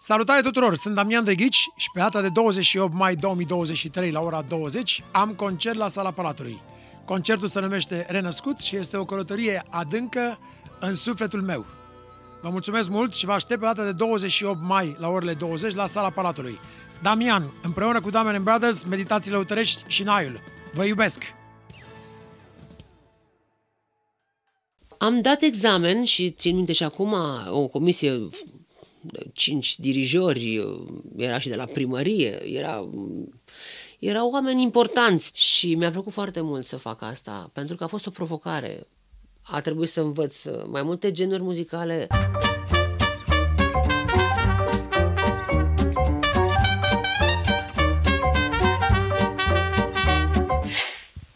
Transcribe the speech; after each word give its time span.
Salutare 0.00 0.40
tuturor, 0.40 0.74
sunt 0.74 0.94
Damian 0.94 1.24
Dreghici 1.24 1.70
și 1.76 1.90
pe 1.92 2.00
data 2.00 2.20
de 2.20 2.28
28 2.28 2.92
mai 2.94 3.14
2023 3.14 4.10
la 4.10 4.20
ora 4.20 4.44
20 4.48 5.04
am 5.10 5.30
concert 5.30 5.76
la 5.76 5.88
Sala 5.88 6.10
Palatului. 6.10 6.60
Concertul 7.04 7.48
se 7.48 7.60
numește 7.60 8.06
Renăscut 8.08 8.58
și 8.58 8.76
este 8.76 8.96
o 8.96 9.04
călătorie 9.04 9.64
adâncă 9.70 10.38
în 10.80 10.94
sufletul 10.94 11.42
meu. 11.42 11.66
Vă 12.42 12.48
mulțumesc 12.48 12.88
mult 12.88 13.14
și 13.14 13.24
vă 13.24 13.32
aștept 13.32 13.60
pe 13.60 13.66
data 13.66 13.84
de 13.84 13.92
28 13.92 14.58
mai 14.62 14.96
la 14.98 15.08
orele 15.08 15.34
20 15.34 15.74
la 15.74 15.86
Sala 15.86 16.10
Palatului. 16.10 16.58
Damian, 17.02 17.42
împreună 17.62 18.00
cu 18.00 18.10
Damian 18.10 18.42
Brothers, 18.42 18.82
Meditațiile 18.82 19.36
Utărești 19.36 19.82
și 19.86 20.02
Naiul. 20.02 20.40
Vă 20.74 20.84
iubesc! 20.84 21.22
Am 24.98 25.20
dat 25.20 25.42
examen 25.42 26.04
și 26.04 26.30
țin 26.30 26.54
minte 26.54 26.72
și 26.72 26.82
acum 26.82 27.14
o 27.50 27.66
comisie 27.66 28.28
cinci 29.32 29.78
dirijori, 29.78 30.64
era 31.16 31.38
și 31.38 31.48
de 31.48 31.54
la 31.54 31.64
primărie, 31.64 32.42
era, 32.44 32.88
erau 33.98 34.30
oameni 34.30 34.62
importanți 34.62 35.30
și 35.34 35.74
mi-a 35.74 35.90
plăcut 35.90 36.12
foarte 36.12 36.40
mult 36.40 36.64
să 36.64 36.76
fac 36.76 37.02
asta, 37.02 37.50
pentru 37.52 37.76
că 37.76 37.84
a 37.84 37.86
fost 37.86 38.06
o 38.06 38.10
provocare. 38.10 38.86
A 39.42 39.60
trebuit 39.60 39.88
să 39.88 40.00
învăț 40.00 40.36
mai 40.66 40.82
multe 40.82 41.10
genuri 41.10 41.42
muzicale. 41.42 42.06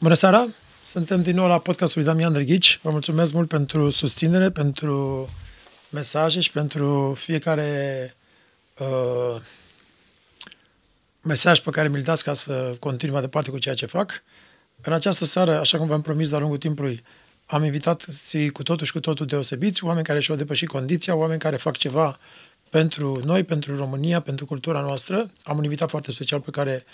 Bună 0.00 0.14
seara! 0.14 0.46
Suntem 0.84 1.22
din 1.22 1.34
nou 1.34 1.46
la 1.46 1.58
podcastul 1.58 2.02
lui 2.02 2.10
Damian 2.10 2.32
Drăghici. 2.32 2.78
Vă 2.82 2.90
mulțumesc 2.90 3.32
mult 3.32 3.48
pentru 3.48 3.90
susținere, 3.90 4.50
pentru 4.50 5.28
mesaje 5.92 6.40
și 6.40 6.50
pentru 6.50 7.14
fiecare 7.18 8.14
uh, 8.78 9.40
mesaj 11.22 11.60
pe 11.60 11.70
care 11.70 11.88
mi-l 11.88 12.02
dați 12.02 12.24
ca 12.24 12.34
să 12.34 12.76
continui 12.78 13.12
mai 13.12 13.22
departe 13.22 13.50
cu 13.50 13.58
ceea 13.58 13.74
ce 13.74 13.86
fac. 13.86 14.22
În 14.80 14.92
această 14.92 15.24
seară, 15.24 15.58
așa 15.58 15.78
cum 15.78 15.86
v-am 15.86 16.00
promis 16.00 16.28
de-a 16.28 16.38
lungul 16.38 16.58
timpului, 16.58 17.02
am 17.46 17.64
invitat 17.64 18.04
cu 18.52 18.62
totul 18.62 18.86
și 18.86 18.92
cu 18.92 19.00
totul 19.00 19.26
deosebiți, 19.26 19.84
oameni 19.84 20.06
care 20.06 20.20
și-au 20.20 20.36
depășit 20.36 20.68
condiția, 20.68 21.14
oameni 21.14 21.40
care 21.40 21.56
fac 21.56 21.76
ceva 21.76 22.18
pentru 22.70 23.20
noi, 23.24 23.44
pentru 23.44 23.76
România, 23.76 24.20
pentru 24.20 24.46
cultura 24.46 24.80
noastră. 24.80 25.30
Am 25.42 25.56
un 25.56 25.62
invitat 25.62 25.88
foarte 25.88 26.12
special 26.12 26.40
pe 26.40 26.50
care 26.50 26.84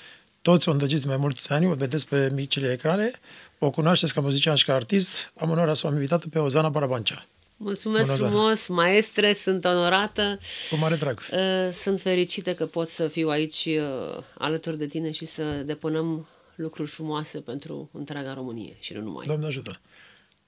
toți 0.42 0.68
o 0.68 0.72
îndăgiți 0.72 1.06
mai 1.06 1.16
mulți 1.16 1.52
ani, 1.52 1.66
o 1.66 1.74
vedeți 1.74 2.08
pe 2.08 2.30
micile 2.34 2.72
ecrane, 2.72 3.10
o 3.58 3.70
cunoașteți 3.70 4.14
ca 4.14 4.20
muzician 4.20 4.54
și 4.54 4.64
ca 4.64 4.74
artist. 4.74 5.32
Am 5.36 5.50
onoarea 5.50 5.74
să 5.74 5.86
o 5.86 5.88
am 5.88 5.94
invitată 5.94 6.28
pe 6.28 6.38
Ozana 6.38 6.68
Barabancea. 6.68 7.26
Mulțumesc 7.60 8.06
Bună 8.06 8.28
frumos, 8.28 8.66
zara. 8.66 8.74
maestre, 8.80 9.32
sunt 9.32 9.64
onorată. 9.64 10.38
Cu 10.70 10.76
mare 10.76 10.96
drag. 10.96 11.20
Uh, 11.32 11.72
sunt 11.72 12.00
fericită 12.00 12.54
că 12.54 12.66
pot 12.66 12.88
să 12.88 13.08
fiu 13.08 13.28
aici 13.28 13.64
uh, 13.66 14.22
alături 14.38 14.78
de 14.78 14.86
tine 14.86 15.10
și 15.10 15.24
să 15.24 15.42
depunem 15.42 16.28
lucruri 16.54 16.90
frumoase 16.90 17.40
pentru 17.40 17.90
întreaga 17.92 18.34
Românie 18.34 18.76
și 18.80 18.92
nu 18.92 19.00
numai. 19.00 19.26
Doamne 19.26 19.46
ajută. 19.46 19.80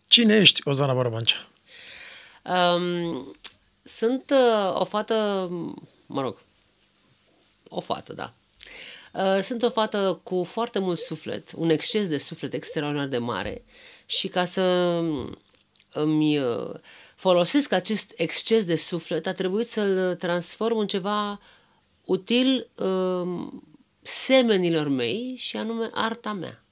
Cine 0.08 0.36
ești, 0.36 0.60
Ozana 0.64 0.94
Barabancea? 0.94 1.48
Um, 2.44 3.36
sunt 3.82 4.30
uh, 4.30 4.80
o 4.80 4.84
fată, 4.84 5.48
mă 6.06 6.20
rog, 6.20 6.38
o 7.68 7.80
fată, 7.80 8.12
da. 8.12 8.32
Uh, 9.12 9.42
sunt 9.42 9.62
o 9.62 9.70
fată 9.70 10.20
cu 10.22 10.44
foarte 10.44 10.78
mult 10.78 10.98
suflet, 10.98 11.52
un 11.56 11.70
exces 11.70 12.08
de 12.08 12.18
suflet 12.18 12.54
extraordinar 12.54 13.06
de 13.06 13.18
mare 13.18 13.64
și 14.06 14.28
ca 14.28 14.44
să 14.44 14.62
îmi 15.92 16.38
uh, 16.38 16.74
folosesc 17.14 17.72
acest 17.72 18.12
exces 18.16 18.64
de 18.64 18.76
suflet, 18.76 19.26
a 19.26 19.32
trebuit 19.32 19.68
să-l 19.68 20.16
transform 20.16 20.76
în 20.76 20.86
ceva 20.86 21.40
util 22.04 22.70
uh, 22.74 23.48
semenilor 24.02 24.88
mei 24.88 25.34
și 25.38 25.56
anume 25.56 25.90
arta 25.92 26.32
mea. 26.32 26.64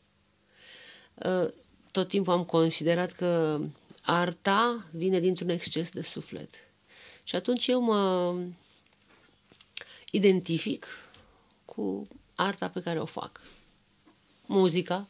Uh, 1.14 1.48
tot 1.90 2.08
timpul 2.08 2.32
am 2.32 2.44
considerat 2.44 3.12
că 3.12 3.60
arta 4.02 4.86
vine 4.90 5.20
dintr-un 5.20 5.48
exces 5.48 5.90
de 5.90 6.02
suflet. 6.02 6.50
Și 7.24 7.36
atunci 7.36 7.66
eu 7.66 7.80
mă 7.80 8.34
identific 10.10 10.86
cu 11.64 12.08
arta 12.34 12.68
pe 12.68 12.80
care 12.80 13.00
o 13.00 13.04
fac. 13.04 13.40
Muzica, 14.46 15.06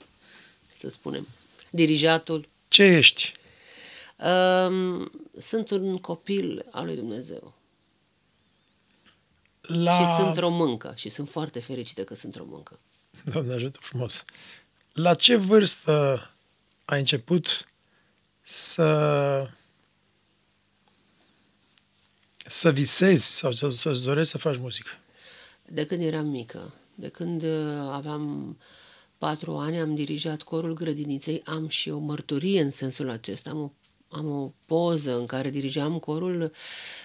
să 0.79 0.89
spunem, 0.89 1.27
dirijatul. 1.71 2.49
Ce 2.69 2.83
ești? 2.83 3.38
Sunt 5.39 5.71
un 5.71 5.99
copil 5.99 6.67
al 6.71 6.85
lui 6.85 6.97
Dumnezeu. 6.97 7.55
La... 9.61 9.99
Și 9.99 10.23
sunt 10.23 10.37
româncă 10.37 10.93
și 10.97 11.09
sunt 11.09 11.29
foarte 11.29 11.61
fericită 11.61 12.05
că 12.05 12.15
sunt 12.15 12.35
româncă. 12.35 12.79
Doamne 13.33 13.53
ajută 13.53 13.79
frumos. 13.83 14.25
La 14.93 15.15
ce 15.15 15.37
vârstă 15.37 16.31
ai 16.85 16.99
început 16.99 17.69
să 18.43 19.51
să 22.49 22.71
visezi 22.71 23.37
sau 23.37 23.53
să, 23.53 23.69
să-ți 23.69 24.05
dorești 24.05 24.31
să 24.31 24.39
faci 24.39 24.57
muzică? 24.57 24.91
De 25.67 25.87
când 25.87 26.03
eram 26.03 26.27
mică. 26.27 26.75
De 26.95 27.09
când 27.09 27.43
uh, 27.43 27.91
aveam 27.91 28.57
patru 29.19 29.57
ani 29.57 29.79
am 29.79 29.95
dirijat 29.95 30.43
corul 30.43 30.75
grădiniței, 30.75 31.43
am 31.45 31.69
și 31.69 31.91
o 31.91 31.99
mărturie 31.99 32.61
în 32.61 32.71
sensul 32.71 33.11
acesta, 33.11 33.51
am 33.51 33.59
o 33.59 33.71
am 34.09 34.31
o 34.31 34.53
poză 34.67 35.19
în 35.19 35.27
care 35.27 35.51
dirigeam 35.51 35.99
corul 35.99 36.53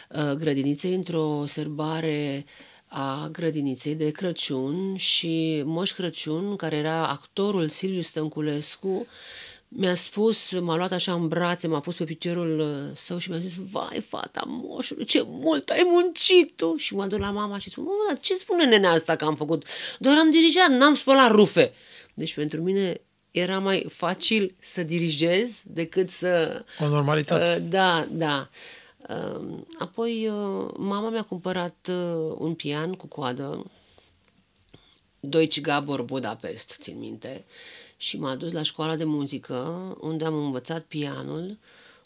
uh, 0.09 0.31
grădiniței 0.31 0.93
într-o 0.93 1.43
serbare 1.47 2.45
a 2.87 3.29
grădiniței 3.31 3.95
de 3.95 4.11
Crăciun 4.11 4.95
și 4.95 5.61
Moș 5.65 5.91
Crăciun, 5.91 6.55
care 6.55 6.75
era 6.75 7.07
actorul 7.07 7.69
Silviu 7.69 8.01
Stănculescu, 8.01 9.07
mi-a 9.67 9.95
spus, 9.95 10.59
m-a 10.59 10.75
luat 10.75 10.91
așa 10.91 11.13
în 11.13 11.27
brațe, 11.27 11.67
m-a 11.67 11.79
pus 11.79 11.95
pe 11.95 12.03
piciorul 12.03 12.59
uh, 12.59 12.97
său 12.97 13.17
și 13.17 13.29
mi-a 13.29 13.39
zis, 13.39 13.53
vai, 13.71 14.05
fata 14.07 14.43
moșului, 14.45 15.05
ce 15.05 15.23
mult 15.25 15.69
ai 15.69 15.87
muncit 15.89 16.55
tu! 16.55 16.75
Și 16.75 16.95
m-a 16.95 17.07
dus 17.07 17.19
la 17.19 17.31
mama 17.31 17.57
și 17.57 17.69
spune, 17.69 17.87
mă, 17.87 18.17
ce 18.21 18.35
spune 18.35 18.65
nenea 18.65 18.91
asta 18.91 19.15
că 19.15 19.25
am 19.25 19.35
făcut? 19.35 19.65
Doar 19.99 20.17
am 20.17 20.31
dirijat, 20.31 20.69
n-am 20.69 20.95
spălat 20.95 21.31
rufe. 21.31 21.73
Deci 22.13 22.33
pentru 22.33 22.61
mine 22.61 23.01
era 23.33 23.59
mai 23.59 23.85
facil 23.89 24.55
să 24.59 24.83
dirigez 24.83 25.49
decât 25.63 26.09
să... 26.09 26.63
O 26.79 26.87
normalitate. 26.87 27.61
Uh, 27.61 27.69
da, 27.69 28.07
da. 28.11 28.49
Uh, 29.09 29.59
apoi 29.79 30.27
uh, 30.27 30.71
mama 30.77 31.09
mi-a 31.09 31.23
cumpărat 31.23 31.87
uh, 31.89 32.35
un 32.37 32.53
pian 32.53 32.93
cu 32.93 33.07
coadă, 33.07 33.71
Deutsche 35.19 35.61
Gabor 35.61 36.01
Budapest, 36.01 36.77
țin 36.81 36.97
minte, 36.97 37.45
și 37.97 38.19
m-a 38.19 38.35
dus 38.35 38.51
la 38.51 38.63
școala 38.63 38.95
de 38.95 39.03
muzică, 39.03 39.55
unde 40.01 40.25
am 40.25 40.35
învățat 40.35 40.83
pianul 40.83 41.57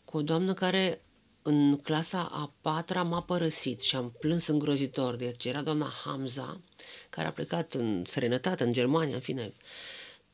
cu 0.06 0.18
o 0.18 0.22
doamnă 0.22 0.54
care 0.54 1.02
în 1.42 1.78
clasa 1.78 2.30
a 2.32 2.54
patra 2.62 3.04
m-a 3.04 3.22
părăsit 3.22 3.82
și 3.82 3.96
am 3.96 4.16
plâns 4.20 4.48
îngrozitor, 4.48 5.16
deci 5.16 5.46
era 5.46 5.62
doamna 5.62 5.92
Hamza, 6.04 6.62
care 7.10 7.28
a 7.28 7.32
plecat 7.32 7.74
în 7.74 8.04
străinătate, 8.06 8.64
în 8.64 8.74
Germania, 8.74 9.16
în 9.16 9.22
fine. 9.22 9.54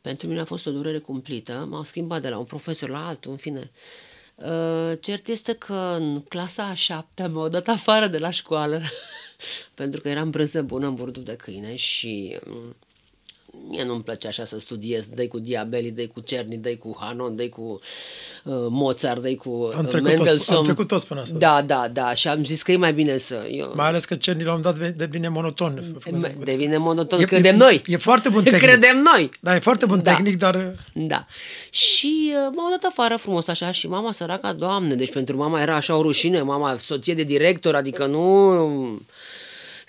Pentru 0.04 0.28
mine 0.28 0.40
a 0.40 0.46
fost 0.46 0.66
o 0.66 0.72
durere 0.72 1.00
cumplită, 1.00 1.68
m-au 1.70 1.84
schimbat 1.84 2.22
de 2.22 2.30
la 2.30 2.38
un 2.38 2.46
profesor 2.46 2.90
la 2.90 3.08
altul, 3.08 3.32
în 3.32 3.38
fine. 3.38 3.72
Uh, 4.36 4.92
cert 5.00 5.28
este 5.28 5.54
că 5.54 5.96
în 6.00 6.22
clasa 6.22 6.64
a 6.64 6.74
șaptea 6.74 7.28
m-au 7.28 7.48
dat 7.48 7.68
afară 7.68 8.08
de 8.08 8.18
la 8.18 8.30
școală 8.30 8.82
pentru 9.80 10.02
că 10.02 10.10
eram 10.10 10.30
brânză 10.30 10.62
bună 10.62 10.88
în 10.88 10.96
burdul 10.96 11.24
de 11.24 11.36
câine 11.36 11.76
și 11.76 12.40
um, 12.48 12.76
mie 13.70 13.84
nu-mi 13.84 14.04
plăcea 14.04 14.28
așa 14.28 14.46
să 14.46 14.60
studiez, 14.60 15.06
dai 15.16 15.28
cu 15.28 15.40
Diabeli, 15.40 15.92
dai 15.92 16.12
cu 16.14 16.20
Cerni, 16.20 16.58
dai 16.58 16.76
cu 16.76 16.98
Hanon, 17.00 17.36
dai 17.36 17.50
cu 17.50 17.80
uh, 18.44 18.54
Mozart, 18.70 19.22
dai 19.22 19.36
cu 19.36 19.50
uh, 19.50 19.76
am 19.76 19.86
trecut 19.86 20.08
Mendelssohn. 20.08 20.38
Toți, 20.38 20.52
am 20.52 20.64
trecut 20.64 20.88
toți 20.88 21.08
până 21.08 21.22
asta. 21.22 21.38
Da, 21.38 21.62
da, 21.62 21.88
da, 21.94 22.14
și 22.14 22.28
am 22.28 22.44
zis 22.44 22.62
că 22.62 22.72
e 22.72 22.78
mai 22.78 22.94
bine 22.94 23.18
să... 23.18 23.48
Eu... 23.52 23.72
Mai 23.76 23.88
ales 23.88 24.06
că 24.06 24.16
Cerni 24.16 24.44
la 24.44 24.54
un 24.54 24.62
dat 24.62 24.78
devine 24.78 25.28
monoton. 25.28 26.02
Devine 26.44 26.78
monoton, 26.78 27.20
e, 27.22 27.24
credem 27.24 27.56
e, 27.56 27.58
noi. 27.58 27.82
E 27.86 27.98
foarte 27.98 28.30
bun 28.30 28.44
tehnic. 28.54 28.62
Credem 28.62 28.98
noi. 29.14 29.30
Da, 29.40 29.56
e 29.56 29.60
foarte 29.60 29.86
bun 29.86 30.02
da. 30.04 30.12
tehnic, 30.12 30.38
dar... 30.38 30.76
Da. 30.94 31.26
Și 31.70 32.34
uh, 32.34 32.54
m-au 32.56 32.70
dat 32.70 32.84
afară 32.84 33.16
frumos 33.16 33.48
așa 33.48 33.72
și 33.72 33.88
mama 33.88 34.12
săraca, 34.12 34.54
doamne, 34.54 34.96
deci 34.96 35.12
pentru 35.12 35.38
mama 35.38 35.62
era 35.62 35.76
așa 35.76 35.98
o 35.98 36.02
rușine, 36.02 36.42
mama 36.42 36.76
soție 36.76 37.14
de 37.14 37.24
director, 37.24 37.76
adică 37.76 38.06
nu 38.06 39.02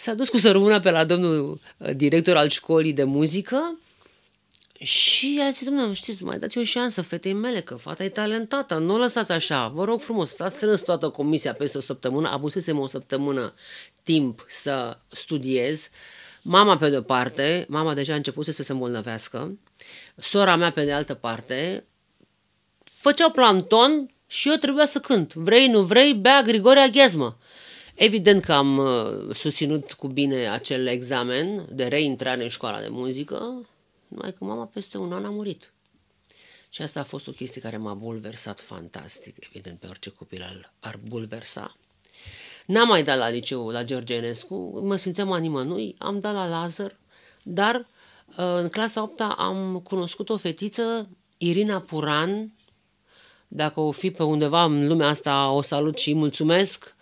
S-a 0.05 0.15
dus 0.15 0.29
cu 0.29 0.39
sărmâna 0.39 0.81
pe 0.81 0.91
la 0.91 1.05
domnul 1.05 1.61
uh, 1.77 1.91
director 1.97 2.37
al 2.37 2.49
școlii 2.49 2.93
de 2.93 3.05
muzică 3.05 3.79
și 4.79 5.41
a 5.47 5.51
zis, 5.51 5.65
domnule, 5.65 5.93
știți, 5.93 6.25
mai 6.25 6.39
dați 6.39 6.59
o 6.59 6.63
șansă 6.63 7.03
fetei 7.03 7.33
mele, 7.33 7.61
că 7.61 7.75
fata 7.75 8.05
e 8.05 8.09
talentată, 8.09 8.79
nu 8.79 8.95
o 8.95 8.97
lăsați 8.97 9.33
așa, 9.33 9.69
vă 9.69 9.85
rog 9.85 10.01
frumos, 10.01 10.35
s-a 10.35 10.49
strâns 10.49 10.81
toată 10.81 11.09
comisia 11.09 11.55
peste 11.55 11.79
o 11.79 11.81
săptămână, 11.81 12.29
avusesem 12.29 12.79
o 12.79 12.87
săptămână 12.87 13.55
timp 14.03 14.45
să 14.49 14.99
studiez, 15.09 15.89
mama 16.43 16.77
pe 16.77 16.89
de-o 16.89 17.03
parte, 17.03 17.67
mama 17.69 17.95
deja 17.95 18.13
a 18.13 18.17
început 18.17 18.45
să 18.45 18.63
se 18.63 18.73
îmbolnăvească, 18.73 19.59
sora 20.17 20.57
mea 20.57 20.71
pe 20.71 20.85
de 20.85 20.93
altă 20.93 21.15
parte, 21.15 21.85
făceau 22.85 23.31
planton 23.31 24.11
și 24.27 24.49
eu 24.49 24.55
trebuia 24.55 24.87
să 24.87 24.99
cânt, 24.99 25.35
vrei, 25.35 25.69
nu 25.69 25.83
vrei, 25.83 26.15
bea 26.15 26.43
Grigore 26.43 26.81
Aghezmă. 26.81 27.39
Evident 27.95 28.45
că 28.45 28.53
am 28.53 28.79
uh, 28.79 29.35
susținut 29.35 29.93
cu 29.93 30.09
bine 30.09 30.49
acel 30.49 30.87
examen 30.87 31.67
de 31.73 31.85
reintrare 31.85 32.43
în 32.43 32.49
școala 32.49 32.81
de 32.81 32.89
muzică, 32.89 33.67
numai 34.09 34.33
că 34.33 34.45
mama 34.45 34.65
peste 34.65 34.99
un 34.99 35.13
an 35.13 35.25
a 35.25 35.31
murit. 35.31 35.73
Și 36.71 36.83
asta 36.83 37.01
a 37.01 37.05
fost 37.05 37.29
o 37.29 37.33
chestie 37.33 37.61
care 37.61 37.77
m-a 37.77 37.95
bulversat 37.95 38.61
fantastic, 38.61 39.37
evident 39.49 39.79
pe 39.79 39.87
orice 39.87 40.11
copil 40.11 40.43
ar, 40.43 40.73
ar 40.81 41.01
bulversa. 41.09 41.77
N-am 42.67 42.89
mai 42.89 43.03
dat 43.03 43.19
la 43.19 43.29
liceu, 43.29 43.69
la 43.69 43.85
George 43.85 44.15
Enescu, 44.15 44.81
mă 44.85 44.97
simțeam 44.97 45.33
a 45.33 45.39
nimănui, 45.39 45.95
am 45.99 46.21
dat 46.21 46.35
la 46.35 46.49
Lazar, 46.49 46.97
dar 47.43 47.75
uh, 47.75 48.35
în 48.37 48.69
clasa 48.69 49.03
8 49.03 49.21
am 49.21 49.81
cunoscut 49.85 50.29
o 50.29 50.37
fetiță, 50.37 51.09
Irina 51.39 51.81
Puran, 51.81 52.53
dacă 53.49 53.81
o 53.81 53.91
fi 53.91 54.11
pe 54.11 54.23
undeva 54.23 54.65
în 54.65 54.87
lumea 54.87 55.09
asta, 55.09 55.51
o 55.51 55.63
salut 55.63 55.99
și 55.99 56.15
mulțumesc, 56.15 56.95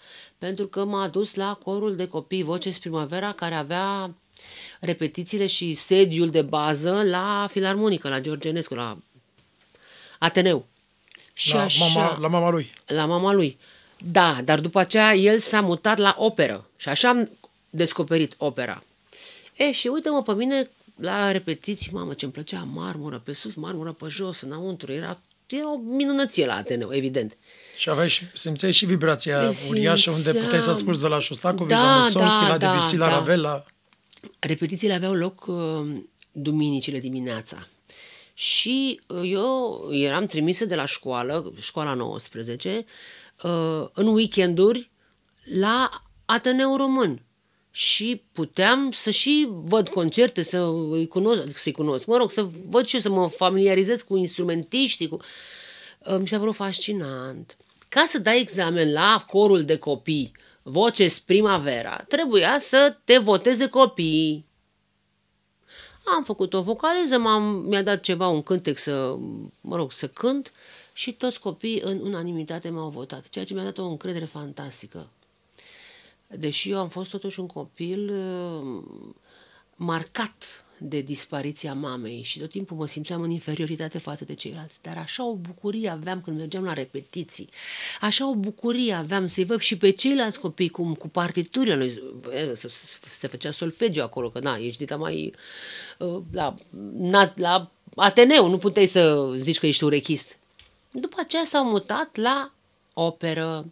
pentru 0.43 0.67
că 0.67 0.85
m-a 0.85 1.09
dus 1.09 1.35
la 1.35 1.59
corul 1.65 1.97
de 1.97 2.07
copii 2.07 2.43
Voces 2.43 2.79
Primavera, 2.79 3.33
care 3.33 3.55
avea 3.55 4.15
repetițiile 4.81 5.47
și 5.47 5.75
sediul 5.75 6.31
de 6.31 6.43
bază 6.43 7.03
la 7.05 7.47
Filarmonică, 7.51 8.09
la 8.09 8.21
George 8.21 8.49
Enescu, 8.49 8.75
la 8.75 8.99
Ateneu. 10.19 10.67
Și 11.33 11.55
la, 11.55 11.63
așa, 11.63 11.85
mama, 11.85 12.19
la 12.19 12.29
mama 12.29 12.51
lui. 12.51 12.73
La 12.87 13.07
mama 13.07 13.33
lui. 13.33 13.59
Da, 13.99 14.39
dar 14.45 14.61
după 14.61 14.79
aceea 14.79 15.15
el 15.15 15.39
s-a 15.39 15.61
mutat 15.61 15.99
la 15.99 16.15
operă 16.19 16.69
și 16.77 16.89
așa 16.89 17.09
am 17.09 17.31
descoperit 17.71 18.35
opera. 18.39 18.83
E, 19.57 19.71
și 19.71 19.87
uite-mă 19.87 20.23
pe 20.23 20.35
mine 20.35 20.71
la 20.97 21.31
repetiții, 21.31 21.93
mamă, 21.93 22.15
ce-mi 22.15 22.33
plăcea 22.33 22.69
marmură 22.73 23.23
pe 23.25 23.33
sus, 23.33 23.55
marmură 23.55 23.93
pe 23.93 24.07
jos, 24.09 24.41
înăuntru, 24.41 24.93
era, 24.93 25.21
era 25.47 25.73
o 25.73 25.77
minunăție 25.77 26.47
la 26.47 26.55
Ateneu, 26.55 26.95
evident. 26.95 27.37
Și 27.77 27.91
aveai 27.91 28.09
și, 28.09 28.25
simțeai 28.35 28.73
și 28.73 28.87
vibrația 28.87 29.41
simțeam, 29.43 29.69
uriașă 29.71 30.11
unde 30.11 30.33
puteai 30.35 30.61
să 30.61 30.71
asculti 30.71 31.01
de 31.01 31.07
la 31.07 31.21
Shostakovich, 31.21 31.81
da, 31.81 31.83
la 31.83 31.97
Mussorgsky, 31.97 32.43
da, 32.43 32.49
la 32.49 32.57
Debussy, 32.57 32.97
da, 32.97 33.05
la 33.05 33.11
da. 33.11 33.17
Ravel, 33.17 33.41
la... 33.41 33.65
Repetițiile 34.39 34.95
aveau 34.95 35.15
loc 35.15 35.47
uh, 35.47 35.57
duminicile 36.33 37.01
dimineața. 37.01 37.67
Și 38.35 39.01
uh, 39.07 39.21
eu 39.25 39.89
eram 39.91 40.27
trimisă 40.27 40.65
de 40.65 40.75
la 40.75 40.85
școală, 40.85 41.53
școala 41.61 41.95
19, 41.95 42.85
uh, 43.43 43.89
în 43.93 44.07
weekenduri 44.07 44.91
la 45.61 45.91
Ateneu 46.25 46.77
Român. 46.77 47.23
Și 47.75 48.23
puteam 48.33 48.91
să 48.91 49.11
și 49.11 49.49
văd 49.51 49.89
concerte, 49.89 50.43
să 50.43 50.59
îi 50.91 51.07
cunosc, 51.07 51.57
să-i 51.57 51.73
cunosc, 51.73 52.07
mă 52.07 52.17
rog, 52.17 52.31
să 52.31 52.49
văd 52.69 52.87
și 52.87 52.95
eu, 52.95 53.01
să 53.01 53.11
mă 53.11 53.29
familiarizez 53.29 54.03
cu 54.03 54.17
instrumentiștii, 54.17 55.09
cu... 55.09 55.19
Uh, 55.99 56.17
mi 56.19 56.29
s-a 56.29 56.39
părut 56.39 56.55
fascinant. 56.55 57.57
Ca 57.89 58.05
să 58.07 58.19
dai 58.19 58.41
examen 58.41 58.93
la 58.93 59.25
corul 59.27 59.65
de 59.65 59.77
copii, 59.77 60.33
Voces 60.63 61.21
Primavera, 61.21 62.05
trebuia 62.09 62.59
să 62.59 62.97
te 63.05 63.19
voteze 63.19 63.67
copiii. 63.69 64.47
Am 66.05 66.25
făcut 66.25 66.55
o 66.55 66.61
vocaliză, 66.61 67.19
m-am, 67.19 67.43
mi-a 67.43 67.83
dat 67.83 68.01
ceva, 68.01 68.29
un 68.29 68.43
cântec 68.43 68.79
să, 68.79 69.17
mă 69.61 69.77
rog, 69.77 69.93
să 69.93 70.09
cânt 70.09 70.53
și 70.93 71.13
toți 71.13 71.41
copiii 71.41 71.81
în 71.81 71.99
unanimitate 71.99 72.69
m-au 72.69 72.89
votat, 72.89 73.29
ceea 73.29 73.45
ce 73.45 73.55
mi-a 73.55 73.65
dat 73.65 73.79
o 73.79 73.85
încredere 73.85 74.25
fantastică. 74.25 75.09
Deși 76.39 76.71
eu 76.71 76.79
am 76.79 76.89
fost 76.89 77.11
totuși 77.11 77.41
un 77.41 77.47
copil 77.47 78.11
uh, 78.11 78.83
marcat 79.77 80.65
de 80.79 81.01
dispariția 81.01 81.75
mamei 81.75 82.23
și 82.23 82.39
tot 82.39 82.51
timpul 82.51 82.77
mă 82.77 82.87
simțeam 82.87 83.23
în 83.23 83.31
inferioritate 83.31 83.99
față 83.99 84.25
de 84.25 84.35
ceilalți. 84.35 84.79
Dar 84.83 84.97
așa 84.97 85.27
o 85.27 85.35
bucurie 85.35 85.89
aveam 85.89 86.21
când 86.21 86.39
mergeam 86.39 86.65
la 86.65 86.73
repetiții, 86.73 87.49
așa 88.01 88.29
o 88.29 88.35
bucurie 88.35 88.93
aveam 88.93 89.27
să-i 89.27 89.45
văd 89.45 89.61
și 89.61 89.77
pe 89.77 89.91
ceilalți 89.91 90.41
copii 90.41 90.69
cum 90.69 90.95
cu 90.95 91.09
partiturile 91.09 91.77
lui, 91.77 92.03
se 93.11 93.27
făcea 93.27 93.51
solfegiu 93.51 94.03
acolo, 94.03 94.31
că 94.31 94.41
na, 94.41 94.57
ești 94.57 94.79
dita 94.79 94.97
mai 94.97 95.35
la, 96.33 96.55
la, 96.97 97.33
la 97.35 97.71
Ateneu, 97.97 98.49
nu 98.49 98.59
puteai 98.59 98.87
să 98.87 99.33
zici 99.37 99.59
că 99.59 99.67
ești 99.67 99.85
urechist. 99.85 100.39
După 100.91 101.17
aceea 101.19 101.45
s-au 101.45 101.65
mutat 101.65 102.17
la 102.17 102.53
operă. 102.95 103.67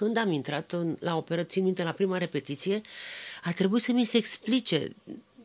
Când 0.00 0.16
am 0.16 0.32
intrat 0.32 0.72
în, 0.72 0.96
la 1.00 1.16
operă, 1.16 1.42
țin 1.42 1.64
minte, 1.64 1.82
la 1.82 1.90
prima 1.90 2.18
repetiție, 2.18 2.80
a 3.44 3.52
trebuit 3.52 3.82
să 3.82 3.92
mi 3.92 4.04
se 4.04 4.16
explice. 4.16 4.96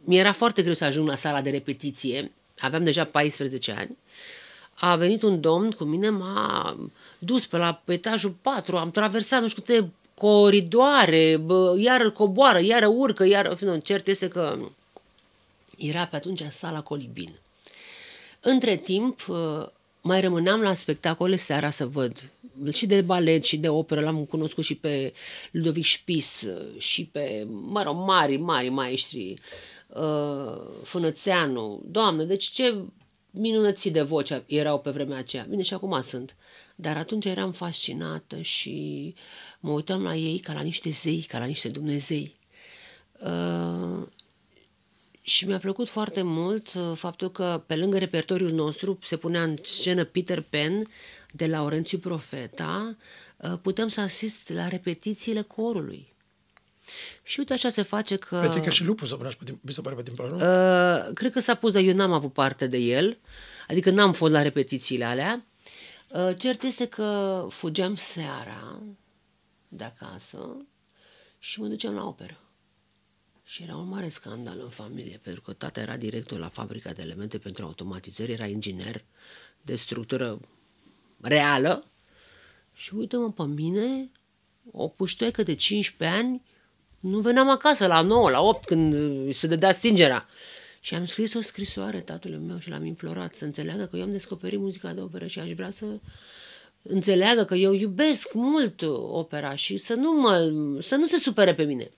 Mi-era 0.03 0.31
foarte 0.31 0.61
greu 0.61 0.73
să 0.73 0.83
ajung 0.83 1.07
la 1.07 1.15
sala 1.15 1.41
de 1.41 1.49
repetiție, 1.49 2.31
aveam 2.59 2.83
deja 2.83 3.05
14 3.05 3.71
ani, 3.71 3.97
a 4.73 4.95
venit 4.95 5.21
un 5.21 5.41
domn 5.41 5.71
cu 5.71 5.83
mine, 5.83 6.09
m-a 6.09 6.77
dus 7.19 7.45
pe 7.45 7.57
la 7.57 7.81
etajul 7.85 8.35
4, 8.41 8.77
am 8.77 8.91
traversat 8.91 9.41
nu 9.41 9.47
știu 9.47 9.61
câte 9.61 9.91
coridoare, 10.13 11.37
bă, 11.37 11.75
iar 11.79 12.09
coboară, 12.09 12.59
iar 12.59 12.83
urcă, 12.87 13.25
iar... 13.25 13.59
Nu, 13.59 13.77
cert 13.77 14.07
este 14.07 14.27
că 14.27 14.57
era 15.77 16.05
pe 16.05 16.15
atunci 16.15 16.43
sala 16.51 16.81
Colibin. 16.81 17.35
Între 18.39 18.75
timp, 18.75 19.25
mai 20.05 20.21
rămâneam 20.21 20.61
la 20.61 20.73
spectacole 20.73 21.35
seara 21.35 21.69
să 21.69 21.85
văd 21.85 22.29
și 22.71 22.85
de 22.85 23.01
balet 23.01 23.43
și 23.43 23.57
de 23.57 23.69
operă, 23.69 24.01
l-am 24.01 24.25
cunoscut 24.25 24.63
și 24.63 24.75
pe 24.75 25.13
Ludovic 25.51 25.85
Spis 25.85 26.43
și 26.77 27.05
pe, 27.05 27.47
mă 27.49 27.83
rog, 27.83 27.95
mari, 27.95 28.37
mari 28.37 28.69
maestri 28.69 29.33
uh, 29.87 30.61
Fânățeanu, 30.83 31.81
doamnă, 31.85 32.23
deci 32.23 32.45
ce 32.45 32.75
minunății 33.31 33.91
de 33.91 34.01
voce 34.01 34.43
erau 34.45 34.79
pe 34.79 34.89
vremea 34.89 35.17
aceea. 35.17 35.45
Bine, 35.49 35.61
și 35.61 35.73
acum 35.73 36.01
sunt. 36.01 36.35
Dar 36.75 36.97
atunci 36.97 37.25
eram 37.25 37.51
fascinată 37.51 38.41
și 38.41 39.13
mă 39.59 39.71
uitam 39.71 40.03
la 40.03 40.15
ei 40.15 40.39
ca 40.39 40.53
la 40.53 40.61
niște 40.61 40.89
zei, 40.89 41.21
ca 41.21 41.39
la 41.39 41.45
niște 41.45 41.69
Dumnezei. 41.69 42.33
Uh, 43.19 44.07
și 45.27 45.48
mi-a 45.48 45.57
plăcut 45.57 45.89
foarte 45.89 46.22
mult 46.22 46.74
uh, 46.74 46.92
faptul 46.95 47.31
că 47.31 47.63
pe 47.68 47.75
lângă 47.75 47.98
repertoriul 47.98 48.51
nostru 48.51 49.00
se 49.01 49.18
punea 49.18 49.44
în 49.44 49.56
scenă 49.62 50.04
Peter 50.04 50.42
Pan 50.42 50.88
de 51.31 51.48
Laurențiu 51.48 51.98
Profeta, 51.98 52.95
uh, 53.38 53.54
putem 53.62 53.88
să 53.88 54.01
asist 54.01 54.50
la 54.50 54.68
repetițiile 54.68 55.42
corului. 55.42 56.13
Și 57.24 57.39
uite 57.39 57.54
așa 57.54 57.69
se 57.69 57.81
face 57.81 58.16
că... 58.16 58.39
Petrică 58.42 58.69
și 58.69 58.83
lupul 58.83 59.07
să 59.07 59.16
punea 59.16 59.31
mi 59.62 59.72
se 59.72 59.81
pare 59.81 59.95
pe 59.95 60.04
timpul 60.04 60.30
nu? 60.30 60.36
Uh, 60.36 61.13
cred 61.13 61.31
că 61.31 61.39
s-a 61.39 61.56
pus, 61.56 61.72
dar 61.72 61.81
eu 61.81 61.94
n-am 61.94 62.12
avut 62.12 62.33
parte 62.33 62.68
de 62.68 62.77
el. 62.77 63.18
Adică 63.68 63.89
n-am 63.89 64.13
fost 64.13 64.31
la 64.31 64.42
repetițiile 64.42 65.06
alea. 65.06 65.45
Uh, 66.07 66.38
cert 66.38 66.63
este 66.63 66.86
că 66.86 67.48
fugeam 67.50 67.96
seara 67.96 68.82
de 69.67 69.84
acasă 69.84 70.65
și 71.39 71.60
mă 71.60 71.67
duceam 71.67 71.94
la 71.94 72.05
operă. 72.05 72.39
Și 73.47 73.63
era 73.63 73.75
un 73.75 73.87
mare 73.87 74.09
scandal 74.09 74.59
în 74.59 74.69
familie, 74.69 75.19
pentru 75.23 75.41
că 75.41 75.53
tata 75.53 75.79
era 75.79 75.97
director 75.97 76.39
la 76.39 76.49
fabrica 76.49 76.91
de 76.91 77.01
elemente 77.01 77.37
pentru 77.37 77.65
automatizări, 77.65 78.31
era 78.31 78.45
inginer 78.45 79.03
de 79.61 79.75
structură 79.75 80.39
reală. 81.21 81.85
Și 82.73 82.95
uite-mă 82.95 83.31
pe 83.31 83.43
mine, 83.43 84.09
o 84.71 84.87
puștoică 84.87 85.43
de 85.43 85.53
15 85.53 86.17
ani, 86.17 86.41
nu 86.99 87.19
veneam 87.19 87.49
acasă 87.49 87.87
la 87.87 88.01
9, 88.01 88.29
la 88.29 88.41
8, 88.41 88.65
când 88.65 88.93
se 89.33 89.47
dădea 89.47 89.71
stingerea. 89.71 90.27
Și 90.79 90.95
am 90.95 91.05
scris 91.05 91.33
o 91.33 91.41
scrisoare 91.41 91.99
tatălui 91.99 92.37
meu 92.37 92.59
și 92.59 92.69
l-am 92.69 92.85
implorat 92.85 93.35
să 93.35 93.45
înțeleagă 93.45 93.85
că 93.85 93.95
eu 93.95 94.03
am 94.03 94.09
descoperit 94.09 94.59
muzica 94.59 94.93
de 94.93 95.01
operă 95.01 95.25
și 95.27 95.39
aș 95.39 95.51
vrea 95.51 95.69
să 95.69 95.85
înțeleagă 96.81 97.43
că 97.43 97.55
eu 97.55 97.73
iubesc 97.73 98.33
mult 98.33 98.81
opera 99.11 99.55
și 99.55 99.77
să 99.77 99.93
nu, 99.93 100.11
mă, 100.11 100.51
să 100.81 100.95
nu 100.95 101.05
se 101.05 101.17
supere 101.17 101.53
pe 101.53 101.63
mine. 101.63 101.91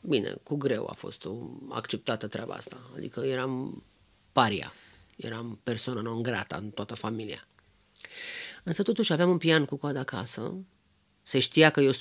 Bine, 0.00 0.34
cu 0.42 0.56
greu 0.56 0.86
a 0.86 0.92
fost 0.92 1.24
o 1.24 1.36
acceptată 1.68 2.26
treaba 2.26 2.54
asta. 2.54 2.90
Adică 2.96 3.20
eram 3.20 3.82
paria, 4.32 4.72
eram 5.16 5.60
persoană 5.62 6.00
non 6.00 6.22
grata 6.22 6.56
în 6.56 6.70
toată 6.70 6.94
familia. 6.94 7.48
Însă 8.62 8.82
totuși 8.82 9.12
aveam 9.12 9.30
un 9.30 9.38
pian 9.38 9.64
cu 9.64 9.76
coada 9.76 10.00
acasă, 10.00 10.54
se 11.22 11.38
știa 11.38 11.70
că 11.70 11.80
eu 11.80 11.92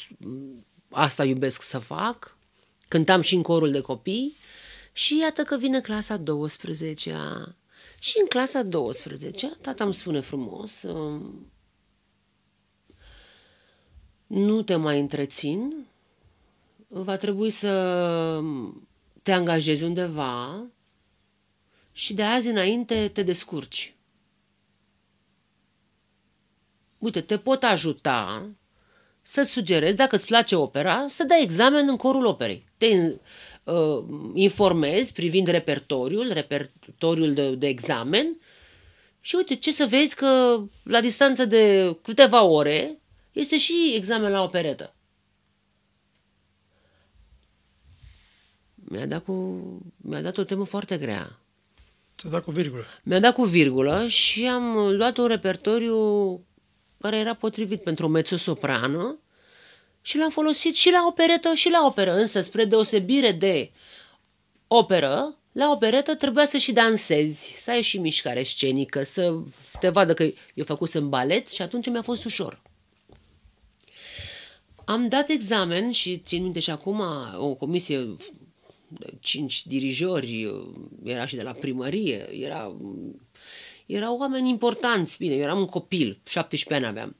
asta 0.89 1.25
iubesc 1.25 1.61
să 1.61 1.79
fac, 1.79 2.37
cântam 2.87 3.21
și 3.21 3.35
în 3.35 3.41
corul 3.41 3.71
de 3.71 3.81
copii 3.81 4.35
și 4.91 5.17
iată 5.17 5.43
că 5.43 5.57
vine 5.57 5.81
clasa 5.81 6.17
12 6.17 7.11
-a. 7.11 7.55
Și 7.99 8.17
în 8.19 8.27
clasa 8.27 8.63
12 8.63 9.47
tata 9.61 9.83
îmi 9.83 9.93
spune 9.93 10.19
frumos, 10.19 10.81
um, 10.81 11.51
nu 14.27 14.61
te 14.61 14.75
mai 14.75 14.99
întrețin, 14.99 15.87
va 16.89 17.17
trebui 17.17 17.50
să 17.50 18.41
te 19.24 19.31
angajezi 19.31 19.84
undeva 19.84 20.65
și 21.91 22.13
de 22.13 22.24
azi 22.24 22.48
înainte 22.48 23.10
te 23.13 23.24
descurci. 23.24 23.93
Uite, 26.98 27.22
te 27.22 27.38
pot 27.38 27.63
ajuta 27.63 28.50
să 29.22 29.43
sugerezi, 29.43 29.96
dacă 29.96 30.15
îți 30.15 30.25
place 30.25 30.55
opera, 30.55 31.05
să 31.08 31.24
dai 31.24 31.41
examen 31.41 31.88
în 31.88 31.96
corul 31.96 32.25
operei. 32.25 32.67
Te 32.77 33.15
uh, 33.63 34.03
informezi 34.34 35.13
privind 35.13 35.48
repertoriul, 35.48 36.34
repertoriul 36.34 37.34
de, 37.34 37.55
de 37.55 37.67
examen 37.67 38.38
și 39.22 39.36
uite, 39.36 39.55
ce 39.55 39.72
să 39.72 39.86
vezi 39.86 40.15
că 40.15 40.62
la 40.84 41.01
distanță 41.01 41.46
de 41.46 41.96
câteva 42.01 42.43
ore 42.43 43.00
este 43.31 43.58
și 43.58 43.93
examen 43.96 44.31
la 44.31 44.43
operetă. 44.43 44.93
Mi-a 48.91 49.05
dat, 49.05 49.24
cu, 49.24 49.34
mi-a 49.98 50.22
dat 50.22 50.38
o 50.38 50.43
temă 50.43 50.65
foarte 50.65 50.98
grea. 50.98 51.39
Ți-a 52.17 52.29
dat 52.29 52.43
cu 52.43 52.51
virgulă. 52.51 52.86
Mi-a 53.03 53.19
dat 53.19 53.34
cu 53.34 53.43
virgulă 53.43 54.08
și 54.08 54.48
am 54.48 54.77
luat 54.96 55.17
un 55.17 55.27
repertoriu 55.27 55.98
care 57.00 57.17
era 57.17 57.34
potrivit 57.34 57.84
pentru 57.84 58.05
o 58.05 58.10
mezzo-soprană 58.10 59.19
și 60.01 60.17
l-am 60.17 60.29
folosit 60.29 60.75
și 60.75 60.91
la 60.91 61.05
operetă 61.08 61.53
și 61.53 61.69
la 61.69 61.86
operă. 61.86 62.13
Însă, 62.13 62.41
spre 62.41 62.65
deosebire 62.65 63.31
de 63.31 63.72
operă, 64.67 65.38
la 65.51 65.72
operetă 65.72 66.15
trebuia 66.15 66.46
să 66.46 66.58
și 66.58 66.72
dansezi, 66.72 67.53
să 67.58 67.72
ai 67.72 67.81
și 67.81 67.98
mișcare 67.98 68.43
scenică, 68.43 69.03
să 69.03 69.36
te 69.79 69.89
vadă 69.89 70.13
că 70.13 70.24
eu 70.53 70.63
făcusem 70.65 71.10
balet 71.10 71.48
și 71.48 71.62
atunci 71.62 71.89
mi-a 71.89 72.01
fost 72.01 72.25
ușor. 72.25 72.62
Am 74.86 75.08
dat 75.08 75.29
examen 75.29 75.91
și 75.91 76.17
țin 76.17 76.43
minte 76.43 76.60
și 76.60 76.69
acum 76.69 77.03
o 77.38 77.53
comisie 77.53 78.15
cinci 79.19 79.67
dirijori, 79.67 80.53
era 81.03 81.25
și 81.25 81.36
de 81.36 81.41
la 81.41 81.51
primărie, 81.51 82.29
era, 82.31 82.75
erau 83.86 84.17
oameni 84.17 84.50
importanți, 84.50 85.17
bine, 85.17 85.34
eu 85.34 85.41
eram 85.41 85.60
un 85.60 85.65
copil, 85.65 86.19
17 86.27 86.86
ani 86.86 86.98
aveam. 86.98 87.15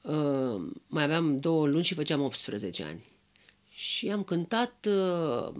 Uh, 0.00 0.72
mai 0.86 1.02
aveam 1.02 1.40
două 1.40 1.66
luni 1.66 1.84
și 1.84 1.94
făceam 1.94 2.22
18 2.22 2.82
ani. 2.82 3.04
Și 3.70 4.08
am 4.08 4.22
cântat 4.22 4.86
uh, 4.88 5.54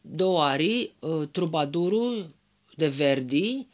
două 0.00 0.42
arii, 0.42 0.94
uh, 0.98 1.28
Trubadurul 1.30 2.34
de 2.76 2.88
Verdi, 2.88 3.66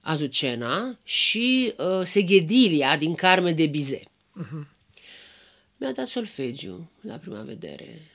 Azucena 0.00 0.98
și 1.04 1.74
uh, 1.78 2.04
Seghedilia 2.04 2.96
din 2.96 3.14
Carme 3.14 3.52
de 3.52 3.66
Bize. 3.66 4.00
Uh-huh. 4.00 4.66
Mi-a 5.76 5.92
dat 5.92 6.06
solfegiu 6.06 6.90
la 7.00 7.14
prima 7.14 7.42
vedere. 7.42 8.10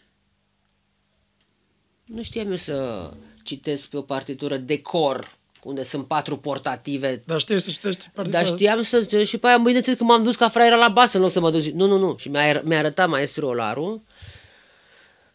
Nu 2.08 2.24
știam 2.24 2.50
eu 2.50 2.56
să 2.56 3.10
citesc 3.44 3.86
pe 3.88 3.98
o 3.98 4.02
partitură 4.02 4.58
decor, 4.58 5.38
unde 5.64 5.84
sunt 5.84 6.08
patru 6.08 6.38
portative. 6.38 7.22
Dar 7.26 7.40
știi 7.40 7.62
să 7.62 7.70
citești 7.70 8.10
partitura. 8.14 8.44
Dar 8.44 8.54
știam 8.54 8.82
să... 8.82 9.24
Și 9.24 9.38
pe 9.38 9.48
aia 9.48 9.58
mâine 9.58 9.80
când 9.80 10.00
m-am 10.00 10.24
dus 10.24 10.36
ca 10.36 10.50
fraiera 10.50 10.76
la 10.76 10.88
basă 10.88 11.18
în 11.18 11.24
loc 11.24 11.32
să 11.32 11.40
mă 11.40 11.52
duc. 11.52 11.62
Nu, 11.62 11.88
nu, 11.88 11.98
nu. 11.98 12.16
Și 12.18 12.30
mi-a, 12.30 12.62
mi-a 12.62 12.78
arătat 12.78 13.10
maestru 13.10 13.48
Olaru. 13.48 14.04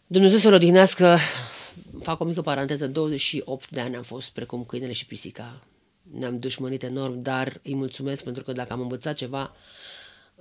Dumnezeu 0.07 0.37
să-l 0.37 0.53
odihnească, 0.53 1.17
fac 2.01 2.19
o 2.19 2.23
mică 2.25 2.41
paranteză, 2.41 2.87
28 2.87 3.69
de 3.69 3.79
ani 3.79 3.95
am 3.95 4.03
fost 4.03 4.29
precum 4.29 4.63
câinele 4.63 4.93
și 4.93 5.05
pisica. 5.05 5.61
Ne-am 6.17 6.39
dușmănit 6.39 6.83
enorm, 6.83 7.21
dar 7.21 7.59
îi 7.63 7.75
mulțumesc 7.75 8.23
pentru 8.23 8.43
că 8.43 8.51
dacă 8.51 8.73
am 8.73 8.81
învățat 8.81 9.15
ceva 9.15 9.55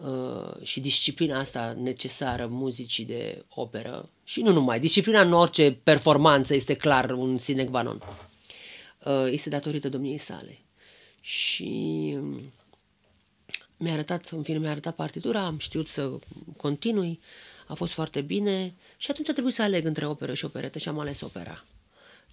uh, 0.02 0.62
și 0.62 0.80
disciplina 0.80 1.38
asta 1.38 1.76
necesară 1.78 2.46
muzicii 2.46 3.04
de 3.04 3.44
operă, 3.48 4.08
și 4.24 4.42
nu 4.42 4.52
numai, 4.52 4.80
disciplina 4.80 5.20
în 5.20 5.32
orice 5.32 5.78
performanță 5.82 6.54
este 6.54 6.74
clar 6.74 7.10
un 7.10 7.38
sine 7.38 7.64
qua 7.64 7.82
non, 7.82 8.02
uh, 9.04 9.26
este 9.30 9.48
datorită 9.48 9.88
domniei 9.88 10.18
sale. 10.18 10.58
Și 11.20 12.12
um, 12.16 12.52
mi-a 13.76 13.92
arătat, 13.92 14.28
în 14.28 14.42
fine, 14.42 14.58
mi-a 14.58 14.70
arătat 14.70 14.94
partitura, 14.94 15.44
am 15.44 15.58
știut 15.58 15.88
să 15.88 16.10
continui, 16.56 17.20
a 17.66 17.74
fost 17.74 17.92
foarte 17.92 18.20
bine 18.20 18.74
și 18.96 19.10
atunci 19.10 19.28
a 19.28 19.32
trebuit 19.32 19.54
să 19.54 19.62
aleg 19.62 19.84
între 19.84 20.06
operă 20.06 20.34
și 20.34 20.44
operetă 20.44 20.78
și 20.78 20.88
am 20.88 20.98
ales 20.98 21.20
opera. 21.20 21.64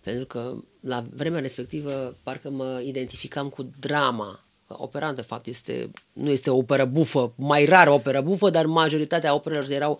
Pentru 0.01 0.25
că 0.25 0.55
la 0.79 1.05
vremea 1.13 1.39
respectivă 1.39 2.17
parcă 2.23 2.49
mă 2.49 2.81
identificam 2.85 3.49
cu 3.49 3.69
drama. 3.79 4.43
Opera, 4.77 5.13
de 5.13 5.21
fapt, 5.21 5.47
este, 5.47 5.91
nu 6.13 6.29
este 6.29 6.49
o 6.49 6.57
operă 6.57 6.85
bufă, 6.85 7.33
mai 7.35 7.65
rar 7.65 7.87
o 7.87 7.93
operă 7.93 8.21
bufă, 8.21 8.49
dar 8.49 8.65
majoritatea 8.65 9.33
operelor 9.33 9.69
erau 9.69 9.99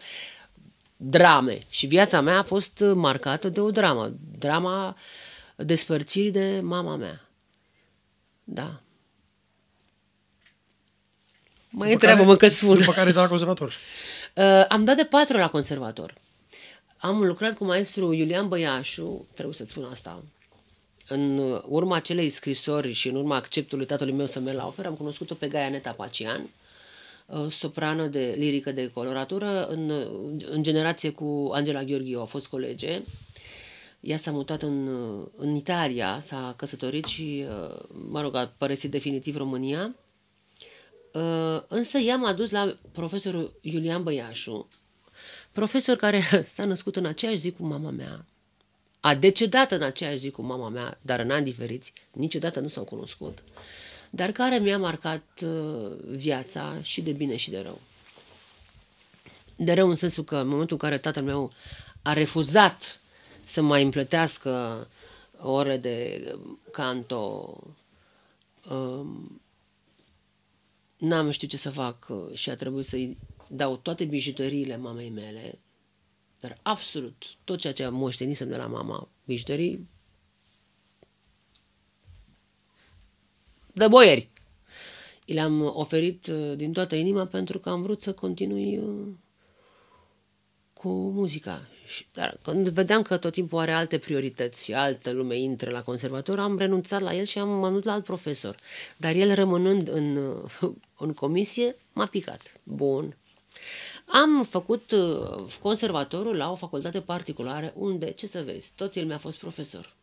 drame. 0.97 1.59
Și 1.69 1.85
viața 1.85 2.21
mea 2.21 2.38
a 2.38 2.43
fost 2.43 2.83
marcată 2.93 3.49
de 3.49 3.59
o 3.59 3.71
dramă. 3.71 4.11
Drama 4.38 4.95
despărțirii 5.55 6.31
de 6.31 6.59
mama 6.63 6.95
mea. 6.95 7.29
Da. 8.43 8.81
Mai 11.69 11.93
întreabă-mă 11.93 12.35
că 12.35 12.49
spun. 12.49 12.77
După 12.77 12.91
care 12.91 13.11
de 13.11 13.19
la 13.19 13.27
conservator. 13.27 13.73
Uh, 14.35 14.65
am 14.67 14.83
dat 14.83 14.95
de 14.95 15.03
patru 15.03 15.38
la 15.38 15.49
conservator. 15.49 16.13
Am 16.97 17.25
lucrat 17.25 17.55
cu 17.55 17.65
maestru 17.65 18.13
Iulian 18.13 18.47
Băiașu, 18.47 19.27
trebuie 19.33 19.55
să-ți 19.55 19.71
spun 19.71 19.83
asta, 19.91 20.23
în 21.09 21.37
urma 21.67 21.95
acelei 21.95 22.29
scrisori 22.29 22.91
și 22.91 23.07
în 23.07 23.15
urma 23.15 23.35
acceptului 23.35 23.85
tatălui 23.85 24.13
meu 24.13 24.25
să 24.25 24.39
merg 24.39 24.57
la 24.57 24.67
operă, 24.67 24.87
am 24.87 24.95
cunoscut-o 24.95 25.33
pe 25.33 25.47
Gaia 25.47 25.69
Neta 25.69 25.91
Pacian, 25.91 26.49
uh, 27.25 27.51
soprană 27.51 28.07
de 28.07 28.35
lirică 28.37 28.71
de 28.71 28.91
coloratură, 28.93 29.67
în, 29.67 29.89
în 30.49 30.63
generație 30.63 31.09
cu 31.09 31.49
Angela 31.53 31.83
Gheorghiu, 31.83 32.19
au 32.19 32.25
fost 32.25 32.47
colege. 32.47 33.01
Ea 33.99 34.17
s-a 34.17 34.31
mutat 34.31 34.61
în, 34.61 34.87
în 35.37 35.55
Italia, 35.55 36.21
s-a 36.25 36.53
căsătorit 36.57 37.05
și, 37.05 37.45
uh, 37.47 37.79
mă 38.09 38.21
rog, 38.21 38.35
a 38.35 38.53
părăsit 38.57 38.91
definitiv 38.91 39.35
România. 39.35 39.95
Uh, 41.13 41.61
însă 41.67 41.97
ea 41.97 42.15
m-a 42.15 42.33
dus 42.33 42.49
la 42.49 42.77
profesorul 42.91 43.59
Iulian 43.61 44.03
Băiașu, 44.03 44.69
profesor 45.51 45.95
care 45.95 46.21
s-a 46.53 46.65
născut 46.65 46.95
în 46.95 47.05
aceeași 47.05 47.37
zi 47.37 47.51
cu 47.51 47.65
mama 47.65 47.89
mea, 47.89 48.25
a 48.99 49.15
decedat 49.15 49.71
în 49.71 49.81
aceeași 49.81 50.17
zi 50.17 50.29
cu 50.29 50.41
mama 50.41 50.69
mea, 50.69 50.99
dar 51.01 51.19
în 51.19 51.31
ani 51.31 51.45
diferiți, 51.45 51.93
niciodată 52.11 52.59
nu 52.59 52.67
s-au 52.67 52.83
cunoscut, 52.83 53.43
dar 54.09 54.31
care 54.31 54.57
mi-a 54.57 54.77
marcat 54.77 55.23
uh, 55.43 55.91
viața 56.07 56.77
și 56.81 57.01
de 57.01 57.11
bine 57.11 57.35
și 57.35 57.49
de 57.49 57.59
rău. 57.59 57.79
De 59.55 59.73
rău 59.73 59.89
în 59.89 59.95
sensul 59.95 60.23
că 60.23 60.35
în 60.35 60.47
momentul 60.47 60.77
în 60.81 60.89
care 60.89 60.97
tatăl 60.97 61.23
meu 61.23 61.51
a 62.01 62.13
refuzat 62.13 62.99
să 63.43 63.61
mai 63.61 63.83
împlătească 63.83 64.87
ore 65.41 65.77
de 65.77 66.23
canto, 66.71 67.57
um, 68.69 69.41
n-am 70.97 71.29
știut 71.29 71.51
ce 71.51 71.57
să 71.57 71.69
fac 71.69 72.07
uh, 72.09 72.33
și 72.33 72.49
a 72.49 72.55
trebuit 72.55 72.85
să-i 72.85 73.17
dau 73.47 73.75
toate 73.75 74.03
bijuteriile 74.03 74.77
mamei 74.77 75.09
mele, 75.09 75.59
dar 76.39 76.58
absolut 76.62 77.36
tot 77.43 77.60
ceea 77.60 77.74
ce 77.74 77.84
am 77.84 77.93
moștenisem 77.93 78.50
de 78.50 78.55
la 78.55 78.67
mama, 78.67 79.10
bijuterii 79.25 79.89
de 83.74 83.88
boieri. 83.88 84.29
I 85.25 85.34
le-am 85.34 85.62
oferit 85.62 86.27
uh, 86.27 86.53
din 86.55 86.74
toată 86.74 86.96
inima 86.96 87.25
pentru 87.25 87.60
că 87.60 87.69
am 87.69 87.81
vrut 87.81 88.01
să 88.01 88.13
continui 88.13 88.77
uh, 88.77 89.08
cu 90.74 90.89
muzica. 90.89 91.67
Dar 92.13 92.38
când 92.43 92.67
vedeam 92.67 93.01
că 93.01 93.17
tot 93.17 93.31
timpul 93.31 93.60
are 93.60 93.72
alte 93.72 93.98
priorități, 93.98 94.74
altă 94.74 95.12
lume 95.12 95.38
intră 95.38 95.69
la 95.69 95.84
conservator, 95.84 96.39
am 96.39 96.58
renunțat 96.58 97.01
la 97.01 97.13
el 97.13 97.25
și 97.25 97.39
am 97.39 97.50
mănut 97.50 97.84
la 97.84 97.91
alt 97.91 98.03
profesor. 98.03 98.55
Dar 98.98 99.15
el 99.15 99.36
rămânând 99.36 99.88
în, 99.88 100.17
în 100.98 101.13
comisie, 101.13 101.75
m-a 101.93 102.05
picat. 102.05 102.60
Bun. 102.63 103.17
Am 104.11 104.43
făcut 104.43 104.91
uh, 104.91 105.57
conservatorul 105.59 106.35
la 106.35 106.51
o 106.51 106.55
facultate 106.55 107.01
particulară 107.01 107.73
unde, 107.75 108.11
ce 108.11 108.27
să 108.27 108.43
vezi, 108.43 108.71
tot 108.75 108.95
el 108.95 109.05
mi-a 109.05 109.17
fost 109.17 109.37
profesor. 109.37 109.95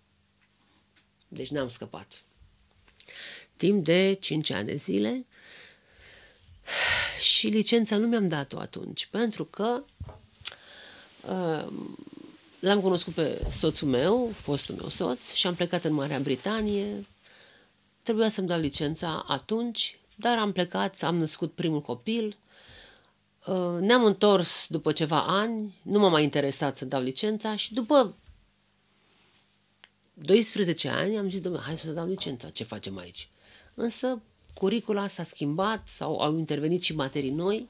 Deci 1.28 1.50
n-am 1.50 1.68
scăpat. 1.68 2.22
Timp 3.56 3.84
de 3.84 4.16
5 4.20 4.50
ani 4.50 4.66
de 4.66 4.74
zile 4.74 5.26
și 7.20 7.46
licența 7.46 7.96
nu 7.96 8.06
mi-am 8.06 8.28
dat-o 8.28 8.58
atunci, 8.58 9.06
pentru 9.06 9.44
că 9.44 9.82
L-am 12.66 12.80
cunoscut 12.80 13.14
pe 13.14 13.46
soțul 13.50 13.88
meu, 13.88 14.30
fostul 14.34 14.74
meu 14.74 14.88
soț, 14.88 15.32
și 15.32 15.46
am 15.46 15.54
plecat 15.54 15.84
în 15.84 15.92
Marea 15.92 16.18
Britanie. 16.18 17.06
Trebuia 18.02 18.28
să-mi 18.28 18.46
dau 18.46 18.60
licența 18.60 19.24
atunci, 19.28 19.98
dar 20.14 20.38
am 20.38 20.52
plecat, 20.52 21.02
am 21.02 21.16
născut 21.16 21.52
primul 21.52 21.80
copil. 21.80 22.36
Uh, 23.46 23.80
ne-am 23.80 24.04
întors 24.04 24.66
după 24.68 24.92
ceva 24.92 25.26
ani, 25.26 25.74
nu 25.82 25.98
m-a 25.98 26.08
mai 26.08 26.22
interesat 26.22 26.76
să 26.76 26.84
dau 26.84 27.02
licența 27.02 27.56
și 27.56 27.74
după 27.74 28.16
12 30.14 30.88
ani 30.88 31.18
am 31.18 31.28
zis, 31.28 31.40
domnule, 31.40 31.64
hai 31.64 31.78
să 31.78 31.90
dau 31.90 32.06
licența, 32.06 32.50
ce 32.50 32.64
facem 32.64 32.98
aici? 32.98 33.28
Însă 33.74 34.22
curicula 34.54 35.06
s-a 35.06 35.22
schimbat 35.22 35.88
sau 35.88 36.18
au 36.20 36.38
intervenit 36.38 36.82
și 36.82 36.94
materii 36.94 37.30
noi 37.30 37.68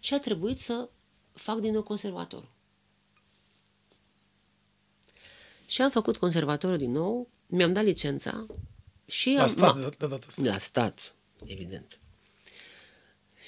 și 0.00 0.14
a 0.14 0.18
trebuit 0.18 0.60
să 0.60 0.88
fac 1.32 1.58
din 1.58 1.72
nou 1.72 1.82
conservatorul. 1.82 2.50
Și 5.66 5.82
am 5.82 5.90
făcut 5.90 6.16
conservatorul 6.16 6.78
din 6.78 6.90
nou, 6.90 7.28
mi-am 7.46 7.72
dat 7.72 7.84
licența 7.84 8.46
și... 9.06 9.32
La 9.32 9.42
am, 9.42 9.48
stat, 9.48 9.74
de, 9.74 9.80
de 9.98 10.06
data 10.06 10.24
asta. 10.28 10.42
La 10.42 10.58
stat, 10.58 11.14
evident. 11.44 11.98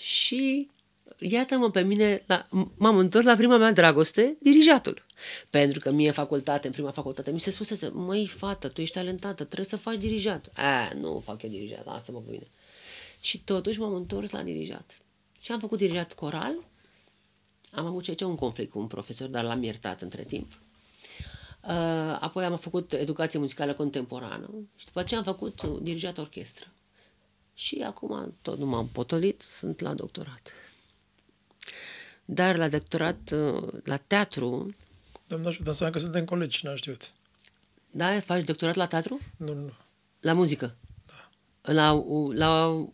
Și 0.00 0.70
iată-mă 1.30 1.70
pe 1.70 1.80
mine, 1.80 2.22
la, 2.26 2.48
m-am 2.76 2.98
întors 2.98 3.24
la 3.24 3.36
prima 3.36 3.56
mea 3.56 3.72
dragoste, 3.72 4.36
dirijatul. 4.40 5.06
Pentru 5.50 5.80
că 5.80 5.90
mie 5.90 6.10
facultate, 6.10 6.66
în 6.66 6.72
prima 6.72 6.90
facultate, 6.90 7.30
mi 7.30 7.40
se 7.40 7.50
spusese, 7.50 7.88
măi, 7.88 8.26
fată, 8.26 8.68
tu 8.68 8.80
ești 8.80 8.94
talentată, 8.94 9.44
trebuie 9.44 9.66
să 9.66 9.76
faci 9.76 9.98
dirijat. 9.98 10.50
A, 10.54 10.92
nu 10.94 11.22
fac 11.24 11.42
eu 11.42 11.50
dirijat, 11.50 11.86
asta 11.86 12.12
mă 12.12 12.20
pe 12.20 12.30
mine. 12.30 12.50
Și 13.20 13.44
totuși 13.44 13.80
m-am 13.80 13.94
întors 13.94 14.30
la 14.30 14.42
dirijat. 14.42 14.98
Și 15.40 15.52
am 15.52 15.58
făcut 15.58 15.78
dirijat 15.78 16.12
coral. 16.12 16.54
Am 17.70 17.86
avut 17.86 18.16
ce 18.16 18.24
un 18.24 18.34
conflict 18.34 18.70
cu 18.70 18.78
un 18.78 18.86
profesor, 18.86 19.28
dar 19.28 19.44
l-am 19.44 19.62
iertat 19.62 20.02
între 20.02 20.22
timp. 20.22 20.52
Uh, 21.62 21.70
apoi 22.20 22.44
am 22.44 22.56
făcut 22.56 22.92
educație 22.92 23.38
muzicală 23.38 23.74
contemporană 23.74 24.50
și 24.76 24.84
după 24.84 25.00
aceea 25.00 25.20
am 25.20 25.26
făcut 25.26 25.62
dirijat 25.62 26.18
orchestră. 26.18 26.66
Și 27.54 27.82
acum 27.86 28.34
tot 28.42 28.58
nu 28.58 28.66
m-am 28.66 28.88
potolit, 28.88 29.42
sunt 29.58 29.80
la 29.80 29.94
doctorat. 29.94 30.52
Dar 32.24 32.56
la 32.56 32.68
doctorat, 32.68 33.30
uh, 33.30 33.72
la 33.84 33.96
teatru... 33.96 34.74
Doamna 35.26 35.48
ajută, 35.48 35.68
înseamnă 35.68 35.96
că 35.96 36.02
suntem 36.02 36.24
colegi, 36.24 36.64
n-am 36.64 36.76
știut. 36.76 37.12
Da, 37.90 38.20
faci 38.20 38.44
doctorat 38.44 38.74
la 38.74 38.86
teatru? 38.86 39.20
Nu, 39.36 39.54
nu. 39.54 39.72
La 40.20 40.32
muzică? 40.32 40.76
Da. 41.06 41.72
La, 41.72 42.04
la 42.34 42.84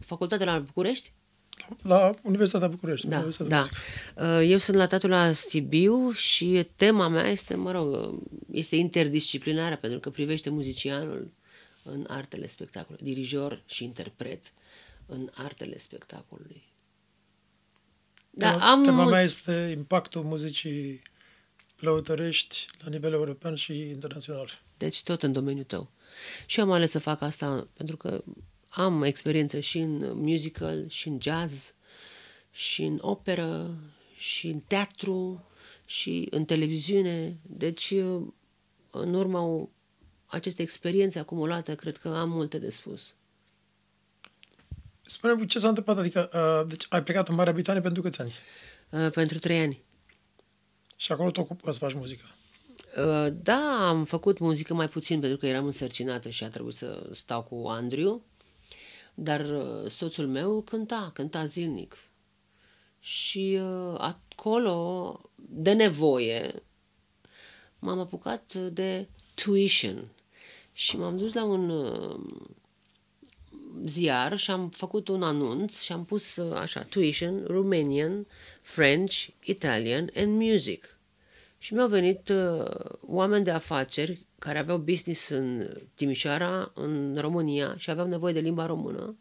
facultatea 0.00 0.46
la 0.46 0.58
București? 0.58 1.12
La 1.82 2.14
Universitatea 2.22 2.68
București. 2.68 3.06
Da, 3.06 3.16
Universitatea 3.16 3.68
da. 4.14 4.38
Uh, 4.38 4.48
eu 4.50 4.58
sunt 4.58 4.76
la 4.76 4.86
teatru 4.86 5.08
la 5.08 5.32
Sibiu 5.32 6.10
și 6.10 6.68
tema 6.76 7.08
mea 7.08 7.30
este, 7.30 7.54
mă 7.54 7.70
rog, 7.70 8.18
este 8.52 8.76
interdisciplinară 8.76 9.76
pentru 9.76 9.98
că 9.98 10.10
privește 10.10 10.50
muzicianul 10.50 11.30
în 11.82 12.04
artele 12.08 12.46
spectacolului, 12.46 13.12
dirijor 13.12 13.62
și 13.66 13.84
interpret 13.84 14.52
în 15.06 15.30
artele 15.34 15.78
spectacolului. 15.78 16.62
Da, 18.36 18.50
tema, 18.50 18.70
am... 18.70 18.82
tema 18.82 19.04
mea 19.04 19.22
este 19.22 19.72
impactul 19.76 20.22
muzicii 20.22 21.02
lăutărești 21.78 22.66
la 22.82 22.90
nivel 22.90 23.12
european 23.12 23.54
și 23.54 23.88
internațional. 23.88 24.62
Deci 24.76 25.02
tot 25.02 25.22
în 25.22 25.32
domeniul 25.32 25.64
tău. 25.64 25.90
Și 26.46 26.60
am 26.60 26.70
ales 26.70 26.90
să 26.90 26.98
fac 26.98 27.20
asta 27.20 27.68
pentru 27.76 27.96
că 27.96 28.24
am 28.68 29.02
experiență 29.02 29.60
și 29.60 29.78
în 29.78 30.18
musical, 30.18 30.88
și 30.88 31.08
în 31.08 31.18
jazz, 31.22 31.74
și 32.50 32.82
în 32.82 32.98
operă, 33.00 33.78
și 34.18 34.46
în 34.46 34.60
teatru, 34.60 35.48
și 35.84 36.26
în 36.30 36.44
televiziune. 36.44 37.38
Deci, 37.42 37.92
în 38.90 39.14
urma 39.14 39.68
acestei 40.26 40.64
experiențe 40.64 41.18
acumulate, 41.18 41.74
cred 41.74 41.96
că 41.96 42.08
am 42.08 42.30
multe 42.30 42.58
de 42.58 42.70
spus. 42.70 43.14
Spune-mi 45.06 45.46
ce 45.46 45.58
s-a 45.58 45.68
întâmplat, 45.68 45.98
adică, 45.98 46.30
uh, 46.32 46.68
deci 46.68 46.86
ai 46.88 47.02
plecat 47.02 47.28
în 47.28 47.34
Marea 47.34 47.52
Britanie 47.52 47.80
pentru 47.80 48.02
câți 48.02 48.20
ani? 48.20 48.34
Uh, 48.90 49.10
pentru 49.10 49.38
trei 49.38 49.60
ani. 49.60 49.82
Și 50.96 51.12
acolo 51.12 51.30
te 51.30 51.40
ocupi 51.40 51.64
să 51.64 51.78
faci 51.78 51.94
muzică? 51.94 52.24
Uh, 52.96 53.32
da, 53.42 53.88
am 53.88 54.04
făcut 54.04 54.38
muzică 54.38 54.74
mai 54.74 54.88
puțin 54.88 55.20
pentru 55.20 55.38
că 55.38 55.46
eram 55.46 55.64
însărcinată 55.64 56.28
și 56.28 56.44
a 56.44 56.48
trebuit 56.48 56.74
să 56.74 57.10
stau 57.14 57.42
cu 57.42 57.66
Andrew, 57.68 58.22
dar 59.14 59.40
uh, 59.40 59.90
soțul 59.90 60.26
meu 60.26 60.62
cânta, 60.62 61.10
cânta 61.14 61.46
zilnic. 61.46 61.96
Și 63.00 63.58
uh, 63.60 63.94
acolo, 63.98 65.20
de 65.36 65.72
nevoie, 65.72 66.62
m-am 67.78 67.98
apucat 67.98 68.54
de 68.54 69.08
tuition 69.34 70.08
și 70.72 70.96
m-am 70.96 71.16
dus 71.16 71.32
la 71.32 71.44
un 71.44 71.72
ziar 73.86 74.38
și 74.38 74.50
am 74.50 74.68
făcut 74.68 75.08
un 75.08 75.22
anunț 75.22 75.78
și 75.78 75.92
am 75.92 76.04
pus 76.04 76.38
așa, 76.38 76.82
tuition, 76.82 77.44
Romanian, 77.46 78.26
French, 78.62 79.26
Italian 79.40 80.10
and 80.14 80.42
music. 80.42 80.98
Și 81.58 81.74
mi-au 81.74 81.88
venit 81.88 82.28
uh, 82.28 82.64
oameni 83.00 83.44
de 83.44 83.50
afaceri 83.50 84.26
care 84.38 84.58
aveau 84.58 84.78
business 84.78 85.28
în 85.28 85.70
Timișoara, 85.94 86.72
în 86.74 87.16
România 87.20 87.74
și 87.76 87.90
aveau 87.90 88.06
nevoie 88.06 88.32
de 88.32 88.40
limba 88.40 88.66
română. 88.66 89.16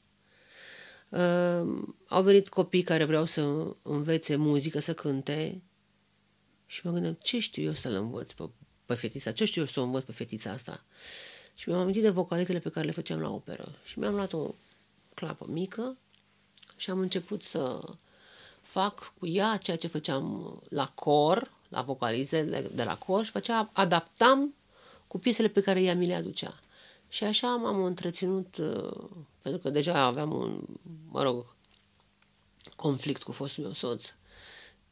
Uh, 1.10 1.84
au 2.08 2.24
venit 2.24 2.50
copii 2.50 2.84
care 2.84 3.04
vreau 3.04 3.26
să 3.26 3.76
învețe 3.82 4.36
muzică, 4.36 4.80
să 4.80 4.94
cânte 4.94 5.62
și 6.66 6.86
mă 6.86 6.92
gândeam, 6.92 7.18
ce 7.22 7.40
știu 7.40 7.64
eu 7.64 7.74
să-l 7.74 7.94
învăț 7.94 8.32
pe, 8.32 8.44
pe 8.86 8.94
fetița, 8.94 9.32
ce 9.32 9.46
știu 9.46 9.62
eu 9.62 9.68
să 9.68 9.80
o 9.80 9.84
învăț 9.84 10.04
pe 10.04 10.12
fetița 10.12 10.52
asta? 10.52 10.86
Și 11.56 11.70
mi-am 11.70 11.82
amintit 11.82 12.02
de 12.02 12.10
vocalitele 12.10 12.60
pe 12.60 12.70
care 12.70 12.86
le 12.86 12.92
făceam 12.92 13.20
la 13.20 13.30
operă 13.30 13.76
și 13.84 14.00
mi-am 14.00 14.16
luat 14.16 14.34
o 14.34 14.54
clapă 15.14 15.46
mică 15.50 15.98
și 16.76 16.90
am 16.90 17.00
început 17.00 17.44
să 17.44 17.80
fac 18.62 19.14
cu 19.20 19.28
ea 19.28 19.58
ceea 19.58 19.78
ce 19.78 19.88
făceam 19.88 20.60
la 20.70 20.92
cor, 20.96 21.52
la 21.70 21.82
vocalizele 21.82 22.70
de 22.76 22.84
la 22.84 22.98
cor 22.98 23.26
și 23.26 23.32
pe 23.32 23.38
aceea 23.38 23.70
adaptam 23.74 24.54
cu 25.08 25.20
piesele 25.20 25.48
pe 25.48 25.62
care 25.62 25.82
ea 25.82 25.96
mi 25.96 26.08
le 26.08 26.14
aducea. 26.16 26.60
Și 27.10 27.24
așa 27.24 27.56
m-am 27.56 27.84
întreținut, 27.84 28.58
uh, 28.58 29.10
pentru 29.42 29.62
că 29.62 29.70
deja 29.70 30.00
aveam 30.00 30.32
un, 30.32 30.64
mă 31.10 31.24
rog, 31.24 31.56
conflict 32.76 33.24
cu 33.24 33.32
fostul 33.32 33.64
meu 33.64 33.74
soț 33.74 34.14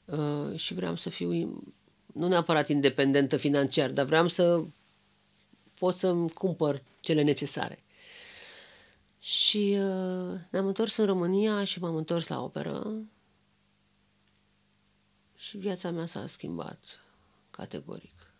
uh, 0.05 0.55
și 0.55 0.73
vreau 0.73 0.95
să 0.95 1.09
fiu, 1.09 1.63
nu 2.13 2.27
neapărat 2.27 2.69
independentă 2.69 3.37
financiar, 3.37 3.89
dar 3.89 4.05
vreau 4.05 4.27
să 4.27 4.63
pot 5.81 5.97
să-mi 5.97 6.29
cumpăr 6.29 6.83
cele 6.99 7.21
necesare. 7.21 7.83
Și 9.19 9.77
uh, 9.79 10.39
ne-am 10.49 10.67
întors 10.67 10.95
în 10.95 11.05
România 11.05 11.63
și 11.63 11.79
m-am 11.79 11.95
întors 11.95 12.27
la 12.27 12.43
operă 12.43 12.93
și 15.35 15.57
viața 15.57 15.91
mea 15.91 16.05
s-a 16.05 16.27
schimbat 16.27 16.99
categoric. 17.51 18.33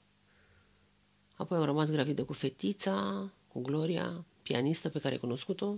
Apoi 1.35 1.57
am 1.57 1.63
rămas 1.63 1.89
gravidă 1.89 2.23
cu 2.23 2.33
fetița, 2.33 3.29
cu 3.47 3.61
Gloria, 3.61 4.25
pianistă 4.41 4.89
pe 4.89 4.99
care 4.99 5.13
ai 5.13 5.19
cunoscut-o. 5.19 5.75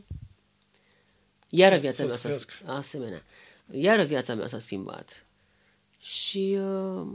Iară 1.49 1.76
viața 1.76 2.06
mea 2.06 2.15
s-a 2.15 2.38
asemenea. 2.65 3.23
Iară 3.71 4.04
viața 4.04 4.36
mea 4.36 4.47
s-a 4.47 4.60
schimbat. 4.60 5.26
Și 5.99 6.58
uh, 6.60 7.08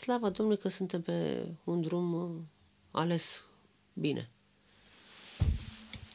slavă 0.00 0.30
Domnului 0.30 0.60
că 0.60 0.68
suntem 0.68 1.02
pe 1.02 1.46
un 1.64 1.80
drum 1.80 2.12
uh, 2.12 2.30
ales 2.90 3.44
bine. 3.92 4.30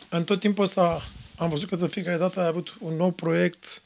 În 0.10 0.24
tot 0.24 0.40
timpul 0.40 0.64
ăsta 0.64 1.02
am 1.38 1.50
văzut 1.50 1.70
că 1.70 1.76
de 1.76 1.88
fiecare 1.88 2.18
dată 2.18 2.40
ai 2.40 2.48
avut 2.48 2.78
un 2.80 2.96
nou 2.96 3.12
proiect 3.12 3.82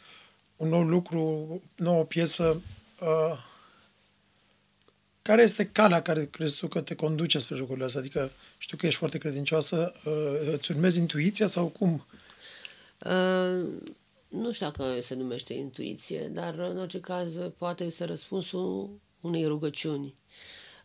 un 0.57 0.69
nou 0.69 0.83
lucru, 0.83 1.19
o 1.19 1.57
nouă 1.75 2.03
piesă. 2.03 2.61
Uh, 3.01 3.45
care 5.21 5.41
este 5.41 5.67
calea 5.67 6.01
care 6.01 6.25
crezi 6.25 6.57
tu 6.57 6.67
că 6.67 6.81
te 6.81 6.95
conduce 6.95 7.39
spre 7.39 7.55
jocurile 7.55 7.85
astea? 7.85 7.99
Adică 7.99 8.31
știu 8.57 8.77
că 8.77 8.85
ești 8.85 8.99
foarte 8.99 9.17
credincioasă, 9.17 9.93
uh, 10.05 10.53
îți 10.53 10.71
urmezi 10.71 10.99
intuiția 10.99 11.47
sau 11.47 11.67
cum? 11.67 12.05
Uh, 13.05 13.65
nu 14.27 14.51
știu 14.51 14.65
dacă 14.65 15.01
se 15.01 15.15
numește 15.15 15.53
intuiție, 15.53 16.27
dar 16.33 16.53
în 16.53 16.77
orice 16.77 16.99
caz 16.99 17.31
poate 17.57 17.89
să 17.89 18.05
răspunsul 18.05 18.89
unei 19.21 19.45
rugăciuni. 19.45 20.15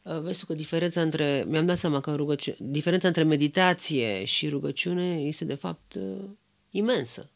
Uh, 0.03 0.21
vezi 0.21 0.47
că 0.47 0.55
diferența 0.55 1.03
între, 1.03 1.45
mi-am 1.49 1.67
dat 1.67 1.79
seama 1.79 2.01
că 2.01 2.15
rugăciune, 2.15 2.57
diferența 2.61 3.07
între 3.07 3.23
meditație 3.23 4.25
și 4.25 4.49
rugăciune 4.49 5.21
este 5.21 5.45
de 5.45 5.55
fapt 5.55 5.95
uh, 5.95 6.25
imensă. 6.71 7.31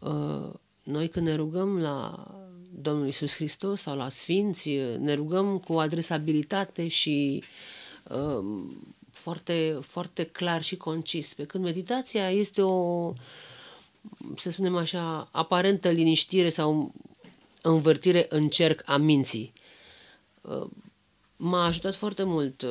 Uh, 0.00 0.50
noi 0.82 1.08
când 1.08 1.26
ne 1.26 1.34
rugăm 1.34 1.78
la 1.78 2.26
Domnul 2.74 3.06
Isus 3.06 3.34
Hristos 3.34 3.80
sau 3.80 3.96
la 3.96 4.08
Sfinți, 4.08 4.70
ne 4.98 5.14
rugăm 5.14 5.58
cu 5.58 5.72
adresabilitate 5.72 6.88
și 6.88 7.42
uh, 8.10 8.44
foarte, 9.10 9.78
foarte 9.80 10.24
clar 10.24 10.62
și 10.62 10.76
concis. 10.76 11.34
Pe 11.34 11.44
când 11.44 11.64
meditația 11.64 12.30
este 12.30 12.62
o, 12.62 13.12
să 14.36 14.50
spunem 14.50 14.76
așa, 14.76 15.28
aparentă 15.32 15.90
liniștire 15.90 16.48
sau 16.48 16.94
învârtire 17.62 18.26
în 18.28 18.48
cerc 18.48 18.82
a 18.84 18.96
minții. 18.96 19.52
Uh, 20.40 20.66
m-a 21.36 21.64
ajutat 21.64 21.94
foarte 21.94 22.22
mult 22.22 22.62
uh, 22.62 22.70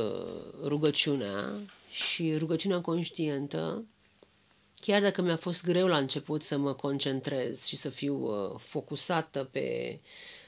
rugăciunea 0.63 1.59
și 1.91 2.37
rugăciunea 2.37 2.81
conștientă 2.81 3.85
chiar 4.81 5.01
dacă 5.01 5.21
mi-a 5.21 5.35
fost 5.35 5.63
greu 5.63 5.87
la 5.87 5.97
început 5.97 6.43
să 6.43 6.57
mă 6.57 6.73
concentrez 6.73 7.65
și 7.65 7.75
să 7.77 7.89
fiu 7.89 8.15
uh, 8.15 8.59
focusată 8.59 9.43
pe 9.51 9.99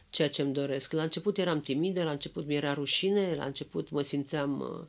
ceea 0.10 0.30
ce 0.30 0.42
îmi 0.42 0.54
doresc. 0.54 0.92
La 0.92 1.02
început 1.02 1.38
eram 1.38 1.62
timidă, 1.62 2.04
la 2.04 2.12
început 2.12 2.46
mi-era 2.46 2.74
rușine, 2.74 3.34
la 3.36 3.46
început 3.46 3.90
mă 3.90 4.02
simțeam 4.02 4.60
uh, 4.60 4.88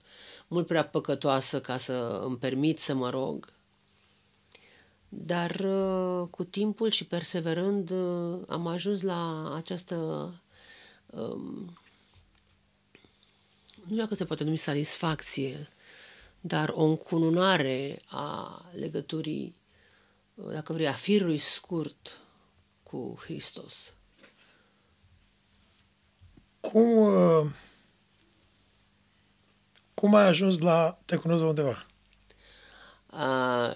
mult 0.49 0.67
prea 0.67 0.85
păcătoasă 0.85 1.61
ca 1.61 1.79
să 1.79 2.23
îmi 2.25 2.37
permit 2.37 2.79
să 2.79 2.95
mă 2.95 3.11
rog. 3.11 3.53
Dar 5.16 5.61
uh, 5.61 6.29
cu 6.31 6.44
timpul 6.44 6.90
și 6.90 7.07
perseverând 7.07 7.90
uh, 7.90 8.40
am 8.48 8.66
ajuns 8.66 9.00
la 9.00 9.55
această 9.55 9.94
um, 11.07 11.79
nu 13.85 13.90
știu 13.90 13.96
dacă 13.96 14.14
se 14.14 14.24
poate 14.24 14.44
numi 14.44 14.57
satisfacție, 14.57 15.68
dar 16.40 16.68
o 16.68 16.85
încununare 16.85 18.03
a 18.07 18.62
legăturii, 18.72 19.57
dacă 20.35 20.72
vrei, 20.72 20.87
a 20.87 20.92
firului 20.92 21.38
scurt 21.38 22.18
cu 22.83 23.18
Hristos. 23.20 23.94
Cum, 26.61 26.96
uh, 26.96 27.50
cum 29.94 30.14
ai 30.14 30.27
ajuns 30.27 30.59
la 30.59 30.98
Te 31.05 31.16
cunosc 31.16 31.42
undeva? 31.42 31.87
Uh, 33.12 33.74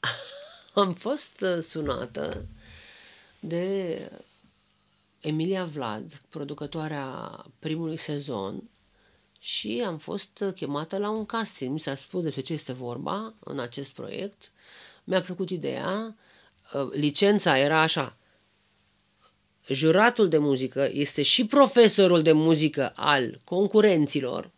am 0.80 0.92
fost 0.92 1.40
uh, 1.40 1.62
sunată 1.62 2.46
de 3.40 3.98
Emilia 5.20 5.64
Vlad, 5.64 6.22
producătoarea 6.28 7.44
primului 7.58 7.96
sezon, 7.96 8.62
și 9.42 9.82
am 9.86 9.98
fost 9.98 10.44
chemată 10.54 10.98
la 10.98 11.10
un 11.10 11.26
casting. 11.26 11.72
Mi 11.72 11.78
s-a 11.78 11.94
spus 11.94 12.22
despre 12.22 12.42
ce 12.42 12.52
este 12.52 12.72
vorba 12.72 13.34
în 13.38 13.58
acest 13.58 13.92
proiect. 13.92 14.50
Mi-a 15.04 15.22
plăcut 15.22 15.50
ideea. 15.50 16.16
Uh, 16.74 16.88
licența 16.92 17.58
era 17.58 17.80
așa. 17.80 18.16
Juratul 19.68 20.28
de 20.28 20.38
muzică 20.38 20.90
este 20.92 21.22
și 21.22 21.46
profesorul 21.46 22.22
de 22.22 22.32
muzică 22.32 22.92
al 22.96 23.40
concurenților 23.44 24.50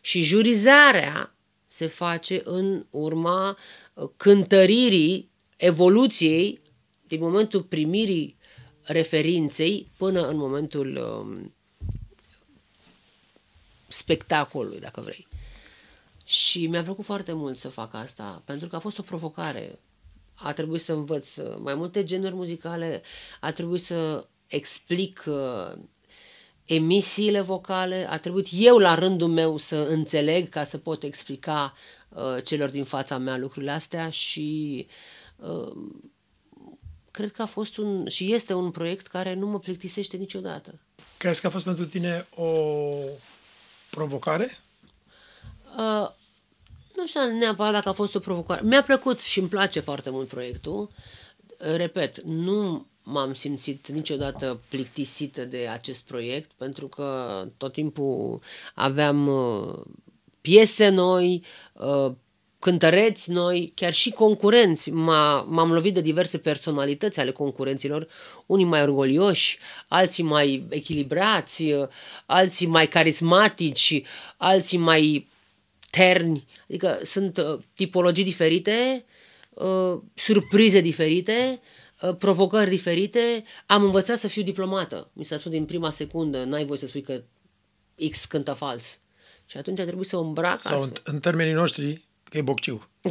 și 0.00 0.22
jurizarea 0.22 1.34
se 1.66 1.86
face 1.86 2.40
în 2.44 2.86
urma 2.90 3.58
uh, 3.94 4.08
cântăririi 4.16 5.30
evoluției 5.62 6.60
din 7.06 7.20
momentul 7.20 7.62
primirii 7.62 8.36
referinței 8.82 9.90
până 9.96 10.28
în 10.28 10.36
momentul 10.36 10.96
um, 10.96 11.54
spectacolului, 13.88 14.80
dacă 14.80 15.00
vrei. 15.00 15.26
Și 16.24 16.66
mi-a 16.66 16.82
plăcut 16.82 17.04
foarte 17.04 17.32
mult 17.32 17.56
să 17.56 17.68
fac 17.68 17.94
asta, 17.94 18.42
pentru 18.44 18.68
că 18.68 18.76
a 18.76 18.78
fost 18.78 18.98
o 18.98 19.02
provocare. 19.02 19.78
A 20.34 20.52
trebuit 20.52 20.82
să 20.82 20.92
învăț 20.92 21.28
mai 21.58 21.74
multe 21.74 22.04
genuri 22.04 22.34
muzicale, 22.34 23.02
a 23.40 23.52
trebuit 23.52 23.82
să 23.82 24.26
explic 24.46 25.24
uh, 25.26 25.78
emisiile 26.64 27.40
vocale, 27.40 28.06
a 28.10 28.18
trebuit 28.18 28.48
eu 28.52 28.78
la 28.78 28.94
rândul 28.94 29.28
meu 29.28 29.56
să 29.56 29.76
înțeleg 29.76 30.48
ca 30.48 30.64
să 30.64 30.78
pot 30.78 31.02
explica 31.02 31.74
uh, 32.08 32.36
celor 32.44 32.68
din 32.70 32.84
fața 32.84 33.18
mea 33.18 33.36
lucrurile 33.36 33.70
astea 33.70 34.10
și 34.10 34.86
uh, 34.88 35.20
cred 37.10 37.32
că 37.32 37.42
a 37.42 37.46
fost 37.46 37.76
un 37.76 38.08
și 38.08 38.32
este 38.32 38.54
un 38.54 38.70
proiect 38.70 39.06
care 39.06 39.34
nu 39.34 39.46
mă 39.46 39.58
plictisește 39.58 40.16
niciodată. 40.16 40.80
Crezi 41.16 41.40
că 41.40 41.46
a 41.46 41.50
fost 41.50 41.64
pentru 41.64 41.84
tine 41.84 42.26
o 42.34 42.48
provocare? 43.90 44.58
Uh, 45.76 46.08
nu 46.96 47.06
știu 47.06 47.20
neapărat 47.38 47.72
dacă 47.72 47.88
a 47.88 47.92
fost 47.92 48.14
o 48.14 48.18
provocare. 48.18 48.60
Mi-a 48.64 48.82
plăcut 48.82 49.20
și 49.20 49.38
îmi 49.38 49.48
place 49.48 49.80
foarte 49.80 50.10
mult 50.10 50.28
proiectul. 50.28 50.90
Repet, 51.58 52.20
nu 52.20 52.86
m-am 53.02 53.34
simțit 53.34 53.88
niciodată 53.88 54.60
plictisită 54.68 55.44
de 55.44 55.68
acest 55.68 56.02
proiect, 56.02 56.50
pentru 56.52 56.88
că 56.88 57.44
tot 57.56 57.72
timpul 57.72 58.40
aveam 58.74 59.26
uh, 59.26 59.80
piese 60.40 60.88
noi, 60.88 61.44
uh, 61.72 62.12
cântăreți 62.62 63.30
noi, 63.30 63.72
chiar 63.74 63.92
și 63.92 64.10
concurenți. 64.10 64.90
M-a, 64.90 65.40
m-am 65.42 65.72
lovit 65.72 65.94
de 65.94 66.00
diverse 66.00 66.38
personalități 66.38 67.20
ale 67.20 67.30
concurenților, 67.30 68.08
unii 68.46 68.64
mai 68.64 68.82
orgolioși, 68.82 69.58
alții 69.88 70.22
mai 70.22 70.66
echilibrați, 70.68 71.64
alții 72.26 72.66
mai 72.66 72.88
carismatici, 72.88 74.02
alții 74.36 74.78
mai 74.78 75.28
terni. 75.90 76.46
Adică 76.68 77.00
sunt 77.04 77.38
uh, 77.38 77.58
tipologii 77.74 78.24
diferite, 78.24 79.04
uh, 79.50 80.00
surprize 80.14 80.80
diferite, 80.80 81.60
uh, 82.02 82.16
provocări 82.16 82.70
diferite. 82.70 83.44
Am 83.66 83.82
învățat 83.82 84.18
să 84.18 84.28
fiu 84.28 84.42
diplomată. 84.42 85.10
Mi 85.12 85.24
s-a 85.24 85.38
spus 85.38 85.50
din 85.50 85.64
prima 85.64 85.90
secundă, 85.90 86.44
n-ai 86.44 86.64
voie 86.64 86.78
să 86.78 86.86
spui 86.86 87.02
că 87.02 87.22
X 88.10 88.24
cântă 88.24 88.52
fals. 88.52 88.98
Și 89.46 89.56
atunci 89.56 89.78
a 89.78 89.84
trebuit 89.84 90.08
să 90.08 90.16
o 90.16 90.20
îmbrac 90.20 90.58
Sau 90.58 90.82
în, 90.82 90.92
în 91.04 91.20
termenii 91.20 91.52
noștri, 91.52 92.04
Că 92.32 92.38
e 92.38 92.42
bocciu. 92.42 92.88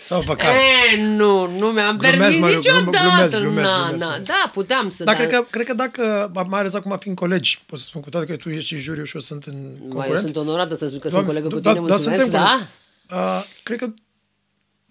Sau 0.00 0.22
păcat. 0.22 0.54
E, 0.54 0.96
nu, 0.96 1.58
nu 1.58 1.66
mi-am 1.66 1.96
permis 1.96 2.36
mă, 2.36 2.48
niciodată. 2.48 2.90
Glumesc, 2.90 3.38
glumesc, 3.38 3.38
na, 3.38 3.40
glumesc, 3.40 3.72
na. 3.72 3.88
Glumesc. 3.88 4.26
Da, 4.26 4.50
puteam 4.52 4.90
să... 4.90 5.04
Dar 5.04 5.14
da. 5.14 5.20
cred, 5.20 5.34
că, 5.34 5.46
cred 5.50 5.66
că 5.66 5.74
dacă, 5.74 6.30
mai 6.48 6.60
ales 6.60 6.74
acum 6.74 6.96
fiind 6.98 7.16
colegi, 7.16 7.62
pot 7.66 7.78
să 7.78 7.84
spun 7.84 8.00
cu 8.00 8.10
toate 8.10 8.26
că 8.26 8.36
tu 8.36 8.50
ești 8.50 8.66
și 8.66 8.76
juriu 8.76 9.04
și 9.04 9.14
eu 9.14 9.20
sunt 9.20 9.44
în 9.44 9.54
concurent. 9.78 10.14
eu 10.14 10.20
sunt 10.20 10.36
onorată 10.36 10.76
să 10.76 10.86
spun 10.86 10.98
că 10.98 11.08
Doamne, 11.08 11.32
sunt 11.32 11.38
colegă 11.38 11.54
cu 11.54 11.60
da, 11.60 11.72
tine, 11.72 11.86
da, 11.86 11.94
mulțumesc, 11.94 12.30
da? 12.30 12.68
Uh, 13.10 13.44
cred 13.62 13.78
că 13.78 13.92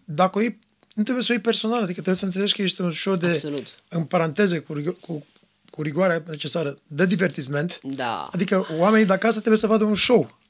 dacă 0.04 0.38
o 0.38 0.42
iei, 0.42 0.60
nu 0.96 1.04
trebuie 1.04 1.24
să 1.24 1.32
o 1.32 1.34
iei 1.34 1.44
personal, 1.44 1.78
adică 1.78 1.94
trebuie 1.94 2.16
să 2.16 2.26
înțelegi 2.26 2.56
că 2.56 2.62
ești 2.62 2.82
un 2.82 2.92
show 2.92 3.16
de, 3.16 3.28
Absolut. 3.28 3.68
în 3.90 4.04
paranteze, 4.04 4.60
cu, 4.60 4.98
cu, 5.00 5.26
cu 5.70 5.82
rigoarea 5.82 6.24
necesară, 6.28 6.78
de 6.88 7.06
divertisment. 7.06 7.80
Da. 7.84 8.30
Adică 8.32 8.68
oamenii 8.78 9.06
de 9.06 9.14
acasă 9.14 9.38
trebuie 9.38 9.60
să 9.60 9.68
vadă 9.68 9.84
un 9.84 9.96
show 9.96 10.44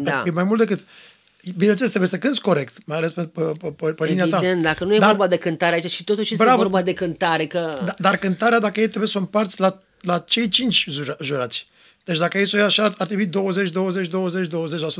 da. 0.00 0.22
E 0.26 0.30
mai 0.30 0.44
mult 0.44 0.58
decât... 0.58 0.80
Bineînțeles, 1.56 1.88
trebuie 1.90 2.10
să 2.10 2.18
cânti 2.18 2.40
corect, 2.40 2.86
mai 2.86 2.96
ales 2.96 3.12
pe, 3.12 3.22
pe, 3.22 3.42
pe, 3.76 3.92
pe 3.92 4.04
linia 4.04 4.22
Evident, 4.22 4.30
ta. 4.30 4.36
Evident, 4.36 4.62
dacă 4.62 4.84
nu 4.84 4.94
e 4.94 4.98
dar, 4.98 5.08
vorba 5.08 5.26
de 5.26 5.36
cântare 5.36 5.74
aici 5.74 5.90
și 5.90 6.04
totuși 6.04 6.32
este 6.32 6.44
bravo, 6.44 6.62
vorba 6.62 6.82
de 6.82 6.92
cântare. 6.92 7.46
Că... 7.46 7.78
Da, 7.84 7.94
dar 7.98 8.16
cântarea, 8.16 8.58
dacă 8.58 8.80
ei 8.80 8.88
trebuie 8.88 9.08
să 9.08 9.18
o 9.18 9.20
împarți 9.20 9.60
la, 9.60 9.82
la 10.00 10.18
cei 10.18 10.48
cinci 10.48 10.88
jurați. 11.20 11.68
Deci 12.04 12.18
dacă 12.18 12.38
ei 12.38 12.48
să 12.48 12.56
o 12.56 12.58
ia 12.58 12.64
așa, 12.64 12.84
ar 12.84 13.06
trebui 13.06 13.26
20, 13.26 13.70
20, 13.70 14.08
20, 14.08 14.48
20% 14.48 14.50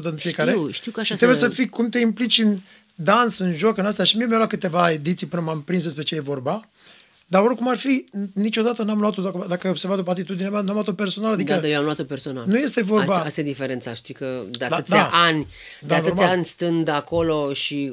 în 0.03 0.17
fiecare. 0.17 0.51
Știu, 0.51 0.71
știu 0.71 0.91
că 0.91 1.01
așa 1.01 1.15
trebuie 1.15 1.39
să 1.39 1.49
fii 1.49 1.69
cum 1.69 1.89
te 1.89 1.99
implici 1.99 2.39
în 2.39 2.59
dans, 2.95 3.39
în 3.39 3.55
joc, 3.55 3.77
în 3.77 3.87
asta. 3.87 4.05
Și 4.05 4.17
mie 4.17 4.27
mi-a 4.27 4.37
luat 4.37 4.49
câteva 4.49 4.91
ediții 4.91 5.27
până 5.27 5.43
m-am 5.43 5.63
prins 5.63 5.83
despre 5.83 6.03
ce 6.03 6.15
e 6.15 6.21
vorba. 6.21 6.69
Dar 7.31 7.43
oricum 7.43 7.69
ar 7.69 7.79
fi, 7.79 8.05
niciodată 8.35 8.83
n-am 8.83 9.01
luat-o, 9.01 9.23
dacă, 9.23 9.45
dacă 9.49 9.61
ai 9.66 9.71
observat 9.71 10.03
pe 10.03 10.11
atitudinea 10.11 10.51
mea, 10.51 10.61
n-am 10.61 10.75
luat-o 10.75 10.93
personal. 10.93 11.33
Adică 11.33 11.53
da, 11.53 11.61
dar 11.61 11.71
eu 11.71 11.79
am 11.79 11.85
luat-o 11.85 12.05
personal. 12.05 12.45
Nu 12.47 12.59
este 12.59 12.83
vorba... 12.83 13.14
Asta 13.14 13.40
e 13.40 13.45
diferența, 13.45 13.93
știi 13.93 14.14
că 14.14 14.40
de 14.51 14.66
da, 14.69 14.77
atâția 14.77 14.97
da, 14.97 15.11
ani, 15.12 15.47
de 15.81 15.87
da, 15.87 15.95
atâția 15.95 16.14
normal. 16.14 16.33
ani 16.33 16.45
stând 16.45 16.88
acolo 16.88 17.53
și 17.53 17.93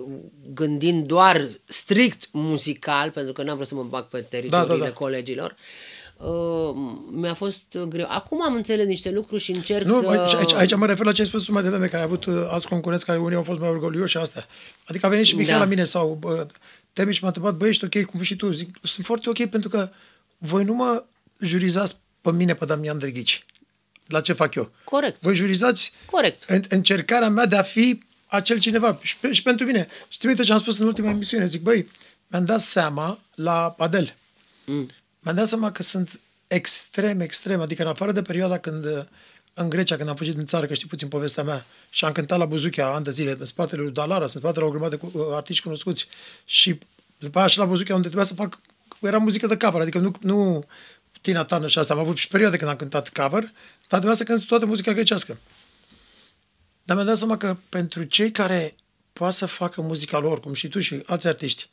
gândind 0.54 1.06
doar 1.06 1.50
strict 1.67 2.30
muzical, 2.32 3.12
pentru 3.12 3.34
că 3.34 3.43
n-am 3.43 3.56
vrut 3.56 3.67
să 3.67 3.76
mă 3.76 3.84
bag 3.84 4.04
pe 4.04 4.26
teritoriile 4.30 4.73
da, 4.73 4.84
da, 4.84 4.86
da. 4.86 4.91
colegilor, 4.91 5.56
Uh, 6.17 6.76
mi-a 7.12 7.34
fost 7.34 7.63
greu. 7.88 8.06
Acum 8.10 8.43
am 8.43 8.54
înțeles 8.54 8.86
niște 8.86 9.12
lucruri 9.12 9.43
și 9.43 9.52
încerc 9.52 9.88
nu, 9.88 10.02
să... 10.02 10.08
Aici, 10.08 10.34
aici, 10.34 10.54
aici 10.54 10.76
mă 10.76 10.86
refer 10.86 11.06
la 11.06 11.12
ce 11.12 11.21
ai 11.21 11.28
spus 11.28 11.47
mai 11.47 11.63
devreme, 11.63 11.88
că 11.88 11.95
ai 11.95 12.02
avut 12.02 12.26
uh, 12.26 12.47
alți 12.50 12.67
concurenți 12.67 13.06
care 13.06 13.19
unii 13.19 13.36
au 13.36 13.43
fost 13.43 13.60
mai 13.60 13.69
orgolioși 13.69 14.12
și 14.12 14.17
astea. 14.17 14.45
Adică 14.88 15.06
a 15.06 15.10
venit 15.10 15.26
și 15.26 15.36
Michael 15.36 15.58
da. 15.58 15.63
la 15.63 15.69
mine 15.69 15.84
sau 15.84 16.19
uh, 16.23 16.41
Temi 16.97 17.13
și 17.13 17.21
m-a 17.21 17.27
întrebat, 17.27 17.55
băi, 17.55 17.69
ești 17.69 17.86
ok, 17.86 18.05
cum 18.05 18.21
și 18.21 18.36
tu? 18.36 18.51
Zic, 18.51 18.77
sunt 18.83 19.05
foarte 19.05 19.29
ok 19.29 19.45
pentru 19.45 19.69
că 19.69 19.89
voi 20.38 20.63
nu 20.63 20.73
mă 20.73 21.03
jurizați 21.39 21.97
pe 22.21 22.31
mine, 22.31 22.53
pe 22.53 22.65
Damian 22.65 22.97
Drăghici, 22.97 23.45
la 24.07 24.21
ce 24.21 24.33
fac 24.33 24.55
eu. 24.55 24.71
Corect. 24.83 25.21
Voi 25.21 25.36
jurizați 25.36 25.91
Corect. 26.05 26.43
În, 26.49 26.63
încercarea 26.69 27.29
mea 27.29 27.45
de 27.45 27.55
a 27.55 27.62
fi 27.62 28.03
acel 28.25 28.60
cineva. 28.60 28.99
Și, 29.01 29.15
și 29.31 29.41
pentru 29.41 29.65
mine. 29.65 29.88
Și 30.07 30.17
ți 30.19 30.43
ce 30.43 30.51
am 30.51 30.60
spus 30.60 30.77
în 30.77 30.86
ultima 30.86 31.10
emisiune. 31.10 31.45
Zic, 31.45 31.62
băi, 31.62 31.89
mi-am 32.27 32.45
dat 32.45 32.60
seama 32.60 33.19
la 33.36 33.75
Adel. 33.77 34.15
Mm. 34.65 34.89
Mi-am 35.19 35.36
dat 35.36 35.47
seama 35.47 35.71
că 35.71 35.83
sunt 35.83 36.19
extrem, 36.47 37.19
extrem, 37.19 37.62
adică 37.62 37.81
în 37.81 37.88
afară 37.88 38.12
de 38.12 38.21
perioada 38.21 38.57
când 38.57 39.07
în 39.58 39.70
Grecia, 39.70 39.96
când 39.96 40.10
am 40.10 40.15
fugit 40.15 40.36
din 40.36 40.46
țară, 40.46 40.65
că 40.65 40.74
știi 40.74 40.88
puțin 40.88 41.08
povestea 41.08 41.43
mea, 41.43 41.65
și 41.89 42.06
am 42.06 42.12
cântat 42.12 42.38
la 42.38 42.46
Buzuchea 42.46 42.88
ani 42.88 43.04
de 43.04 43.12
zile, 43.12 43.36
în 43.39 43.46
spatele 43.46 43.82
lui 43.82 43.91
Dalara, 43.91 44.22
în 44.22 44.28
spatele 44.28 44.60
la 44.60 44.65
o 44.65 44.70
grămadă 44.70 44.96
de 44.96 45.02
uh, 45.12 45.26
artiști 45.32 45.63
cunoscuți 45.63 46.08
și 46.46 46.80
după 47.17 47.39
aia 47.39 47.48
și 47.48 47.58
la 47.58 47.65
Buzuchea, 47.65 47.96
unde 47.96 48.08
trebuia 48.08 48.28
să 48.28 48.34
fac, 48.34 48.62
era 49.00 49.17
muzică 49.17 49.48
de 49.48 49.58
cover, 49.58 49.82
adică 49.82 50.00
nu, 50.00 50.12
nu 50.20 50.65
Tina 51.22 51.43
Turner 51.43 51.70
și 51.70 51.80
asta, 51.80 51.93
am 51.93 52.00
avut 52.00 52.17
și 52.17 52.28
perioade 52.28 52.58
când 52.58 52.70
am 52.70 52.76
cântat 52.76 53.10
cover, 53.10 53.41
dar 53.88 54.00
trebuia 54.00 54.15
să 54.15 54.24
cânt 54.24 54.46
toată 54.46 54.65
muzica 54.65 54.93
grecească. 54.93 55.38
Dar 56.84 56.96
mi-am 56.96 57.08
dat 57.08 57.17
seama 57.17 57.38
că 57.38 57.58
pentru 57.70 58.04
cei 58.04 58.32
care 58.32 58.76
poate 59.13 59.36
să 59.36 59.46
facă 59.46 59.82
muzica 59.82 60.20
lor, 60.20 60.39
cum 60.39 60.54
și 60.54 60.67
tu 60.67 60.80
și 60.80 61.04
alți 61.06 61.28
artiști, 61.28 61.70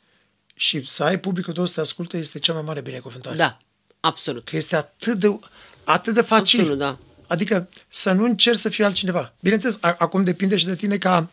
și 0.55 0.85
să 0.85 1.03
ai 1.03 1.19
publicul 1.19 1.53
tău 1.53 1.65
să 1.65 1.73
te 1.73 1.79
asculte, 1.79 2.17
este 2.17 2.39
cea 2.39 2.53
mai 2.53 2.61
mare 2.61 2.81
binecuvântare. 2.81 3.35
Da, 3.35 3.57
absolut. 3.99 4.45
Că 4.49 4.55
este 4.55 4.75
atât 4.75 5.19
de, 5.19 5.39
atât 5.83 6.13
de 6.13 6.21
facil. 6.21 6.59
Absolut, 6.59 6.79
da. 6.79 6.99
Adică 7.27 7.69
să 7.87 8.11
nu 8.11 8.23
încerci 8.23 8.57
să 8.57 8.69
fii 8.69 8.83
altcineva. 8.83 9.33
Bineînțeles, 9.39 9.77
acum 9.81 10.23
depinde 10.23 10.57
și 10.57 10.65
de 10.65 10.75
tine 10.75 10.97
ca 10.97 11.29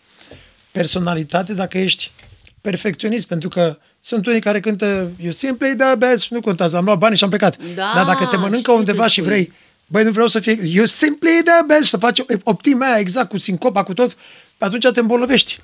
personalitate 0.71 1.55
dacă 1.55 1.79
ești 1.79 2.11
perfecționist, 2.61 3.27
pentru 3.27 3.49
că 3.49 3.79
sunt 4.01 4.27
unii 4.27 4.41
care 4.41 4.61
cântă 4.61 5.11
You 5.19 5.33
simply 5.33 5.75
the 5.77 5.95
best, 5.95 6.29
nu 6.29 6.41
contează, 6.41 6.77
am 6.77 6.85
luat 6.85 6.99
bani 6.99 7.17
și 7.17 7.25
am 7.25 7.31
plecat. 7.31 7.57
Da, 7.75 7.93
Dar 7.95 8.05
dacă 8.05 8.27
te 8.27 8.37
mănâncă 8.37 8.73
undeva 8.73 9.07
și 9.07 9.21
vrei, 9.21 9.53
băi, 9.87 10.05
nu 10.05 10.11
vreau 10.11 10.27
să 10.27 10.41
fie 10.41 10.59
You 10.63 10.87
simply 10.87 11.43
the 11.45 11.65
best, 11.67 11.89
să 11.89 11.97
faci 11.97 12.23
optima 12.43 12.87
aia 12.87 12.99
exact 12.99 13.29
cu 13.29 13.39
sincopa, 13.39 13.83
cu 13.83 13.95
tot, 13.95 14.17
atunci 14.59 14.89
te 14.93 15.01
îmbolnăvești. 15.01 15.61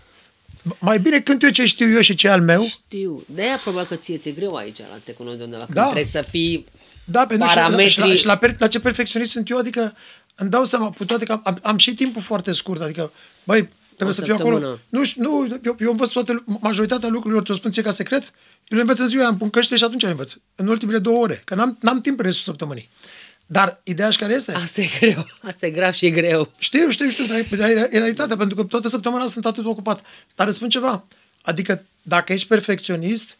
Mai 0.78 0.98
bine 0.98 1.20
cânt 1.20 1.42
eu 1.42 1.50
ce 1.50 1.66
știu 1.66 1.88
eu 1.88 2.00
și 2.00 2.14
ce 2.14 2.28
al 2.28 2.40
meu. 2.40 2.64
Știu. 2.64 3.24
De-aia 3.26 3.60
probabil 3.62 3.88
că 3.88 3.94
ție 3.94 4.18
ți-e 4.18 4.30
greu 4.30 4.54
aici 4.54 4.78
la 4.78 4.98
te 5.04 5.12
cunoști 5.12 5.38
de 5.38 5.44
undeva. 5.44 5.66
Da. 5.72 5.82
Când 5.82 5.94
trebuie 5.94 6.22
să 6.22 6.28
fii 6.30 6.66
da, 7.04 7.26
pentru 7.26 7.46
parametrii... 7.46 7.88
și, 7.88 7.98
la, 7.98 8.04
și, 8.04 8.10
la, 8.10 8.16
și 8.16 8.40
la, 8.40 8.54
la 8.58 8.68
ce 8.68 8.80
perfecționist 8.80 9.30
sunt 9.30 9.50
eu, 9.50 9.58
adică 9.58 9.94
îmi 10.38 10.50
dau 10.50 10.64
seama, 10.64 10.90
cu 10.90 11.04
toate 11.04 11.24
că 11.24 11.40
am, 11.44 11.58
am 11.62 11.76
și 11.76 11.94
timpul 11.94 12.22
foarte 12.22 12.52
scurt, 12.52 12.80
adică, 12.80 13.12
băi, 13.44 13.68
trebuie 13.94 14.14
să 14.14 14.22
fiu 14.22 14.34
acolo. 14.34 14.78
Nu, 14.88 15.02
nu 15.16 15.58
eu, 15.64 15.76
eu 15.80 15.90
învăț 15.90 16.10
toate, 16.10 16.44
majoritatea 16.60 17.08
lucrurilor, 17.08 17.42
te-o 17.42 17.54
spun 17.54 17.70
ție 17.70 17.82
ca 17.82 17.90
secret, 17.90 18.22
eu 18.68 18.76
le 18.76 18.80
învăț 18.80 18.98
în 18.98 19.06
ziua, 19.06 19.26
am 19.26 19.36
pun 19.36 19.50
căștile 19.50 19.78
și 19.78 19.84
atunci 19.84 20.02
le 20.02 20.10
învăț, 20.10 20.34
în 20.54 20.68
ultimele 20.68 20.98
două 20.98 21.18
ore, 21.18 21.42
că 21.44 21.54
n-am, 21.54 21.78
n-am 21.80 22.00
timp 22.00 22.20
restul 22.20 22.44
săptămânii. 22.44 22.88
Dar 23.50 23.80
ideea 23.84 24.10
și 24.10 24.18
care 24.18 24.32
este? 24.32 24.52
Asta 24.52 24.80
e 24.80 24.88
greu. 25.00 25.26
Asta 25.42 25.66
e 25.66 25.70
grav 25.70 25.92
și 25.92 26.06
e 26.06 26.10
greu. 26.10 26.52
Știu, 26.58 26.90
știu, 26.90 27.08
știu, 27.08 27.26
dar 27.26 27.38
e, 27.38 27.88
e 27.90 27.98
realitatea, 27.98 28.36
pentru 28.36 28.56
că 28.56 28.62
toată 28.62 28.88
săptămâna 28.88 29.26
sunt 29.26 29.46
atât 29.46 29.64
ocupat. 29.64 30.02
Dar 30.34 30.46
îți 30.46 30.56
spun 30.56 30.68
ceva. 30.68 31.04
Adică 31.42 31.84
Dacă 32.02 32.32
ești 32.32 32.46
perfecționist, 32.46 33.36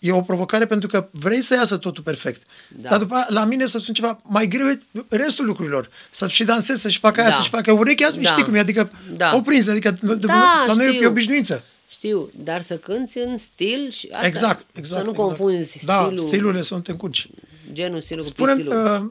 e 0.00 0.12
o 0.12 0.20
provocare 0.20 0.66
pentru 0.66 0.88
că 0.88 1.08
vrei 1.10 1.42
să 1.42 1.54
iasă 1.54 1.76
totul 1.76 2.02
perfect. 2.02 2.42
Da. 2.68 2.88
Dar 2.88 2.98
după 2.98 3.14
aia, 3.14 3.26
la 3.28 3.44
mine 3.44 3.66
să 3.66 3.78
spun 3.78 3.94
ceva, 3.94 4.20
mai 4.24 4.46
greu 4.48 4.66
e 4.68 4.78
restul 5.08 5.44
lucrurilor. 5.44 5.90
Să 6.10 6.28
și 6.28 6.44
dansezi, 6.44 6.80
să-și 6.80 6.98
facă 6.98 7.20
aia, 7.20 7.28
Da. 7.28 7.34
să-și 7.34 7.48
facă 7.48 7.72
urechea, 7.72 8.10
Da. 8.10 8.30
știi 8.30 8.44
cum 8.44 8.54
e, 8.54 8.58
adică 8.58 8.90
Da. 9.16 9.34
o 9.36 9.40
prins, 9.40 9.66
adică 9.68 9.98
Da, 10.20 10.64
la 10.66 10.72
noi 10.74 10.88
e 10.88 10.92
știu. 10.92 11.08
obișnuință. 11.08 11.64
Știu, 11.88 12.30
dar 12.36 12.62
să 12.62 12.76
cânti 12.76 13.18
în 13.18 13.38
stil 13.38 13.90
și 13.90 14.08
asta, 14.12 14.26
Exact, 14.26 14.66
exact. 14.72 15.00
Să 15.00 15.04
nu 15.04 15.10
exact. 15.10 15.28
confunzi 15.28 15.84
Da, 15.84 16.02
stilul, 16.04 16.18
stilurile 16.18 16.62
sunt 16.62 16.88
în 16.88 16.96
curci. 16.96 17.28
genul, 17.72 18.00
stilul 18.00 18.22
cu 18.22 18.28
Spune-mi, 18.28 18.60
stilul. 18.62 18.94
uh, 19.04 19.10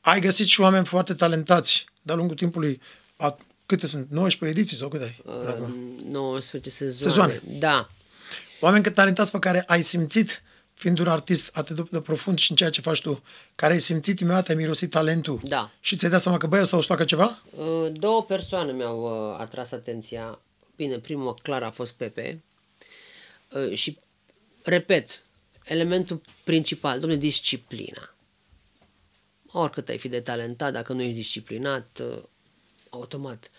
ai 0.00 0.20
găsit 0.20 0.46
și 0.46 0.60
oameni 0.60 0.84
foarte 0.86 1.14
talentați 1.14 1.84
de-a 2.02 2.14
lungul 2.14 2.36
timpului. 2.36 2.80
A, 3.16 3.38
câte 3.66 3.86
sunt? 3.86 4.10
19 4.10 4.58
ediții 4.58 4.76
sau 4.76 4.88
câte 4.88 5.04
ai? 5.04 5.20
până 5.24 5.48
acum? 5.48 5.96
Uh, 5.98 6.04
19 6.10 6.70
sezoane. 6.70 7.10
Sezoane. 7.10 7.58
Da. 7.58 7.90
Oameni 8.60 8.84
talentați 8.92 9.30
pe 9.30 9.38
care 9.38 9.62
ai 9.66 9.82
simțit, 9.82 10.42
fiind 10.74 10.98
un 10.98 11.08
artist 11.08 11.56
atât 11.56 11.76
de, 11.76 11.84
de 11.90 12.00
profund 12.00 12.38
și 12.38 12.50
în 12.50 12.56
ceea 12.56 12.70
ce 12.70 12.80
faci 12.80 13.00
tu, 13.00 13.22
care 13.54 13.72
ai 13.72 13.80
simțit 13.80 14.20
imediat, 14.20 14.48
ai 14.48 14.54
mirosit 14.54 14.90
talentul 14.90 15.40
Da. 15.42 15.70
și 15.80 15.96
ți-ai 15.96 16.10
dat 16.10 16.20
seama 16.20 16.38
că 16.38 16.46
băi, 16.46 16.60
ăsta 16.60 16.76
o 16.76 16.80
să 16.80 16.86
facă 16.86 17.04
ceva? 17.04 17.42
Uh, 17.56 17.92
Două 17.92 18.22
persoane 18.22 18.72
mi-au 18.72 19.30
uh, 19.30 19.36
atras 19.40 19.70
atenția. 19.70 20.38
Bine, 20.76 20.98
primul 20.98 21.34
clar 21.42 21.62
a 21.62 21.70
fost 21.70 21.92
Pepe. 21.92 22.42
Uh, 23.52 23.74
Și, 23.76 23.98
repet, 24.62 25.22
elementul 25.64 26.20
principal, 26.44 27.00
domnule, 27.00 27.20
disciplina. 27.20 28.14
Oricât 29.52 29.88
ai 29.88 29.98
fi 29.98 30.08
de 30.08 30.20
talentat, 30.20 30.72
dacă 30.72 30.92
nu 30.92 31.02
ești 31.02 31.14
disciplinat, 31.14 32.00
uh, 32.02 32.22
automat 32.98 33.50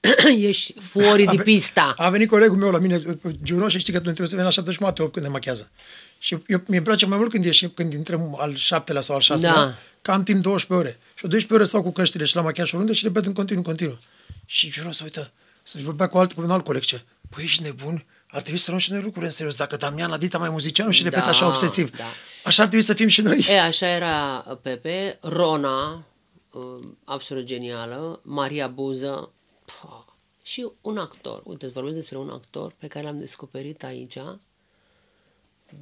ești 0.38 0.74
fuori 0.80 1.24
de 1.24 1.36
ve- 1.36 1.42
pista. 1.42 1.94
A 1.96 2.08
venit 2.10 2.28
colegul 2.28 2.56
meu 2.56 2.70
la 2.70 2.78
mine, 2.78 3.02
Juno, 3.44 3.68
și 3.68 3.78
știi 3.78 3.92
că 3.92 3.98
tu 3.98 4.04
trebuie 4.04 4.28
să 4.28 4.34
veni 4.34 4.46
la 4.46 4.52
șapte 4.52 4.70
jumate, 4.70 5.02
opt 5.02 5.12
când 5.12 5.24
ne 5.24 5.30
machează. 5.32 5.70
Și 6.18 6.38
eu, 6.46 6.62
mi-e 6.66 6.82
place 6.82 7.06
mai 7.06 7.18
mult 7.18 7.30
când 7.30 7.44
ieșim, 7.44 7.68
când 7.74 7.92
intrăm 7.92 8.36
al 8.40 8.54
șaptelea 8.56 9.00
sau 9.02 9.14
al 9.14 9.20
șaselea, 9.20 9.54
Da. 9.54 9.74
că 10.02 10.10
am 10.10 10.22
timp 10.22 10.42
12 10.42 10.88
ore. 10.88 10.98
Și 11.14 11.24
o 11.24 11.28
12 11.28 11.54
ore 11.54 11.64
stau 11.64 11.82
cu 11.82 11.90
căștile 11.92 12.24
și 12.24 12.36
la 12.36 12.42
machiaj 12.42 12.72
oriunde 12.72 12.92
și 12.94 13.04
repet 13.04 13.26
în 13.26 13.32
continuu, 13.32 13.62
în 13.62 13.68
continuu. 13.68 13.98
Și 14.46 14.70
Juno 14.70 14.92
se 14.92 15.00
uită, 15.02 15.30
să-și 15.62 15.84
vorbea 15.84 16.06
cu, 16.06 16.18
alt, 16.18 16.32
cu 16.32 16.40
un 16.40 16.50
alt 16.50 16.64
coleg, 16.64 16.82
ce, 16.82 17.02
păi 17.30 17.44
ești 17.44 17.62
nebun? 17.62 18.04
Ar 18.30 18.40
trebui 18.42 18.58
să 18.60 18.66
luăm 18.68 18.80
și 18.80 18.92
noi 18.92 19.02
lucruri 19.02 19.24
în 19.24 19.30
serios. 19.30 19.56
Dacă 19.56 19.76
Damian 19.76 20.10
la 20.10 20.16
dita 20.16 20.38
mai 20.38 20.48
muzicianul 20.48 20.92
și 20.92 21.02
repet 21.02 21.18
Da, 21.22 21.26
așa 21.28 21.46
obsesiv. 21.46 21.96
da. 21.96 22.04
Așa 22.44 22.62
ar 22.62 22.68
trebui 22.68 22.84
să 22.86 22.94
fim 22.94 23.08
și 23.08 23.20
noi. 23.20 23.46
E, 23.48 23.60
așa 23.60 23.88
era 23.88 24.36
Pepe, 24.62 25.18
Rona, 25.20 25.92
uh, 25.92 25.98
absolut 27.04 27.44
genială, 27.44 28.20
Maria 28.22 28.68
Buză 28.68 29.32
pah, 29.64 30.04
și 30.42 30.70
un 30.80 30.98
actor. 30.98 31.42
Uite, 31.44 31.64
îți 31.64 31.74
vorbesc 31.74 31.94
despre 31.94 32.18
un 32.18 32.30
actor 32.30 32.74
pe 32.78 32.86
care 32.86 33.04
l-am 33.04 33.16
descoperit 33.16 33.84
aici. 33.84 34.18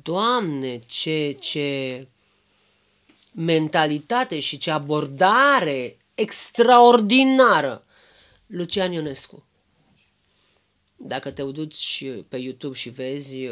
Doamne, 0.02 0.78
ce, 0.78 1.36
ce 1.40 2.08
mentalitate 3.32 4.40
și 4.40 4.58
ce 4.58 4.70
abordare 4.70 5.98
extraordinară! 6.14 7.84
Lucian 8.46 8.92
Ionescu. 8.92 9.44
Dacă 10.96 11.30
te 11.30 11.42
duci 11.42 12.04
pe 12.28 12.36
YouTube 12.36 12.74
și 12.74 12.88
vezi 12.88 13.48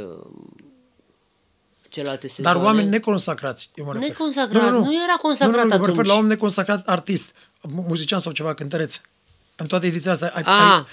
uh, 1.98 2.04
celelalte 2.18 2.26
Dar 2.26 2.34
sezoane... 2.34 2.62
oameni 2.64 2.88
neconsacrați, 2.88 3.70
eu 3.74 3.84
mă 3.84 3.92
refer. 3.92 4.08
Neconsacrat, 4.08 4.72
nu 4.72 4.94
era 5.04 5.16
consacrat 5.22 5.54
nu, 5.54 5.62
nu, 5.62 5.68
nu, 5.68 5.78
mă 5.78 5.86
refer 5.86 5.90
atunci. 5.90 6.06
la 6.06 6.14
om 6.14 6.26
neconsacrat 6.26 6.88
artist, 6.88 7.32
mu- 7.62 7.84
muzician 7.88 8.18
sau 8.18 8.32
ceva, 8.32 8.54
cântăreț. 8.54 9.00
În 9.56 9.66
toate 9.66 9.86
edițiile 9.86 10.12
astea, 10.12 10.32
ai, 10.34 10.42
Ah. 10.46 10.52
ai, 10.62 10.84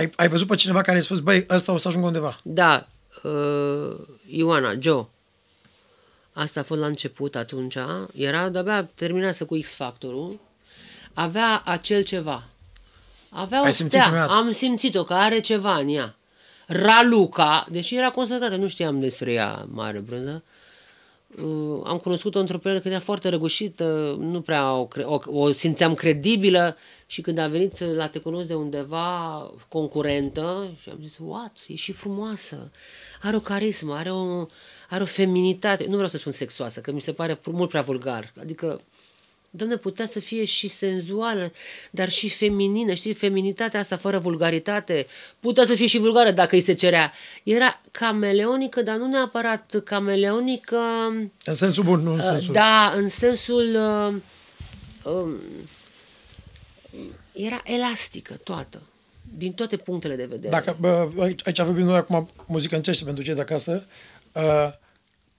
ai, 0.00 0.12
ai 0.16 0.28
văzut 0.28 0.46
pe 0.46 0.54
cineva 0.54 0.80
care 0.80 0.98
a 0.98 1.00
spus, 1.00 1.20
băi, 1.20 1.46
ăsta 1.50 1.72
o 1.72 1.76
să 1.76 1.88
ajungă 1.88 2.06
undeva. 2.06 2.38
Da, 2.42 2.86
uh, 3.22 3.96
Ioana, 4.26 4.74
Joe. 4.78 5.06
Asta 6.32 6.60
a 6.60 6.62
fost 6.62 6.80
la 6.80 6.86
început 6.86 7.34
atunci. 7.36 7.76
Era 8.12 8.48
de-abia 8.48 8.90
terminase 8.94 9.44
cu 9.44 9.58
X-Factorul. 9.60 10.38
Avea 11.14 11.62
acel 11.64 12.02
ceva. 12.04 12.42
Avea 13.30 13.60
o 13.60 13.64
Ai 13.64 13.72
simțit 13.72 13.98
stea. 13.98 14.08
imediat. 14.08 14.28
Am 14.30 14.50
simțit-o 14.50 15.04
că 15.04 15.14
are 15.14 15.40
ceva 15.40 15.76
în 15.76 15.88
ea. 15.88 16.16
Raluca, 16.68 17.66
deși 17.70 17.96
era 17.96 18.10
consacrată, 18.10 18.56
nu 18.56 18.68
știam 18.68 19.00
despre 19.00 19.32
ea 19.32 19.66
mare 19.70 19.98
brânză. 19.98 20.44
Uh, 21.36 21.80
am 21.84 21.98
cunoscut-o 21.98 22.38
într-o 22.38 22.56
perioadă 22.56 22.82
când 22.82 22.94
era 22.94 23.02
foarte 23.02 23.28
răgușită, 23.28 24.16
nu 24.18 24.40
prea 24.40 24.74
o, 24.74 24.86
cre- 24.86 25.02
o, 25.02 25.18
o 25.26 25.52
simțeam 25.52 25.94
credibilă 25.94 26.76
și 27.06 27.20
când 27.20 27.38
a 27.38 27.48
venit 27.48 27.78
la 27.78 28.08
Te 28.08 28.18
cunosc 28.18 28.46
de 28.46 28.54
undeva 28.54 29.50
concurentă 29.68 30.76
și 30.82 30.88
am 30.88 30.98
zis, 31.00 31.16
what, 31.20 31.52
e 31.66 31.74
și 31.74 31.92
frumoasă, 31.92 32.70
are 33.22 33.36
o 33.36 33.40
carismă, 33.40 33.94
are 33.94 34.10
o, 34.10 34.46
are 34.88 35.02
o 35.02 35.06
feminitate, 35.06 35.84
nu 35.84 35.92
vreau 35.92 36.08
să 36.08 36.16
spun 36.16 36.32
sexoasă, 36.32 36.80
că 36.80 36.92
mi 36.92 37.00
se 37.00 37.12
pare 37.12 37.40
mult 37.44 37.68
prea 37.68 37.82
vulgar, 37.82 38.32
adică 38.40 38.80
Doamne, 39.50 39.76
putea 39.76 40.06
să 40.06 40.20
fie 40.20 40.44
și 40.44 40.68
senzuală, 40.68 41.52
dar 41.90 42.08
și 42.08 42.28
feminină, 42.28 42.94
știi, 42.94 43.14
feminitatea 43.14 43.80
asta 43.80 43.96
fără 43.96 44.18
vulgaritate, 44.18 45.06
putea 45.40 45.66
să 45.66 45.74
fie 45.74 45.86
și 45.86 45.98
vulgară 45.98 46.30
dacă 46.30 46.54
îi 46.54 46.60
se 46.60 46.72
cerea. 46.72 47.12
Era 47.42 47.80
cameleonică, 47.90 48.82
dar 48.82 48.96
nu 48.96 49.06
neapărat 49.06 49.74
cameleonică, 49.84 50.78
În 51.44 51.54
sensul 51.54 51.84
bun, 51.84 52.00
nu 52.00 52.12
în 52.12 52.18
uh, 52.18 52.24
sensul... 52.24 52.52
da, 52.52 52.92
în 52.96 53.08
sensul, 53.08 53.76
uh, 53.76 54.14
um, 55.12 55.36
era 57.32 57.62
elastică 57.64 58.34
toată, 58.44 58.82
din 59.36 59.52
toate 59.52 59.76
punctele 59.76 60.16
de 60.16 60.24
vedere. 60.24 60.48
Dacă, 60.48 60.76
bă, 60.80 61.08
aici, 61.18 61.40
aici 61.46 61.60
vorbim 61.60 61.84
noi 61.84 61.96
acum 61.96 62.28
muzică 62.46 62.76
încește 62.76 63.04
pentru 63.04 63.24
cei 63.24 63.34
de 63.34 63.40
acasă. 63.40 63.86
Uh, 64.32 64.68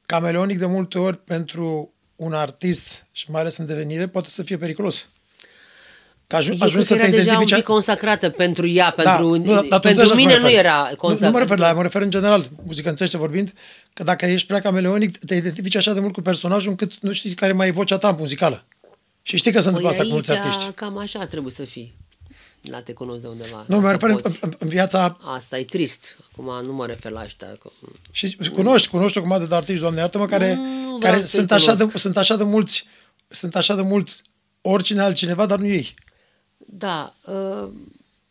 cameleonic 0.05 0.57
de 0.57 0.65
multe 0.65 0.99
ori 0.99 1.17
pentru 1.17 1.93
un 2.19 2.33
artist 2.33 3.05
și 3.11 3.25
mai 3.31 3.41
ales 3.41 3.57
în 3.57 3.65
devenire 3.65 4.07
poate 4.07 4.29
să 4.29 4.43
fie 4.43 4.57
periculos. 4.57 5.09
Că 6.27 6.35
ajung, 6.35 6.57
Eu 6.61 6.67
ajungi 6.67 6.87
cred 6.87 6.87
să 6.87 6.93
că 6.93 6.99
te 6.99 7.05
era 7.07 7.17
deja 7.17 7.25
un 7.29 7.33
identifici... 7.35 7.55
pic 7.63 7.73
consacrată 7.73 8.29
pentru 8.29 8.67
ea, 8.67 8.91
pentru, 8.95 9.35
nu, 9.35 9.53
dar 9.53 9.61
tu 9.61 9.67
pentru 9.67 9.87
înțelegi 9.89 10.09
la 10.09 10.15
mine 10.15 10.31
ce 10.31 10.37
mă 10.37 10.41
nu 10.41 10.47
refer. 10.47 10.65
era 10.65 10.87
Nu, 10.89 10.95
consacrată. 10.95 11.25
nu 11.25 11.31
mă 11.31 11.39
refer 11.39 11.57
la 11.57 11.67
ea, 11.67 11.73
mă 11.73 11.81
refer 11.81 12.01
în 12.01 12.09
general, 12.09 12.49
muzică 12.65 12.89
înțelegi 12.89 13.17
vorbind, 13.17 13.53
că 13.93 14.03
dacă 14.03 14.25
ești 14.25 14.47
prea 14.47 14.59
cameleonic, 14.59 15.17
te 15.17 15.35
identifici 15.35 15.75
așa 15.75 15.93
de 15.93 15.99
mult 15.99 16.13
cu 16.13 16.21
personajul 16.21 16.69
încât 16.69 16.99
nu 16.99 17.11
știi 17.11 17.33
care 17.33 17.51
mai 17.51 17.67
e 17.67 17.71
vocea 17.71 17.97
ta 17.97 18.11
muzicală. 18.11 18.63
Și 19.21 19.37
știi 19.37 19.51
că 19.51 19.59
se 19.59 19.67
întâmplă 19.67 19.91
asta 19.91 20.03
cu 20.03 20.09
mulți 20.09 20.27
Păi 20.29 20.37
aici 20.37 20.47
artiști. 20.47 20.71
cam 20.71 20.97
așa 20.97 21.25
trebuie 21.25 21.51
să 21.51 21.63
fii. 21.63 21.93
La 22.61 22.81
te 22.81 22.93
cunosc 22.93 23.21
de 23.21 23.27
undeva. 23.27 23.65
Nu, 23.67 23.75
mă 23.79 23.81
dacă 23.81 23.91
refer 23.91 24.09
în, 24.09 24.21
poți. 24.21 24.39
în, 24.41 24.53
în 24.59 24.67
viața 24.67 25.17
Asta 25.21 25.59
e 25.59 25.63
trist. 25.63 26.17
Acum 26.31 26.65
nu 26.65 26.73
mă 26.73 26.85
refer 26.85 27.11
la 27.11 27.23
ăștia. 27.23 27.47
Că... 27.47 27.69
Și 28.11 28.37
cunoști, 28.53 28.87
cunoști 28.89 29.17
o 29.17 29.21
grămadă 29.21 29.45
de 29.45 29.55
artiști, 29.55 29.81
doamne, 29.81 29.99
iartă-mă, 29.99 30.25
care, 30.25 30.55
Nu 30.55 30.61
vreau 30.61 30.97
care 30.99 31.17
să-i 31.17 31.27
sunt, 31.27 31.51
așa 31.51 31.71
de, 31.73 31.77
cunosc. 31.83 31.97
sunt 31.97 32.17
așa 32.17 32.35
de 32.35 32.43
mulți, 32.43 32.85
sunt 33.27 33.55
așa 33.55 33.75
de 33.75 33.81
mulți 33.81 34.21
oricine 34.61 35.01
altcineva, 35.01 35.45
dar 35.45 35.59
nu 35.59 35.65
ei. 35.67 35.93
Da, 36.57 37.15
uh, 37.25 37.69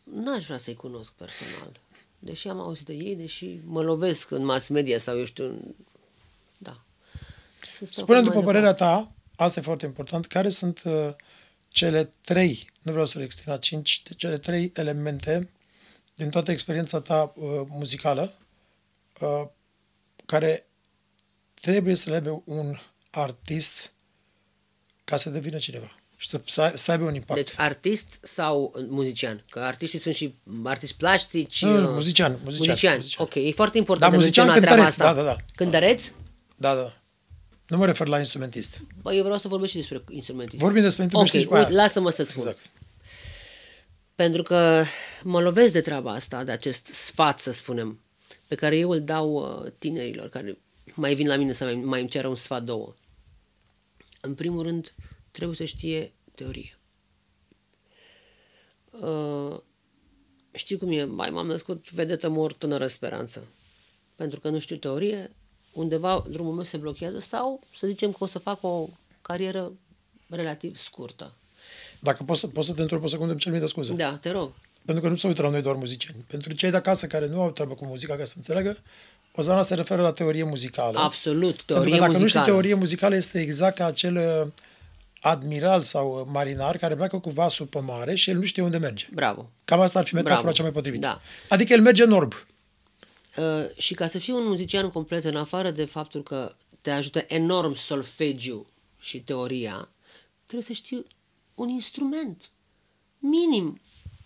n-aș 0.03 0.45
vrea 0.45 0.57
să-i 0.57 0.73
cunosc 0.75 1.11
personal. 1.11 1.71
Deși 2.19 2.47
am 2.47 2.59
auzit 2.59 2.85
de 2.85 2.93
ei, 2.93 3.15
deși 3.15 3.59
mă 3.65 3.81
lovesc 3.81 4.31
în 4.31 4.45
mass 4.45 4.67
media 4.67 4.97
sau 4.99 5.17
eu 5.17 5.25
știu... 5.25 5.45
în- 5.45 5.75
Da. 6.57 6.77
Să 7.77 7.85
stau 7.85 8.03
Spune 8.03 8.17
cât 8.17 8.27
după 8.27 8.35
mai 8.37 8.45
părerea 8.45 8.71
departe. 8.71 9.11
ta, 9.35 9.43
asta 9.45 9.59
e 9.59 9.63
foarte 9.63 9.85
important, 9.85 10.25
care 10.25 10.49
sunt 10.49 10.81
uh, 10.85 11.09
cele 11.79 12.09
trei, 12.21 12.69
nu 12.81 12.91
vreau 12.91 13.05
să 13.05 13.17
le 13.17 13.23
extind 13.23 13.47
la 13.47 13.57
cinci, 13.57 14.01
cele 14.17 14.37
trei 14.37 14.71
elemente 14.75 15.49
din 16.15 16.29
toată 16.29 16.51
experiența 16.51 17.01
ta 17.01 17.33
uh, 17.35 17.61
muzicală 17.67 18.33
uh, 19.19 19.45
care 20.25 20.65
trebuie 21.61 21.95
să 21.95 22.09
le 22.09 22.15
aibă 22.15 22.41
un 22.45 22.75
artist 23.11 23.91
ca 25.03 25.15
să 25.15 25.29
devină 25.29 25.57
cineva 25.57 25.95
și 26.17 26.27
să, 26.27 26.41
să, 26.45 26.61
ai- 26.61 26.71
să 26.75 26.91
aibă 26.91 27.03
un 27.03 27.13
impact. 27.15 27.39
Deci 27.43 27.53
artist 27.59 28.19
sau 28.21 28.73
muzician? 28.89 29.43
Că 29.49 29.59
artiștii 29.59 29.99
sunt 29.99 30.15
și 30.15 30.35
artiști 30.63 30.95
plastici. 30.97 31.61
Nu, 31.63 31.77
nu, 31.79 31.87
uh, 31.87 31.93
muzician, 31.93 32.39
muzician, 32.43 32.67
muzician. 32.67 32.95
muzician. 32.95 33.25
Ok, 33.25 33.35
e 33.35 33.51
foarte 33.51 33.77
important 33.77 34.11
Da, 34.11 34.17
de 34.17 34.23
muzician, 34.23 34.45
menționat 34.45 34.73
treaba 34.73 34.89
cântăreț, 34.91 35.15
asta. 35.15 35.23
da, 35.23 35.29
da, 35.29 35.35
da. 35.35 35.53
Cântăreț? 35.55 36.11
Da, 36.55 36.75
da. 36.75 36.98
Nu 37.69 37.77
mă 37.77 37.85
refer 37.85 38.07
la 38.07 38.17
instrumentist. 38.19 38.81
Bă, 39.01 39.13
eu 39.13 39.23
vreau 39.23 39.37
să 39.39 39.47
vorbesc 39.47 39.71
și 39.71 39.77
despre 39.77 40.03
instrumente. 40.09 40.55
Vorbim 40.57 40.81
despre 40.81 41.03
Ok, 41.03 41.11
instrumentist. 41.11 41.37
și 41.37 41.43
după 41.43 41.57
uite, 41.57 41.69
aia- 41.71 41.75
lasă-mă 41.75 42.09
să 42.09 42.23
spun. 42.23 42.39
Exact. 42.47 42.69
Pentru 44.15 44.43
că 44.43 44.83
mă 45.23 45.41
lovesc 45.41 45.73
de 45.73 45.81
treaba 45.81 46.11
asta, 46.11 46.43
de 46.43 46.51
acest 46.51 46.85
sfat, 46.85 47.39
să 47.39 47.51
spunem, 47.51 47.99
pe 48.47 48.55
care 48.55 48.77
eu 48.77 48.89
îl 48.89 49.01
dau 49.03 49.33
uh, 49.33 49.71
tinerilor 49.77 50.29
care 50.29 50.57
mai 50.93 51.15
vin 51.15 51.27
la 51.27 51.35
mine 51.35 51.53
să 51.53 51.63
mai, 51.63 51.75
mai 51.75 51.99
îmi 51.99 52.09
ceră 52.09 52.27
un 52.27 52.35
sfat 52.35 52.63
două. 52.63 52.95
În 54.21 54.35
primul 54.35 54.63
rând, 54.63 54.93
trebuie 55.31 55.55
să 55.55 55.63
știe 55.65 56.13
teorie. 56.35 56.79
Uh, 58.91 59.57
știi 60.51 60.77
cum 60.77 60.91
e? 60.91 61.03
Mai 61.03 61.29
m-am 61.29 61.47
născut 61.47 61.91
vedetă 61.91 62.29
mor 62.29 62.53
tânără 62.53 62.87
speranță. 62.87 63.47
Pentru 64.15 64.39
că 64.39 64.49
nu 64.49 64.59
știu 64.59 64.75
teorie, 64.75 65.31
undeva 65.73 66.25
drumul 66.29 66.53
meu 66.53 66.63
se 66.63 66.77
blochează 66.77 67.19
sau 67.19 67.61
să 67.77 67.87
zicem 67.87 68.11
că 68.11 68.17
o 68.23 68.27
să 68.27 68.39
fac 68.39 68.63
o 68.63 68.87
carieră 69.21 69.71
relativ 70.29 70.75
scurtă. 70.77 71.33
Dacă 71.99 72.23
poți 72.23 72.39
să, 72.39 72.47
poți 72.47 72.67
să 72.67 72.73
te 72.73 72.81
întreb 72.81 73.03
o 73.03 73.07
secundă, 73.07 73.31
îmi 73.31 73.39
cer 73.41 73.51
mii 73.51 73.61
de 73.61 73.67
scuze. 73.67 73.93
Da, 73.93 74.17
te 74.21 74.31
rog. 74.31 74.51
pentru 74.85 75.03
că 75.03 75.09
nu 75.09 75.15
se 75.15 75.27
uită 75.27 75.41
la 75.41 75.49
noi 75.49 75.61
doar 75.61 75.75
muzicieni. 75.75 76.25
Pentru 76.27 76.53
cei 76.53 76.71
de 76.71 76.77
acasă 76.77 77.07
care 77.07 77.27
nu 77.27 77.41
au 77.41 77.51
treabă 77.51 77.73
cu 77.73 77.85
muzica, 77.85 78.15
ca 78.15 78.25
să 78.25 78.33
înțeleagă, 78.35 78.77
Ozana 79.35 79.61
se 79.61 79.75
referă 79.75 80.01
la 80.01 80.11
teorie 80.11 80.43
muzicală. 80.43 80.99
Absolut, 80.99 81.41
Pentru 81.61 81.65
teorie 81.65 81.91
că 81.93 81.99
dacă 81.99 82.11
muzicală. 82.11 82.21
nu 82.21 82.27
știi 82.27 82.41
teorie 82.43 82.73
muzicală, 82.73 83.15
este 83.15 83.39
exact 83.39 83.75
ca 83.75 83.85
acel 83.85 84.15
uh, 84.15 84.47
admiral 85.21 85.81
sau 85.81 86.19
uh, 86.19 86.27
marinar 86.31 86.77
care 86.77 86.95
pleacă 86.95 87.17
cu 87.17 87.29
vasul 87.29 87.65
pe 87.65 87.79
mare 87.79 88.15
și 88.15 88.29
el 88.29 88.37
nu 88.37 88.43
știe 88.43 88.63
unde 88.63 88.77
merge. 88.77 89.07
Bravo. 89.13 89.49
Cam 89.65 89.79
asta 89.79 89.99
ar 89.99 90.05
fi 90.05 90.13
metafora 90.13 90.39
Bravo. 90.41 90.55
cea 90.55 90.63
mai 90.63 90.71
potrivită. 90.71 91.05
Da. 91.07 91.21
Adică 91.49 91.73
el 91.73 91.81
merge 91.81 92.03
în 92.03 92.11
orb. 92.11 92.33
Uh, 93.37 93.77
și 93.77 93.93
ca 93.93 94.07
să 94.07 94.17
fii 94.17 94.33
un 94.33 94.47
muzician 94.47 94.89
complet, 94.89 95.23
în 95.23 95.35
afară 95.35 95.71
de 95.71 95.85
faptul 95.85 96.23
că 96.23 96.55
te 96.81 96.91
ajută 96.91 97.23
enorm 97.27 97.73
solfegiu 97.73 98.67
și 98.99 99.19
teoria, 99.19 99.89
trebuie 100.45 100.67
să 100.67 100.73
știi 100.73 101.05
un 101.55 101.69
instrument. 101.69 102.49
Minim. 103.19 103.81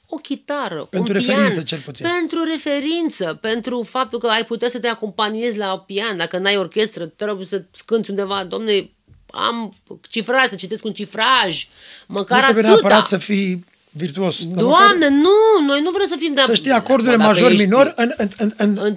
O 0.07 0.15
chitară, 0.15 0.85
Pentru 0.85 1.13
un 1.13 1.19
referință, 1.19 1.51
pian, 1.51 1.65
cel 1.65 1.79
puțin. 1.79 2.07
Pentru 2.07 2.43
referință, 2.43 3.37
pentru 3.41 3.83
faptul 3.83 4.19
că 4.19 4.27
ai 4.27 4.45
putea 4.45 4.69
să 4.69 4.79
te 4.79 4.87
acompaniezi 4.87 5.57
la 5.57 5.79
pian. 5.79 6.17
Dacă 6.17 6.37
n-ai 6.37 6.57
orchestră, 6.57 7.05
trebuie 7.05 7.45
să 7.45 7.65
cânti 7.85 8.09
undeva, 8.09 8.45
domne, 8.45 8.89
am 9.31 9.73
cifraj, 10.09 10.47
să 10.49 10.55
citesc 10.55 10.85
un 10.85 10.93
cifraj, 10.93 11.67
măcar 12.07 12.37
nu 12.37 12.43
trebuie 12.43 12.63
atâta. 12.65 12.81
neapărat 12.81 13.07
să 13.07 13.17
fii 13.17 13.65
virtuos. 13.93 14.45
dar 14.45 14.63
Doamne, 14.63 15.09
nu, 15.09 15.65
noi 15.67 15.81
nu 15.81 15.91
vrem 15.91 16.07
să 16.07 16.15
fim 16.17 16.33
de 16.33 16.39
măcar 16.39 16.43
Să 16.43 16.53
știi 16.53 16.71
acordurile 16.71 17.15
Dacă 17.15 17.29
major 17.29 17.51
ești 17.51 17.63
minor 17.63 17.93
în, 17.95 18.11
în, 18.17 18.27
în, 18.37 18.51
în, 18.57 18.77
În 18.81 18.95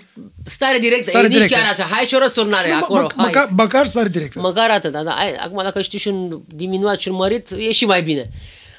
stare 0.50 0.78
directă, 0.78 1.10
Stare 1.10 1.24
e 1.24 1.28
nici 1.28 1.36
directă. 1.36 1.58
chiar 1.58 1.72
așa. 1.72 1.82
Hai 1.90 2.04
și 2.04 2.14
o 2.14 2.18
răsurnare 2.18 2.68
nu, 2.68 2.74
mă- 2.74 2.80
acolo. 2.82 3.00
mă- 3.02 3.12
hai. 3.16 3.24
măcar, 3.26 3.48
măcar 3.56 3.86
stare 3.86 4.08
directă. 4.08 4.40
Măcar 4.40 4.70
atât, 4.70 4.92
da, 4.92 5.02
da. 5.02 5.14
Hai, 5.16 5.34
acum 5.34 5.60
dacă 5.62 5.80
știi 5.82 5.98
și 5.98 6.08
un 6.08 6.40
diminuat 6.48 7.00
și 7.00 7.08
un 7.08 7.14
mărit, 7.14 7.50
e 7.50 7.72
și 7.72 7.84
mai 7.84 8.02
bine. 8.02 8.30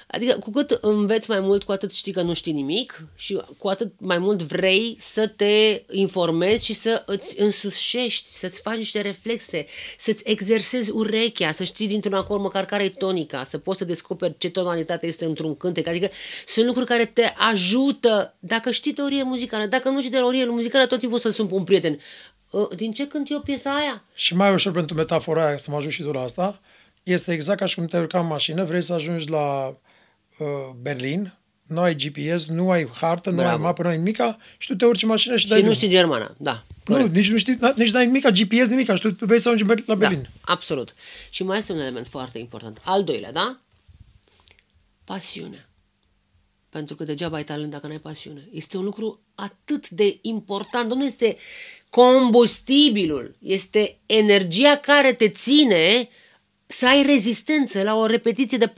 Adică 0.08 0.38
cu 0.40 0.52
cât 0.52 0.72
înveți 0.82 1.30
mai 1.30 1.40
mult, 1.40 1.64
cu 1.64 1.72
atât 1.72 1.94
știi 1.94 2.12
că 2.12 2.22
nu 2.22 2.34
știi 2.34 2.52
nimic 2.52 3.06
și 3.16 3.42
cu 3.58 3.68
atât 3.68 3.92
mai 3.98 4.18
mult 4.18 4.42
vrei 4.42 4.96
să 5.00 5.28
te 5.28 5.84
informezi 5.92 6.66
și 6.66 6.74
să 6.74 7.04
îți 7.06 7.40
însușești, 7.42 8.32
să-ți 8.38 8.62
faci 8.62 8.78
niște 8.78 9.02
reflexe, 9.02 9.66
să-ți 10.00 10.24
exersezi 10.26 10.92
urechea, 10.92 11.52
să 11.52 11.64
știi 11.64 11.88
dintr-un 11.88 12.14
acord 12.14 12.42
măcar 12.42 12.66
care 12.66 12.84
e 12.84 12.90
tonica, 12.90 13.44
să 13.44 13.58
poți 13.58 13.78
să 13.78 13.86
descoperi 13.86 14.36
ce 14.38 14.50
tonalitate 14.50 15.08
este 15.08 15.26
într-un 15.26 15.56
cântec. 15.56 15.88
Adică 15.88 16.10
sunt 16.48 16.66
lucruri 16.66 16.88
care 16.88 17.06
te 17.06 17.34
ajută 17.38 18.36
dacă 18.40 18.72
știi 18.72 18.94
teorie 18.94 19.24
muzicală. 19.24 19.66
Dacă 19.66 19.90
nu 19.90 20.00
știi 20.00 20.12
teorie 20.12 20.46
muzicală, 20.46 20.86
tot 20.86 21.00
timpul 21.00 21.20
să 21.20 21.30
sun 21.30 21.48
pe 21.48 21.54
un 21.54 21.64
prieten. 21.64 22.00
"Ă, 22.54 22.68
Din 22.76 22.92
ce 22.92 23.08
cânt 23.08 23.30
eu 23.30 23.40
piesa 23.40 23.70
aia? 23.76 24.04
Și 24.14 24.36
mai 24.36 24.54
ușor 24.54 24.74
pentru 24.74 24.96
metafora 24.96 25.48
aia, 25.48 25.58
să 25.58 25.72
mă 25.72 25.78
ajut 25.78 25.92
și 25.92 26.02
tu 26.02 26.12
la 26.12 26.22
asta, 26.22 26.62
este 27.04 27.34
exact 27.34 27.60
ca 27.60 27.66
și 27.66 27.76
cum 27.76 27.86
te 27.86 27.98
urca 27.98 28.20
în 28.20 28.28
mașină, 28.28 28.64
vrei 28.64 28.82
să 28.82 28.94
ajungi 28.94 29.30
la 29.30 29.76
uh, 30.40 30.48
Berlin, 30.82 31.34
nu 31.68 31.80
ai 31.82 31.96
GPS, 31.96 32.46
nu 32.46 32.72
ai 32.72 32.88
hartă, 32.94 33.30
nu 33.30 33.36
Bravo. 33.36 33.52
ai 33.52 33.58
mapă, 33.58 33.82
nu 33.84 33.90
ai 33.90 33.98
nimica 33.98 34.38
și 34.58 34.68
tu 34.68 34.76
te 34.76 34.86
urci 34.86 35.02
în 35.04 35.10
mașină 35.10 35.36
și, 35.36 35.42
Și 35.42 35.48
dai 35.48 35.58
nu 35.58 35.64
drumul. 35.64 35.80
știi 35.82 35.96
germana, 35.96 36.36
da. 36.38 36.64
Nu, 36.86 36.96
corect. 36.96 37.16
nici 37.16 37.30
nu 37.30 37.38
știi, 37.38 37.60
nici 37.76 37.92
n-ai 37.92 38.06
nimica, 38.06 38.30
GPS, 38.30 38.68
nimica 38.70 38.96
și 38.96 39.02
tu 39.02 39.12
tu 39.12 39.26
vrei 39.26 39.40
să 39.40 39.50
ajungi 39.50 39.64
în 39.64 39.70
Ber- 39.82 39.86
la 39.86 39.96
Berlin. 39.96 40.22
Da, 40.22 40.30
absolut. 40.54 40.94
Și 41.30 41.44
mai 41.44 41.58
este 41.58 41.72
un 41.72 41.80
element 41.80 42.08
foarte 42.08 42.38
important. 42.40 42.82
Al 42.84 43.04
doilea, 43.04 43.32
da? 43.32 43.60
Pasiunea. 45.04 45.70
Pentru 46.70 46.96
că 46.96 47.04
degeaba 47.04 47.36
ai 47.36 47.44
talent 47.44 47.72
dacă 47.72 47.88
n-ai 47.88 48.00
pasiune. 48.00 48.48
Este 48.52 48.78
un 48.78 48.84
lucru 48.84 49.22
atât 49.36 49.90
de 49.90 50.18
important. 50.22 50.88
Domnule, 50.90 51.10
este 51.10 51.38
combustibilul. 51.90 53.36
Este 53.42 53.98
energia 54.06 54.78
care 54.78 55.14
te 55.14 55.30
ține 55.30 56.10
să 56.68 56.86
ai 56.88 57.04
rezistență 57.04 57.82
la 57.84 57.96
o 57.96 58.06
repetiție 58.06 58.58
de 58.58 58.68
4-5 58.68 58.72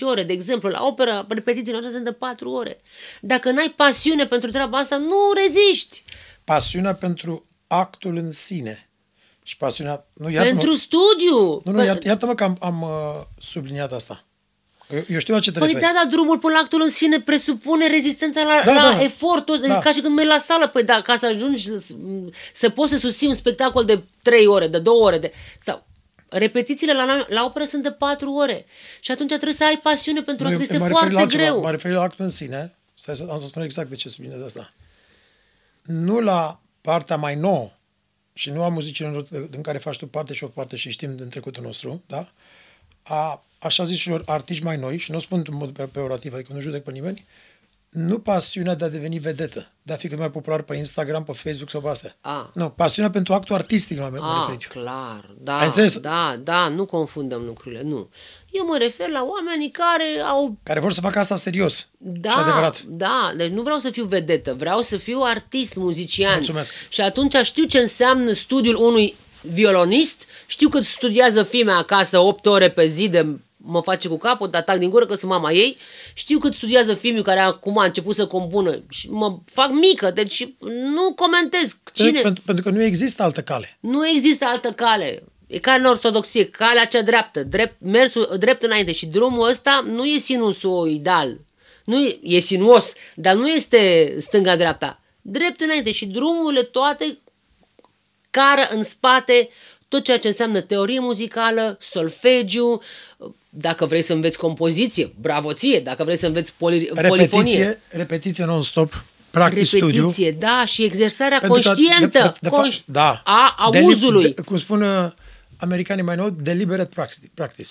ore. 0.00 0.22
De 0.22 0.32
exemplu, 0.32 0.68
la 0.68 0.82
opera, 0.84 1.26
repetițiile 1.28 1.72
noastre 1.78 1.92
sunt 1.92 2.04
de 2.04 2.12
4 2.12 2.50
ore. 2.50 2.80
Dacă 3.20 3.50
n-ai 3.50 3.72
pasiune 3.76 4.26
pentru 4.26 4.50
treaba 4.50 4.78
asta, 4.78 4.96
nu 4.96 5.16
reziști. 5.34 6.02
Pasiunea 6.44 6.94
pentru 6.94 7.44
actul 7.66 8.16
în 8.16 8.30
sine. 8.30 8.88
Și 9.42 9.56
pasiunea... 9.56 10.06
Nu, 10.12 10.30
iartă 10.30 10.48
Pentru 10.48 10.74
studiu. 10.74 11.38
nu, 11.64 11.72
nu, 11.72 11.76
Pe- 11.78 11.84
iart, 11.84 12.04
iartă-mă 12.04 12.34
că 12.34 12.44
am, 12.44 12.56
am 12.60 12.82
uh, 12.82 13.22
subliniat 13.38 13.92
asta. 13.92 14.24
Eu, 14.90 15.02
eu 15.08 15.18
știu 15.18 15.34
la 15.34 15.40
ce 15.40 15.52
te 15.52 15.58
Păi 15.58 15.72
referi. 15.72 15.84
da, 15.92 15.92
dar 16.02 16.06
drumul 16.12 16.38
până 16.38 16.52
la 16.54 16.58
actul 16.60 16.80
în 16.82 16.88
sine 16.88 17.20
presupune 17.20 17.86
rezistența 17.86 18.42
la, 18.42 18.60
Da, 18.64 18.74
la 18.74 18.92
da. 18.96 19.02
efortul, 19.02 19.58
Da. 19.60 19.66
da. 19.68 19.78
ca 19.78 19.92
și 19.92 20.00
când 20.00 20.14
mergi 20.14 20.30
la 20.30 20.38
sală. 20.38 20.68
Păi 20.68 20.84
da, 20.84 21.00
ca 21.00 21.16
să 21.16 21.26
ajungi 21.26 21.62
să, 21.64 21.82
să 22.54 22.68
poți 22.70 22.92
să 22.92 22.98
susții 22.98 23.26
un 23.26 23.34
spectacol 23.34 23.84
de 23.84 24.04
3 24.22 24.46
ore, 24.46 24.66
de 24.68 24.78
2 24.78 24.94
ore, 25.00 25.18
de, 25.18 25.32
sau 25.64 25.86
repetițiile 26.28 26.92
la, 26.92 27.26
la 27.28 27.44
operă 27.44 27.64
sunt 27.64 27.82
de 27.82 27.90
4 27.90 28.32
ore. 28.32 28.66
Și 29.00 29.10
atunci 29.10 29.28
trebuie 29.28 29.52
să 29.52 29.64
ai 29.64 29.80
pasiune 29.82 30.22
pentru 30.22 30.44
Nu, 30.44 30.50
asta, 30.50 30.62
eu 30.62 30.62
este 30.62 30.78
mă 30.78 30.86
refer 30.88 31.02
la 31.02 31.08
foarte 31.08 31.22
altceva, 31.22 31.42
greu. 31.42 31.60
Mă 31.60 31.70
refer 31.70 31.92
la 31.92 32.02
actul 32.02 32.24
în 32.24 32.30
sine. 32.30 32.74
Stai 32.94 33.16
să, 33.16 33.26
am 33.30 33.38
să 33.38 33.46
spun 33.46 33.62
exact 33.62 33.88
de 33.88 33.96
ce 33.96 34.08
subliniez 34.08 34.42
asta. 34.42 34.72
Nu 35.82 36.20
la 36.20 36.60
partea 36.80 37.16
mai 37.16 37.34
nouă 37.34 37.70
și 38.32 38.50
nu 38.50 38.62
a 38.62 38.68
muzicilor 38.68 39.22
din 39.50 39.62
care 39.62 39.78
faci 39.78 39.96
tu 39.96 40.06
parte 40.06 40.34
și 40.34 40.44
o 40.44 40.46
parte 40.46 40.76
și 40.76 40.90
știm 40.90 41.16
din 41.16 41.28
trecutul 41.28 41.62
nostru, 41.62 42.02
da? 42.06 42.32
A 43.02 43.44
așa 43.58 43.84
zișilor 43.84 44.22
artiști 44.26 44.64
mai 44.64 44.76
noi, 44.76 44.98
și 44.98 45.10
nu 45.10 45.16
o 45.16 45.20
spun 45.20 45.44
în 45.46 45.54
mod 45.54 45.72
pe- 45.72 45.86
peorativ, 45.86 46.34
adică 46.34 46.52
nu 46.52 46.60
judec 46.60 46.82
pe 46.82 46.90
nimeni, 46.90 47.26
nu 47.96 48.18
pasiunea 48.18 48.74
de 48.74 48.84
a 48.84 48.88
deveni 48.88 49.18
vedetă, 49.18 49.72
de 49.82 49.92
a 49.92 49.96
fi 49.96 50.08
cât 50.08 50.18
mai 50.18 50.30
popular 50.30 50.62
pe 50.62 50.76
Instagram, 50.76 51.24
pe 51.24 51.32
Facebook 51.32 51.70
sau 51.70 51.80
pe 51.80 51.88
astea. 51.88 52.16
A. 52.20 52.50
Nu, 52.54 52.68
pasiunea 52.68 53.10
pentru 53.10 53.34
actul 53.34 53.54
artistic 53.54 53.98
m-am 53.98 54.12
m-am 54.12 54.30
Ah, 54.40 54.46
referit 54.48 54.68
eu. 54.74 54.82
clar, 54.82 55.30
da, 55.38 55.58
Ai 55.58 55.66
înțeles? 55.66 55.98
da, 55.98 56.36
da, 56.42 56.68
nu 56.68 56.84
confundăm 56.84 57.42
lucrurile, 57.44 57.82
nu. 57.82 58.08
Eu 58.50 58.66
mă 58.66 58.76
refer 58.78 59.08
la 59.08 59.24
oamenii 59.24 59.70
care 59.70 60.20
au 60.24 60.56
Care 60.62 60.80
vor 60.80 60.92
să 60.92 61.00
facă 61.00 61.18
asta 61.18 61.36
serios 61.36 61.88
Da, 61.98 62.30
și 62.30 62.36
adevărat. 62.38 62.82
da, 62.82 63.32
deci 63.36 63.50
nu 63.50 63.62
vreau 63.62 63.78
să 63.78 63.90
fiu 63.90 64.04
vedetă, 64.04 64.54
vreau 64.54 64.82
să 64.82 64.96
fiu 64.96 65.20
artist, 65.20 65.74
muzician. 65.74 66.34
Mulțumesc. 66.34 66.74
Și 66.88 67.00
atunci 67.00 67.34
știu 67.42 67.64
ce 67.64 67.78
înseamnă 67.78 68.32
studiul 68.32 68.84
unui 68.84 69.14
violonist, 69.40 70.22
știu 70.46 70.68
cât 70.68 70.84
studiază 70.84 71.42
fimea 71.42 71.76
acasă 71.76 72.18
8 72.18 72.46
ore 72.46 72.70
pe 72.70 72.86
zi 72.86 73.08
de 73.08 73.26
mă 73.66 73.80
face 73.80 74.08
cu 74.08 74.18
capul, 74.18 74.50
de 74.50 74.56
atac 74.56 74.78
din 74.78 74.90
gură 74.90 75.06
că 75.06 75.14
sunt 75.14 75.30
mama 75.30 75.52
ei, 75.52 75.76
știu 76.14 76.38
cât 76.38 76.54
studiază 76.54 76.94
fimiul 76.94 77.22
care 77.22 77.40
acum 77.40 77.78
a 77.78 77.84
început 77.84 78.14
să 78.14 78.26
compună 78.26 78.82
și 78.88 79.10
mă 79.10 79.38
fac 79.44 79.70
mică, 79.72 80.10
deci 80.10 80.48
nu 80.94 81.12
comentez 81.14 81.76
cine... 81.92 82.20
Pentru, 82.20 82.42
pentru 82.46 82.64
că 82.64 82.70
nu 82.70 82.82
există 82.82 83.22
altă 83.22 83.42
cale. 83.42 83.76
Nu 83.80 84.08
există 84.08 84.44
altă 84.44 84.72
cale. 84.72 85.22
E 85.46 85.58
ca 85.58 85.72
în 85.72 85.84
ortodoxie, 85.84 86.46
calea 86.50 86.86
cea 86.86 87.02
dreaptă, 87.02 87.42
drept, 87.42 87.76
mersul 87.80 88.36
drept 88.38 88.62
înainte 88.62 88.92
și 88.92 89.06
drumul 89.06 89.48
ăsta 89.48 89.84
nu 89.86 90.04
e 90.04 90.18
sinusoidal. 90.18 91.38
Nu 91.84 91.96
e, 91.96 92.18
e 92.22 92.38
sinuos, 92.38 92.92
dar 93.14 93.34
nu 93.34 93.48
este 93.48 94.14
stânga-dreapta. 94.20 95.00
Drept 95.22 95.60
înainte 95.60 95.90
și 95.92 96.06
drumurile 96.06 96.62
toate 96.62 97.18
cară 98.30 98.68
în 98.70 98.82
spate 98.82 99.48
tot 99.88 100.04
ceea 100.04 100.18
ce 100.18 100.26
înseamnă 100.26 100.60
teorie 100.60 101.00
muzicală, 101.00 101.76
solfegiu, 101.80 102.82
dacă 103.58 103.86
vrei 103.86 104.02
să 104.02 104.12
înveți 104.12 104.38
compoziție, 104.38 105.12
bravoție, 105.20 105.80
dacă 105.80 106.04
vrei 106.04 106.16
să 106.18 106.26
înveți 106.26 106.52
poli, 106.58 106.84
polifonie. 107.08 107.18
Repetiție, 107.26 107.80
repetiție 107.88 108.44
non-stop, 108.44 109.04
practic 109.30 109.54
Repetiție, 109.72 109.78
studiu. 110.10 110.38
da, 110.38 110.64
și 110.66 110.82
exersarea 110.82 111.38
Pentru 111.38 111.60
că, 111.60 111.66
conștientă 111.66 112.18
de- 112.18 112.24
de- 112.28 112.38
de 112.40 112.48
fapt, 112.48 112.68
conș- 112.68 112.84
da. 112.84 113.22
a 113.24 113.68
Deli- 113.72 113.82
auzului. 113.82 114.32
De, 114.34 114.42
cum 114.42 114.56
spun 114.58 114.82
uh, 114.82 115.10
americanii 115.58 116.04
mai 116.04 116.16
nou, 116.16 116.30
deliberate 116.30 116.90
practice. 116.94 117.26
practice. 117.34 117.70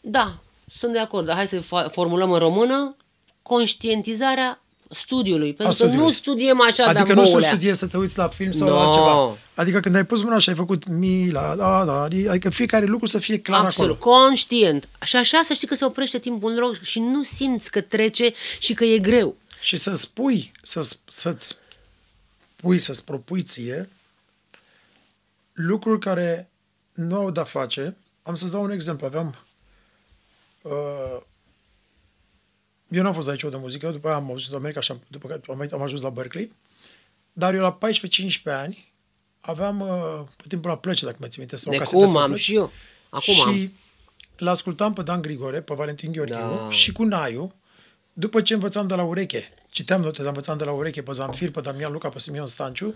Da, 0.00 0.38
sunt 0.78 0.92
de 0.92 0.98
acord, 0.98 1.26
dar 1.26 1.36
hai 1.36 1.46
să 1.48 1.58
fa- 1.60 1.90
formulăm 1.92 2.32
în 2.32 2.38
română 2.38 2.96
conștientizarea 3.42 4.62
studiului. 4.90 5.52
Pentru 5.52 5.64
că 5.66 5.72
studiului. 5.72 6.04
nu 6.06 6.12
studiem 6.12 6.60
așa 6.60 6.84
Adică 6.84 7.04
de-a 7.04 7.14
nu 7.14 7.24
să 7.24 7.30
moulea. 7.30 7.48
studiezi 7.48 7.78
să 7.78 7.86
te 7.86 7.96
uiți 7.96 8.18
la 8.18 8.28
film 8.28 8.52
sau 8.52 8.68
No. 8.68 8.74
la 8.74 8.80
altceva. 8.86 9.38
Adică 9.54 9.80
când 9.80 9.94
ai 9.94 10.04
pus 10.04 10.22
mâna 10.22 10.38
și 10.38 10.48
ai 10.48 10.54
făcut 10.54 10.86
mi, 10.86 11.30
la, 11.30 11.54
la, 11.54 11.82
la, 11.82 12.02
adică 12.02 12.50
fiecare 12.50 12.84
lucru 12.84 13.06
să 13.06 13.18
fie 13.18 13.38
clar 13.38 13.64
Absolut, 13.64 13.96
acolo. 13.96 14.16
conștient. 14.16 14.88
Și 15.04 15.16
așa 15.16 15.42
să 15.44 15.52
știi 15.52 15.68
că 15.68 15.74
se 15.74 15.84
oprește 15.84 16.18
timpul 16.18 16.50
în 16.50 16.58
loc 16.58 16.82
și 16.82 16.98
nu 16.98 17.22
simți 17.22 17.70
că 17.70 17.80
trece 17.80 18.32
și 18.58 18.74
că 18.74 18.84
e 18.84 18.98
greu. 18.98 19.36
Și 19.60 19.76
să 19.76 19.94
spui, 19.94 20.52
să, 20.62 20.96
să-ți 21.06 21.56
pui, 22.56 22.80
să-ți 22.80 23.04
propui 23.04 23.42
ție 23.42 23.88
lucruri 25.52 26.00
care 26.00 26.50
nu 26.92 27.16
au 27.16 27.30
de-a 27.30 27.44
face. 27.44 27.96
Am 28.22 28.34
să-ți 28.34 28.52
dau 28.52 28.62
un 28.62 28.70
exemplu. 28.70 29.06
Aveam... 29.06 29.36
Uh, 30.62 31.20
eu 32.88 33.02
n-am 33.02 33.14
fost 33.14 33.26
la 33.26 33.32
liceu 33.32 33.50
de 33.50 33.56
muzică, 33.56 33.90
după 33.90 34.08
aia 34.08 34.16
am 34.16 34.24
ajuns 34.24 34.50
la 34.50 34.56
America 34.56 34.80
și 34.80 34.90
am, 34.90 35.02
după 35.08 35.28
care 35.28 35.40
am, 35.48 35.68
am 35.72 35.82
ajuns 35.82 36.00
la 36.00 36.10
Berkeley. 36.10 36.52
Dar 37.32 37.54
eu 37.54 37.60
la 37.60 37.78
14-15 37.78 38.42
ani 38.44 38.92
aveam 39.46 39.80
uh, 39.80 40.20
pe 40.36 40.44
timpul 40.48 40.70
la 40.70 40.76
plăce, 40.78 41.04
dacă 41.04 41.16
mă 41.20 41.26
ții 41.26 41.38
minte, 41.38 41.56
sau 41.56 41.72
De 41.72 41.78
casetă 41.78 41.96
cum 41.96 42.06
sau 42.06 42.18
am 42.20 42.28
plăci. 42.28 42.40
și 42.40 42.54
eu. 42.54 42.72
Acum 43.10 43.34
și 43.34 43.42
am. 43.42 43.72
l-ascultam 44.36 44.92
pe 44.92 45.02
Dan 45.02 45.22
Grigore, 45.22 45.60
pe 45.60 45.74
Valentin 45.74 46.12
Gheorghiu 46.12 46.34
Da. 46.34 46.70
și 46.70 46.92
cu 46.92 47.02
Naiu, 47.04 47.54
după 48.12 48.42
ce 48.42 48.54
învățam 48.54 48.86
de 48.86 48.94
la 48.94 49.02
ureche. 49.02 49.48
Citeam 49.70 50.00
note, 50.00 50.18
dar 50.18 50.26
învățam 50.26 50.58
de 50.58 50.64
la 50.64 50.72
ureche 50.72 51.02
pe 51.02 51.12
Zamfir, 51.12 51.50
pe 51.50 51.60
Damian 51.60 51.92
Luca, 51.92 52.08
pe 52.08 52.18
Simeon 52.18 52.46
Stanciu. 52.46 52.94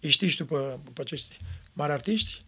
Îi 0.00 0.10
știți 0.10 0.30
și 0.32 0.36
tu 0.36 0.44
pe, 0.44 0.78
pe 0.92 1.00
acești 1.00 1.38
mari 1.72 1.92
artiști. 1.92 2.44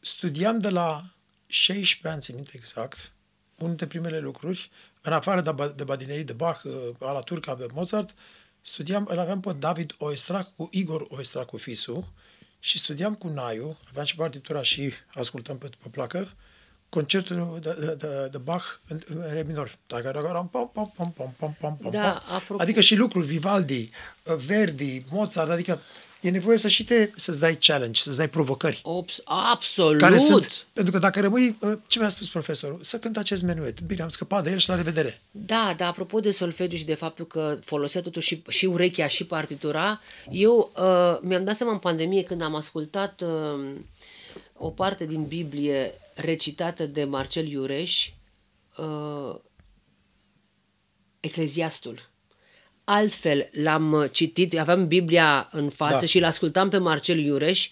Studiam 0.00 0.58
de 0.58 0.68
la 0.68 1.04
16 1.46 2.08
ani, 2.08 2.20
țin 2.20 2.34
minte 2.34 2.50
exact, 2.54 3.12
unul 3.56 3.68
dintre 3.76 3.86
primele 3.86 4.18
lucruri, 4.18 4.70
în 5.02 5.12
afară 5.12 5.40
de, 5.40 5.52
ba- 5.52 5.68
de 5.68 5.84
badinerii 5.84 6.24
de 6.24 6.32
Bach, 6.32 6.62
uh, 6.64 6.72
ala 7.00 7.20
turca, 7.20 7.54
de 7.54 7.66
Mozart, 7.72 8.14
studiam, 8.62 9.06
îl 9.10 9.18
aveam 9.18 9.40
pe 9.40 9.52
David 9.52 9.94
Oestrac 9.98 10.54
cu 10.56 10.68
Igor 10.72 11.06
Oestrac 11.08 11.46
cu 11.46 11.56
Fisu 11.56 12.12
și 12.60 12.78
studiam 12.78 13.14
cu 13.14 13.28
Naiu, 13.28 13.76
aveam 13.88 14.04
și 14.06 14.16
partitura 14.16 14.62
și 14.62 14.92
ascultam 15.14 15.58
pe, 15.58 15.68
pe 15.82 15.88
placă, 15.88 16.32
concertul 16.88 17.58
de, 17.62 17.76
de, 17.80 17.94
de, 17.94 18.28
de 18.30 18.38
Bach 18.38 18.64
în, 18.88 19.00
în 19.06 19.22
re 19.32 19.44
minor. 19.46 19.78
Pam, 19.86 20.50
pam, 20.52 20.70
pam, 20.74 20.92
pam, 20.96 21.12
pam, 21.16 21.34
pam, 21.38 21.56
pam, 21.60 21.76
pam, 21.76 21.90
Da, 21.90 22.22
pam. 22.26 22.40
apropo- 22.40 22.60
Adică 22.60 22.80
și 22.80 22.94
lucruri, 22.96 23.26
Vivaldi, 23.26 23.90
uh, 24.24 24.34
Verdi, 24.34 25.04
Mozart, 25.10 25.50
adică 25.50 25.80
e 26.20 26.30
nevoie 26.30 26.58
să 26.58 26.68
și 26.68 26.84
te, 26.84 27.10
să-ți 27.16 27.40
dai 27.40 27.56
challenge, 27.60 28.00
să-ți 28.02 28.16
dai 28.16 28.28
provocări. 28.28 28.80
Ops, 28.82 29.20
absolut. 29.24 30.00
Care 30.00 30.18
sunt, 30.18 30.66
pentru 30.72 30.92
că 30.92 30.98
dacă 30.98 31.20
rămâi, 31.20 31.56
uh, 31.60 31.78
ce 31.86 31.98
mi-a 31.98 32.08
spus 32.08 32.28
profesorul? 32.28 32.78
Să 32.82 32.98
cânt 32.98 33.16
acest 33.16 33.42
menuet. 33.42 33.80
Bine, 33.80 34.02
am 34.02 34.08
scăpat 34.08 34.44
de 34.44 34.50
el 34.50 34.58
și 34.58 34.68
la 34.68 34.74
revedere. 34.74 35.20
Da, 35.30 35.74
dar 35.76 35.88
apropo 35.88 36.20
de 36.20 36.30
solfegiu 36.30 36.76
și 36.76 36.84
de 36.84 36.94
faptul 36.94 37.26
că 37.26 37.58
folosea 37.64 38.02
totuși 38.02 38.26
și, 38.28 38.42
și 38.48 38.66
urechea 38.66 39.08
și 39.08 39.26
partitura, 39.26 40.00
eu 40.30 40.72
uh, 40.76 41.18
mi-am 41.20 41.44
dat 41.44 41.56
seama 41.56 41.72
în 41.72 41.78
pandemie 41.78 42.22
când 42.22 42.42
am 42.42 42.54
ascultat 42.54 43.20
uh, 43.20 43.74
o 44.52 44.70
parte 44.70 45.06
din 45.06 45.24
Biblie 45.24 45.92
recitată 46.14 46.86
de 46.86 47.04
Marcel 47.04 47.46
Iureș, 47.46 48.10
uh, 48.76 49.34
Ecleziastul. 51.20 52.10
Altfel 52.88 53.48
l-am 53.52 53.92
uh, 53.92 54.04
citit, 54.12 54.58
aveam 54.58 54.86
Biblia 54.86 55.48
în 55.52 55.68
față 55.68 55.92
Da. 55.94 56.00
da. 56.00 56.06
și 56.06 56.18
l-ascultam 56.18 56.68
pe 56.68 56.78
Marcel 56.78 57.18
Iureș 57.18 57.68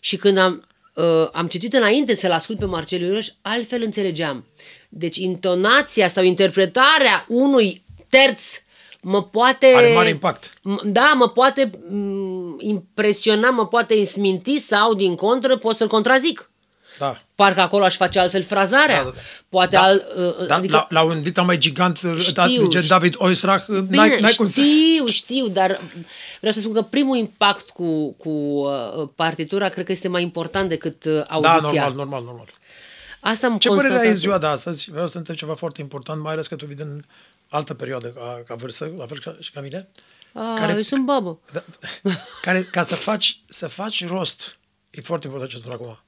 și 0.00 0.16
când 0.16 0.38
am, 0.38 0.64
uh, 0.94 1.28
am 1.32 1.46
citit 1.46 1.72
înainte 1.72 2.14
să-l 2.14 2.30
ascult 2.32 2.58
pe 2.58 2.64
Marcel 2.64 3.00
Iureș, 3.00 3.28
altfel 3.42 3.82
înțelegeam. 3.82 4.46
Deci 4.88 5.16
intonația 5.16 6.08
sau 6.08 6.24
interpretarea 6.24 7.24
unui 7.28 7.84
terț 8.08 8.42
mă 9.02 9.22
poate... 9.22 9.66
Are 9.66 9.92
mare 9.94 10.08
impact. 10.08 10.48
M- 10.48 10.82
Da, 10.84 11.12
mă 11.16 11.28
poate 11.28 11.70
m, 11.88 12.56
impresiona, 12.60 13.50
mă 13.50 13.66
poate 13.66 14.04
sminti 14.04 14.58
sau, 14.58 14.94
din 14.94 15.14
contră, 15.14 15.56
pot 15.56 15.76
să-l 15.76 15.88
contrazic. 15.88 16.50
Da. 16.98 17.22
Parcă 17.34 17.60
acolo 17.60 17.84
aș 17.84 17.96
face 17.96 18.18
altfel 18.18 18.42
frazarea. 18.44 18.96
Da, 18.96 19.02
da, 19.02 19.10
da. 19.14 19.20
Poate 19.48 19.76
Da, 19.76 19.82
al, 19.82 20.04
uh, 20.38 20.46
Da, 20.46 20.54
adică, 20.54 20.72
la, 20.76 20.86
la 20.88 21.02
un 21.02 21.22
dita 21.22 21.42
mai 21.42 21.58
gigant, 21.58 22.00
uh, 22.00 22.14
Știu, 22.18 22.32
da, 22.32 22.46
gen 22.46 22.66
știu. 22.66 22.80
David 22.80 23.14
Oistrach, 23.18 23.68
uh, 23.68 23.78
Bine, 23.78 23.96
n-ai, 23.96 24.20
n-ai 24.20 24.32
cum 24.32 24.46
să... 24.46 24.60
știu, 24.60 25.06
știu, 25.06 25.48
dar 25.48 25.80
vreau 26.38 26.52
să 26.54 26.60
spun 26.60 26.72
că 26.72 26.82
primul 26.82 27.16
impact 27.16 27.70
cu, 27.70 28.12
cu 28.12 28.28
uh, 28.28 29.08
partitura 29.14 29.68
cred 29.68 29.84
că 29.84 29.92
este 29.92 30.08
mai 30.08 30.22
important 30.22 30.68
decât 30.68 31.04
uh, 31.04 31.22
audiția. 31.28 31.60
Da, 31.60 31.60
normal, 31.60 31.94
normal, 31.94 32.22
normal. 32.24 32.46
Asta 33.20 33.46
am 33.46 33.58
Ce 33.58 33.68
părere 33.68 33.86
ai 33.86 33.92
în 33.92 33.96
constatat. 33.98 34.20
ziua 34.22 34.38
de 34.38 34.46
astăzi? 34.46 34.90
Vreau 34.90 35.06
să 35.06 35.18
întreb 35.18 35.36
ceva 35.36 35.54
foarte 35.54 35.80
important, 35.80 36.22
mai 36.22 36.32
ales 36.32 36.46
că 36.46 36.56
tu 36.56 36.66
vii 36.66 36.76
din 36.76 37.04
altă 37.50 37.74
perioadă 37.74 38.08
ca, 38.08 38.42
ca 38.46 38.54
vârstă, 38.54 38.92
la 38.98 39.06
fel 39.06 39.20
ca, 39.20 39.36
și 39.40 39.50
ca 39.50 39.60
mine. 39.60 39.88
A, 40.32 40.54
care- 40.58 40.72
eu 40.72 40.82
sunt 40.82 41.04
babă. 41.04 41.38
Da, 41.52 41.64
care, 42.42 42.62
ca 42.62 42.82
să 42.82 42.94
faci, 42.94 43.40
să 43.46 43.68
faci 43.68 44.06
rost, 44.06 44.58
e 44.90 45.00
foarte 45.00 45.26
important 45.26 45.54
ce 45.54 45.60
spun 45.60 45.72
acum, 45.72 45.98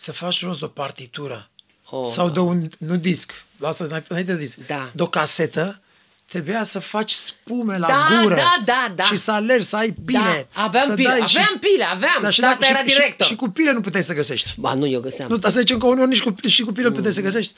să 0.00 0.12
faci 0.12 0.42
rost 0.44 0.58
de 0.58 0.64
o 0.64 0.68
partitură 0.68 1.50
Oh, 1.90 2.06
sau 2.06 2.26
da. 2.26 2.32
de 2.32 2.40
un, 2.40 2.68
nu 2.78 2.96
disc, 2.96 3.32
lasă 3.56 3.84
înainte 3.84 4.22
de 4.22 4.36
disc, 4.36 4.58
Da. 4.66 4.90
de 4.94 5.02
o 5.02 5.06
casetă, 5.06 5.80
trebuia 6.26 6.64
să 6.64 6.78
faci 6.78 7.10
spume 7.10 7.78
la 7.78 7.86
Da, 7.86 8.20
gură 8.22 8.34
da, 8.34 8.62
da, 8.64 8.92
da. 8.94 9.04
și 9.04 9.16
să 9.16 9.32
alergi, 9.32 9.66
să 9.66 9.76
ai 9.76 9.92
pile. 10.04 10.48
Da, 10.54 10.62
aveam 10.62 10.84
să 10.84 10.94
pile, 10.94 11.08
dai 11.08 11.18
aveam 11.22 11.58
pile, 11.60 11.84
aveam. 11.84 12.18
Da, 12.20 12.30
și, 12.30 12.40
Tata 12.40 12.52
dacă- 12.60 12.66
era 12.72 12.78
și, 12.84 12.94
director. 12.94 13.26
Și, 13.26 13.32
și 13.32 13.38
cu 13.38 13.48
pile 13.48 13.72
nu 13.72 13.80
puteai 13.80 14.02
să 14.02 14.14
găsești. 14.14 14.54
Ba, 14.56 14.74
nu, 14.74 14.86
eu 14.86 15.00
găseam. 15.00 15.28
Nu, 15.28 15.36
dar 15.36 15.50
să 15.50 15.58
zicem 15.58 15.78
că 15.78 15.86
uneori 15.86 16.08
nici 16.10 16.22
cu, 16.22 16.34
și 16.46 16.62
cu 16.62 16.72
pile 16.72 16.88
nu 16.88 16.94
puteai 16.94 17.12
să 17.12 17.20
găsești. 17.20 17.54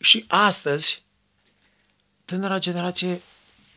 Și 0.00 0.24
astăzi, 0.28 1.02
tânăra 2.24 2.58
generație, 2.58 3.20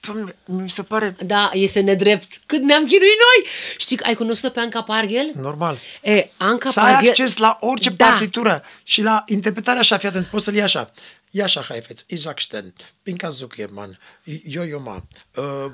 Doamne, 0.01 0.35
mi 0.45 0.69
se 0.69 0.83
pare 0.83 1.15
Da, 1.25 1.49
este 1.53 1.79
nedrept. 1.79 2.39
Cât 2.45 2.61
ne-am 2.61 2.85
chinuit 2.85 3.01
noi! 3.01 3.51
Știi, 3.77 3.95
că 3.97 4.03
ai 4.07 4.15
cunoscut 4.15 4.53
pe 4.53 4.59
Anca 4.59 4.81
Parghel? 4.81 5.31
normal. 5.35 5.77
E, 6.01 6.29
Anca 6.37 6.69
Să 6.69 6.79
ai 6.79 6.91
Parghel... 6.91 7.09
acces 7.09 7.37
la 7.37 7.57
orice 7.61 7.89
Da. 7.89 8.05
partitură 8.05 8.63
și 8.83 9.01
la 9.01 9.23
interpretarea 9.27 9.79
așa, 9.79 9.97
fii 9.97 10.07
atent, 10.07 10.25
poți 10.25 10.43
să-l 10.43 10.53
iei 10.53 10.63
așa. 10.63 10.91
Jascha 11.31 11.61
Heifetz, 11.61 12.03
Isaac 12.07 12.39
Stern, 12.39 12.73
Pinka 13.03 13.29
Zuckerman, 13.29 13.97
Yo-Yo 14.23 14.79
Ma, 14.79 15.03
uh, 15.35 15.71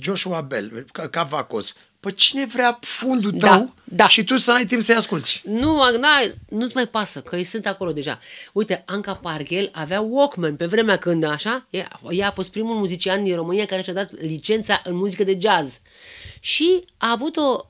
Joshua 0.00 0.40
Bell, 0.40 0.84
Cavacos. 1.10 1.74
Păi 2.04 2.14
cine 2.14 2.46
vrea 2.46 2.78
fundul 2.80 3.30
Da, 3.30 3.48
tău 3.48 3.74
da. 3.84 4.08
și 4.08 4.24
tu 4.24 4.38
să 4.38 4.50
n-ai 4.50 4.66
timp 4.66 4.82
să-i 4.82 4.94
asculti? 4.94 5.40
Nu, 5.44 5.76
na, 5.98 6.32
nu-ți 6.48 6.74
mai 6.74 6.86
pasă, 6.86 7.20
că 7.20 7.36
ei 7.36 7.44
sunt 7.44 7.66
acolo 7.66 7.92
deja. 7.92 8.20
Uite, 8.52 8.82
Anca 8.86 9.14
Parghel 9.14 9.70
avea 9.72 10.00
Walkman 10.00 10.56
pe 10.56 10.66
vremea 10.66 10.96
când, 10.96 11.24
așa, 11.24 11.66
ea, 11.70 12.00
ea 12.10 12.28
a 12.28 12.30
fost 12.30 12.50
primul 12.50 12.76
muzician 12.76 13.24
din 13.24 13.34
România 13.34 13.66
care 13.66 13.82
și-a 13.82 13.92
dat 13.92 14.10
licența 14.20 14.80
în 14.84 14.94
muzică 14.94 15.24
de 15.24 15.38
jazz. 15.40 15.80
Și 16.40 16.84
a 16.96 17.10
avut 17.10 17.36
o 17.36 17.60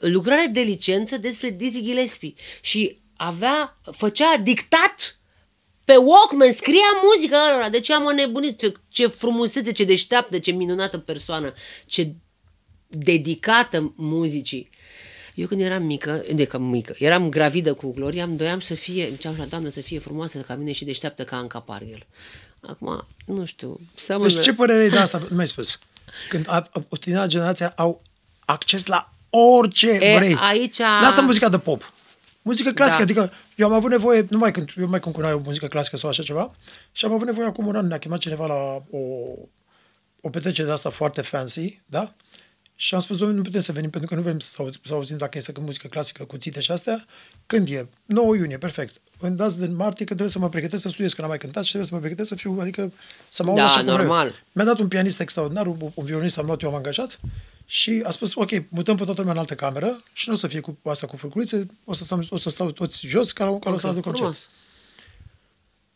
lucrare 0.00 0.46
de 0.46 0.60
licență 0.60 1.16
despre 1.16 1.50
Dizzy 1.50 1.82
Gillespie. 1.82 2.32
Și 2.60 2.98
avea, 3.16 3.78
făcea 3.90 4.36
dictat 4.36 5.16
pe 5.84 5.96
Walkman, 5.96 6.52
scria 6.52 7.00
muzica 7.02 7.58
lor. 7.58 7.70
Deci 7.70 7.90
am 7.90 8.14
nebunit. 8.14 8.58
Ce, 8.58 8.72
ce 8.88 9.06
frumusețe, 9.06 9.72
ce 9.72 9.84
deșteaptă, 9.84 10.38
ce 10.38 10.50
minunată 10.50 10.98
persoană, 10.98 11.52
ce 11.86 12.14
dedicată 12.92 13.92
muzicii. 13.96 14.70
Eu 15.34 15.46
când 15.46 15.60
eram 15.60 15.82
mică, 15.82 16.22
de 16.34 16.44
că 16.44 16.58
mică, 16.58 16.94
eram 16.98 17.28
gravidă 17.28 17.74
cu 17.74 17.92
Gloria, 17.92 18.24
îmi 18.24 18.36
doiam 18.36 18.60
să 18.60 18.74
fie, 18.74 19.08
ziceam 19.10 19.34
la 19.38 19.44
doamnă 19.44 19.70
să 19.70 19.80
fie 19.80 19.98
frumoasă 19.98 20.38
ca 20.38 20.54
mine 20.54 20.72
și 20.72 20.84
deșteaptă 20.84 21.24
ca 21.24 21.36
Anca 21.36 21.60
Parghel. 21.60 22.06
Acum, 22.62 23.06
nu 23.26 23.44
știu, 23.44 23.80
seamănă... 23.94 24.32
Deci 24.32 24.42
ce 24.42 24.54
părere 24.54 24.82
ai 24.82 24.90
de 24.90 24.96
asta? 24.98 25.18
Nu 25.18 25.34
mi-ai 25.34 25.46
spus. 25.46 25.78
Când 26.28 26.46
a, 26.48 26.68
a, 26.72 26.84
o 26.88 26.96
tineră 26.96 27.26
generația 27.26 27.72
au 27.76 28.02
acces 28.44 28.86
la 28.86 29.12
orice 29.30 29.88
E, 29.90 30.16
vrei. 30.16 30.36
aici- 30.52 30.78
Lasă 30.78 31.22
muzica 31.22 31.48
de 31.48 31.58
pop. 31.58 31.92
Muzică 32.42 32.70
clasică, 32.72 32.96
Da. 32.96 33.02
adică 33.02 33.32
eu 33.56 33.66
am 33.66 33.72
avut 33.72 33.90
nevoie, 33.90 34.26
nu 34.30 34.38
mai 34.38 34.50
când, 34.50 34.72
eu 34.78 34.86
mai 34.88 35.00
când 35.00 35.14
cunoai 35.14 35.32
o 35.32 35.40
muzică 35.44 35.66
clasică 35.66 35.96
sau 35.96 36.08
așa 36.08 36.22
ceva, 36.22 36.54
și 36.92 37.04
am 37.04 37.12
avut 37.12 37.26
nevoie 37.26 37.46
acum 37.46 37.66
un 37.66 37.76
an, 37.76 37.86
ne-a 37.86 37.98
chemat 37.98 38.18
cineva 38.18 38.46
la 38.46 38.82
o, 38.90 38.98
o 40.20 40.30
petrecere 40.30 40.66
de 40.66 40.72
asta 40.72 40.90
foarte 40.90 41.22
fancy, 41.22 41.80
da? 41.86 42.14
Și 42.76 42.94
am 42.94 43.00
spus, 43.00 43.16
domnule, 43.16 43.38
nu 43.38 43.44
putem 43.44 43.60
să 43.60 43.72
venim 43.72 43.90
pentru 43.90 44.08
că 44.08 44.14
nu 44.14 44.22
vrem 44.22 44.38
să, 44.38 44.56
aud, 44.58 44.80
să 44.84 44.94
auzim 44.94 45.16
dacă 45.16 45.38
e 45.38 45.40
să 45.40 45.52
cânt 45.52 45.66
muzică 45.66 45.88
clasică 45.88 46.24
cu 46.24 46.36
țite 46.36 46.60
și 46.60 46.70
astea. 46.70 47.06
Când 47.46 47.68
e? 47.68 47.88
9 48.04 48.36
iunie, 48.36 48.58
perfect. 48.58 48.96
În 49.18 49.36
dați 49.36 49.58
de 49.58 49.66
martie 49.66 50.04
că 50.04 50.04
trebuie 50.04 50.28
să 50.28 50.38
mă 50.38 50.48
pregătesc 50.48 50.82
să 50.82 50.88
studiez, 50.88 51.12
că 51.12 51.20
n-am 51.20 51.30
mai 51.30 51.38
cântat 51.38 51.62
și 51.62 51.68
trebuie 51.68 51.88
să 51.88 51.94
mă 51.94 52.00
pregătesc 52.00 52.28
să 52.28 52.34
fiu, 52.34 52.56
adică 52.60 52.92
să 53.28 53.42
mă 53.42 53.48
aud 53.48 53.58
Da, 53.58 53.64
așa 53.64 53.74
cum 53.74 53.84
vreau. 53.84 53.98
normal. 53.98 54.42
Mi-a 54.52 54.64
dat 54.64 54.78
un 54.78 54.88
pianist 54.88 55.20
extraordinar, 55.20 55.66
un, 55.66 55.76
un 55.94 56.04
violonist 56.04 56.38
am 56.38 56.46
luat, 56.46 56.62
eu 56.62 56.68
am 56.68 56.74
angajat 56.74 57.20
și 57.66 58.02
a 58.04 58.10
spus, 58.10 58.34
ok, 58.34 58.50
mutăm 58.68 58.96
pe 58.96 59.04
toată 59.04 59.18
lumea 59.20 59.34
în 59.34 59.40
altă 59.40 59.54
cameră 59.54 60.02
și 60.12 60.28
nu 60.28 60.34
o 60.34 60.36
să 60.38 60.46
fie 60.46 60.60
cu 60.60 60.78
asta 60.84 61.06
cu 61.06 61.16
furculițe, 61.16 61.66
o 61.84 61.92
să, 61.92 62.04
stăm, 62.04 62.26
o 62.30 62.36
să 62.36 62.50
stau 62.50 62.70
toți 62.70 63.06
jos 63.06 63.32
ca 63.32 63.44
la, 63.44 63.58
ca 63.58 63.70
la 63.70 63.78
sala 63.78 63.94
de 63.94 64.00
concert. 64.00 64.34
Frumos. 64.34 64.48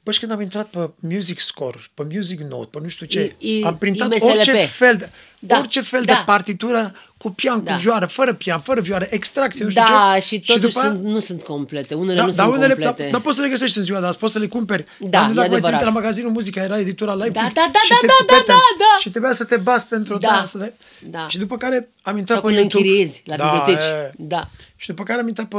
Bă, 0.06 0.12
și 0.12 0.18
când 0.18 0.32
am 0.32 0.40
intrat 0.40 0.66
pe 0.66 0.90
Music 1.00 1.40
Score, 1.40 1.78
pe 1.94 2.06
Music 2.14 2.40
Note, 2.40 2.68
pe 2.72 2.78
nu 2.82 2.88
știu 2.88 3.06
ce, 3.06 3.34
I- 3.38 3.58
I- 3.58 3.62
am 3.64 3.76
printat 3.76 4.06
IMSLP. 4.12 4.22
orice 4.30 4.52
fel, 4.66 4.96
de, 4.96 5.10
Da, 5.38 5.58
orice 5.58 5.80
fel 5.80 6.02
da. 6.04 6.12
de 6.12 6.18
partitură 6.26 6.92
cu 7.16 7.30
pian, 7.30 7.64
Da. 7.64 7.72
cu 7.72 7.78
vioară, 7.80 8.06
fără 8.06 8.34
pian, 8.34 8.60
fără 8.60 8.80
vioară, 8.80 9.06
extracție, 9.10 9.64
nu 9.64 9.70
știu 9.70 9.82
Da, 9.82 10.12
ce. 10.14 10.20
și 10.20 10.40
totuși 10.40 10.66
după 10.74 10.78
aia- 10.86 10.90
sunt, 10.90 11.02
nu 11.04 11.20
sunt 11.20 11.42
complete. 11.42 11.94
Unele 11.94 12.18
da, 12.18 12.24
nu 12.26 12.32
dar 12.32 12.44
sunt 12.44 12.56
unele, 12.56 12.72
complete. 12.74 13.02
dar, 13.02 13.10
dar 13.10 13.20
poți 13.20 13.36
să 13.36 13.42
le 13.42 13.48
găsești 13.48 13.78
în 13.78 13.84
ziua 13.84 14.00
de 14.00 14.06
azi, 14.06 14.18
poți 14.18 14.32
să 14.32 14.38
le 14.38 14.46
cumperi. 14.46 14.84
Da, 15.00 15.18
Am 15.22 15.30
e 15.30 15.34
dat 15.34 15.36
mai 15.36 15.44
țin 15.44 15.54
adevărat. 15.54 15.82
la 15.84 15.90
magazinul 15.90 16.30
Muzica, 16.30 16.62
era 16.62 16.78
editura 16.78 17.14
Leipzig 17.14 17.42
Da, 17.46 17.50
da, 17.54 17.70
da, 17.72 17.78
și 17.84 17.90
da, 17.90 17.96
te- 18.00 18.06
da, 18.06 18.12
da, 18.26 18.32
Petens, 18.36 18.46
da, 18.58 18.76
da. 18.78 18.98
Și 19.00 19.10
trebuia 19.10 19.32
să 19.32 19.44
te 19.44 19.56
bați 19.56 19.86
pentru 19.86 20.16
Da, 20.18 20.28
da, 20.28 20.44
să 20.44 20.58
dai. 20.58 20.72
da. 21.10 21.28
Și 21.28 21.38
după 21.38 21.56
care 21.56 21.88
am 22.02 22.16
intrat 22.16 22.38
Sau 22.38 22.46
pe 22.48 22.54
când 22.54 22.58
YouTube. 22.72 22.88
închiriezi 22.88 23.22
la 23.24 23.34
biblioteci. 23.36 23.84
e. 23.86 24.12
Da. 24.16 24.48
Și 24.76 24.86
după 24.88 25.02
care 25.02 25.20
am 25.20 25.28
intrat 25.28 25.46
pe... 25.48 25.56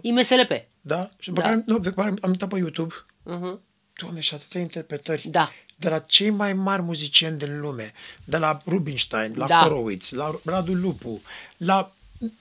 IMSLP. 0.00 0.50
Da? 0.80 1.08
Și 1.18 1.28
după 1.28 1.40
Da. 1.40 1.46
care, 1.48 1.62
nu, 1.66 1.78
după 1.78 2.02
care 2.02 2.14
am 2.22 2.30
intrat 2.30 2.50
pe 2.50 2.58
YouTube. 2.58 2.94
Uh-huh. 3.26 3.58
Doamne, 4.00 4.20
și 4.20 4.34
atâtea 4.34 4.60
interpretări. 4.60 5.28
Da. 5.28 5.52
De 5.76 5.88
la 5.88 5.98
cei 5.98 6.30
mai 6.30 6.52
mari 6.52 6.82
muzicieni 6.82 7.38
din 7.38 7.60
lume, 7.60 7.92
de 8.24 8.38
la 8.38 8.58
Rubinstein, 8.66 9.34
la 9.36 9.46
Da. 9.46 9.60
Horowitz, 9.62 10.10
la 10.10 10.40
Radu 10.44 10.72
Lupu, 10.72 11.22
la... 11.56 11.92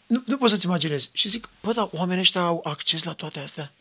Nu, 0.07 0.23
nu 0.25 0.37
poți 0.37 0.51
să-ți 0.51 0.65
imaginezi. 0.65 1.09
Și 1.13 1.27
zic, 1.27 1.49
bă, 1.61 1.71
dar 1.73 1.89
oamenii 1.91 2.21
ăștia 2.21 2.41
au 2.41 2.61
acces 2.63 3.03
la 3.03 3.13
toate 3.13 3.39
astea? 3.39 3.71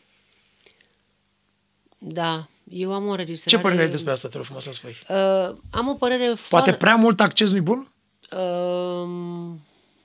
Da. 1.97 2.47
Eu 2.69 2.93
am 2.93 3.07
o 3.07 3.09
înregistrare... 3.09 3.55
Ce 3.55 3.61
părere 3.61 3.81
ai 3.81 3.89
despre 3.89 4.11
asta, 4.11 4.27
te 4.27 4.35
rog 4.35 4.45
frumos 4.45 4.63
să 4.63 4.71
spui? 4.71 4.95
Uh, 5.09 5.55
am 5.69 5.87
o 5.87 5.93
părere 5.93 6.25
Poate 6.25 6.41
foarte... 6.41 6.73
prea 6.73 6.95
mult 6.95 7.19
acces 7.19 7.51
nu-i 7.51 7.61
bun? 7.61 7.91
Uh, 8.31 9.57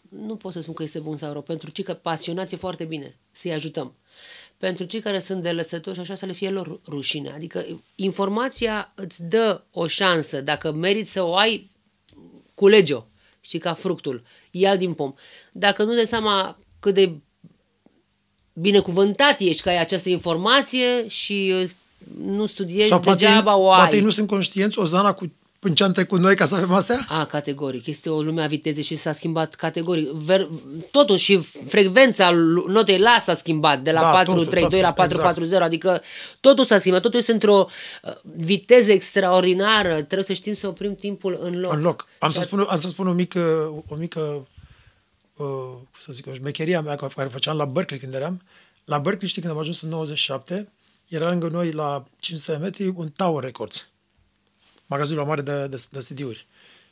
nu 0.08 0.36
pot 0.36 0.52
să 0.52 0.60
spun 0.60 0.74
că 0.74 0.82
este 0.82 0.98
bun 0.98 1.16
sau 1.16 1.32
rău. 1.32 1.42
Pentru 1.42 1.70
cei 1.70 1.84
că 1.84 1.94
pasionați 1.94 2.54
e 2.54 2.56
foarte 2.56 2.84
bine 2.84 3.16
să-i 3.32 3.52
ajutăm. 3.52 3.94
Pentru 4.64 4.84
cei 4.84 5.00
care 5.00 5.20
sunt 5.20 5.42
de 5.42 5.50
lăsători 5.50 5.94
și 5.94 6.00
așa 6.00 6.14
să 6.14 6.26
le 6.26 6.32
fie 6.32 6.50
lor 6.50 6.80
rușine. 6.88 7.32
Adică 7.34 7.64
informația 7.94 8.92
îți 8.94 9.22
dă 9.22 9.62
o 9.70 9.86
șansă. 9.86 10.40
Dacă 10.40 10.72
meriți 10.72 11.10
să 11.12 11.22
o 11.22 11.36
ai, 11.36 11.70
culege-o. 12.54 13.02
Știi, 13.40 13.58
ca 13.58 13.74
fructul. 13.74 14.22
ia 14.50 14.76
din 14.76 14.92
pom. 14.94 15.14
Dacă 15.52 15.82
nu 15.82 15.94
dai 15.94 16.06
seama 16.06 16.58
cât 16.80 16.94
de 16.94 17.12
binecuvântat 18.52 19.40
ești 19.40 19.62
că 19.62 19.68
ai 19.68 19.80
această 19.80 20.08
informație 20.08 21.08
și 21.08 21.52
uh, 21.62 21.70
nu 22.18 22.46
studiezi, 22.46 22.88
Sau 22.88 23.00
poate, 23.00 23.18
degeaba 23.24 23.56
o 23.56 23.70
ai. 23.70 23.78
poate 23.78 23.96
ei 23.96 24.02
nu 24.02 24.10
sunt 24.10 24.28
conștienți, 24.28 24.78
Ozana, 24.78 25.12
cu 25.12 25.32
în 25.64 25.74
ce 25.74 25.84
am 25.84 25.92
trecut 25.92 26.20
noi 26.20 26.36
ca 26.36 26.44
să 26.44 26.54
avem 26.54 26.72
astea? 26.72 27.06
A, 27.08 27.24
categoric. 27.24 27.86
Este 27.86 28.10
o 28.10 28.22
lume 28.22 28.42
a 28.42 28.46
vitezei 28.46 28.82
și 28.82 28.96
s-a 28.96 29.12
schimbat 29.12 29.54
categoric. 29.54 30.08
Ver, 30.10 30.48
totuși 30.90 31.24
și 31.24 31.38
frecvența 31.66 32.30
lu- 32.30 32.64
notei 32.68 32.98
la 32.98 33.22
s-a 33.24 33.34
schimbat 33.34 33.80
de 33.82 33.90
la 33.92 34.00
Da, 34.00 34.10
432 34.10 34.62
totul, 34.62 34.78
la 34.80 34.86
tot, 34.86 34.96
440, 34.96 35.60
adică 35.60 36.02
totul 36.40 36.64
s-a 36.64 36.78
schimbat, 36.78 37.02
totul 37.02 37.18
este 37.18 37.32
într-o 37.32 37.66
uh, 38.02 38.12
viteză 38.36 38.92
extraordinară. 38.92 39.94
Trebuie 39.94 40.24
să 40.24 40.32
știm 40.32 40.54
să 40.54 40.66
oprim 40.66 40.94
timpul 40.94 41.38
în 41.42 41.60
loc. 41.60 41.72
În 41.72 41.80
loc. 41.80 42.06
Am 42.18 42.30
Și 42.30 42.38
să 42.38 42.42
spun, 42.42 42.66
am 42.68 42.76
să 42.76 42.88
spun 42.88 43.06
o 43.06 43.12
mică, 43.12 43.72
o 43.88 43.94
mică 43.94 44.20
uh, 45.36 45.46
cum 45.70 45.98
să 45.98 46.12
zic, 46.12 46.26
o 46.26 46.34
șmecheria 46.34 46.80
mea 46.80 46.96
care 46.96 47.28
făceam 47.28 47.56
la 47.56 47.64
Berkeley 47.64 48.00
când 48.00 48.14
eram. 48.14 48.42
La 48.84 48.98
Berkeley, 48.98 49.28
știi, 49.28 49.42
când 49.42 49.54
am 49.54 49.60
ajuns 49.60 49.82
în 49.82 49.88
97, 49.88 50.68
era 51.08 51.28
lângă 51.28 51.48
noi 51.48 51.70
la 51.72 52.04
500 52.20 52.52
de 52.52 52.58
metri 52.62 52.92
un 52.96 53.08
Tower 53.16 53.44
Records. 53.44 53.88
Magazinul 54.86 55.24
mare 55.24 55.42
de, 55.42 55.66
de, 55.66 55.82
de 55.90 55.98
CD-uri. 56.08 56.46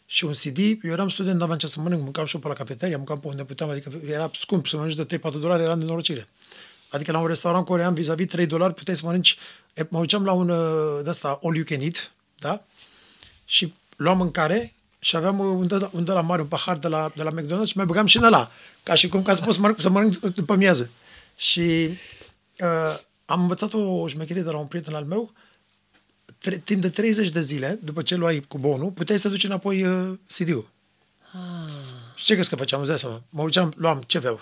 Și 0.07 0.25
un 0.25 0.33
CD, 0.33 0.59
eu 0.59 0.91
eram 0.91 1.09
student, 1.09 1.37
nu 1.37 1.43
aveam 1.43 1.59
ce 1.59 1.67
să 1.67 1.81
mănânc, 1.81 2.03
mâncam 2.03 2.25
și 2.25 2.35
eu 2.35 2.41
pe 2.41 2.49
la 2.49 2.55
cafeteria, 2.55 2.97
mâncam 2.97 3.21
pe 3.21 3.27
unde 3.27 3.45
puteam, 3.45 3.71
adică 3.71 4.01
era 4.07 4.31
scump, 4.35 4.67
să 4.67 4.77
mănânci 4.77 4.95
de 4.95 5.19
3-4 5.19 5.21
dolari, 5.21 5.63
era 5.63 5.75
de 5.75 5.85
norocire. 5.85 6.29
Adică 6.91 7.13
la 7.13 7.19
un 7.19 7.27
restaurant 7.27 7.65
corean, 7.65 7.95
vis-a-vis 7.95 8.27
3 8.27 8.47
dolari, 8.47 8.75
puteai 8.75 8.97
să 8.97 9.07
mănânci, 9.07 9.37
e, 9.75 9.87
mă 9.89 9.99
duceam 9.99 10.25
la 10.25 10.33
un 10.33 10.49
uh, 10.49 11.01
de 11.03 11.11
asta, 11.11 11.39
all 11.43 11.55
you 11.57 11.65
can 11.65 11.81
eat, 11.81 12.13
da? 12.39 12.65
Și 13.45 13.75
luam 13.97 14.17
mâncare 14.17 14.75
și 14.99 15.17
aveam 15.17 15.39
uh, 15.39 15.47
un 15.47 15.67
de, 15.67 15.89
un 15.93 16.05
de 16.05 16.13
la 16.13 16.21
mare, 16.21 16.41
un 16.43 16.49
pahar 16.49 16.77
de 16.77 16.89
la, 16.89 17.13
de 17.17 17.23
la 17.23 17.31
McDonald's 17.31 17.67
și 17.67 17.77
mai 17.77 17.87
băgam 17.87 18.07
și 18.07 18.17
în 18.17 18.25
ăla, 18.25 18.51
ca 18.83 18.95
și 18.95 19.09
cum 19.09 19.23
ca 19.23 19.35
să 19.35 19.43
pot 19.43 19.55
să 19.55 19.61
mănânc, 19.61 19.81
să 19.81 19.91
mănânc 19.91 20.19
după 20.19 20.55
miază. 20.55 20.91
Și 21.37 21.89
uh, 22.61 22.99
am 23.25 23.41
învățat 23.41 23.73
o 23.73 24.07
șmecherie 24.07 24.43
de 24.43 24.51
la 24.51 24.59
un 24.59 24.67
prieten 24.67 24.95
al 24.95 25.05
meu, 25.05 25.33
tre- 26.43 26.59
timp 26.65 26.81
de 26.83 26.89
30 26.89 27.31
de 27.31 27.41
zile, 27.41 27.79
după 27.83 28.03
ce 28.03 28.15
luai 28.15 28.45
cu 28.49 28.59
bonul, 28.59 28.91
puteai 28.91 29.19
să 29.19 29.29
duci 29.29 29.45
înapoi 29.45 29.83
uh, 29.85 30.19
CD-ul. 30.37 30.69
Ah. 31.33 31.71
Și 32.15 32.25
ce 32.25 32.33
crezi 32.33 32.49
că 32.49 32.57
făceam? 32.57 32.81
Îți 32.81 32.89
dai 32.89 32.99
seama. 32.99 33.23
Mă 33.31 33.43
duceam, 33.43 33.73
luam 33.77 34.03
ce 34.07 34.19
vreau. 34.19 34.41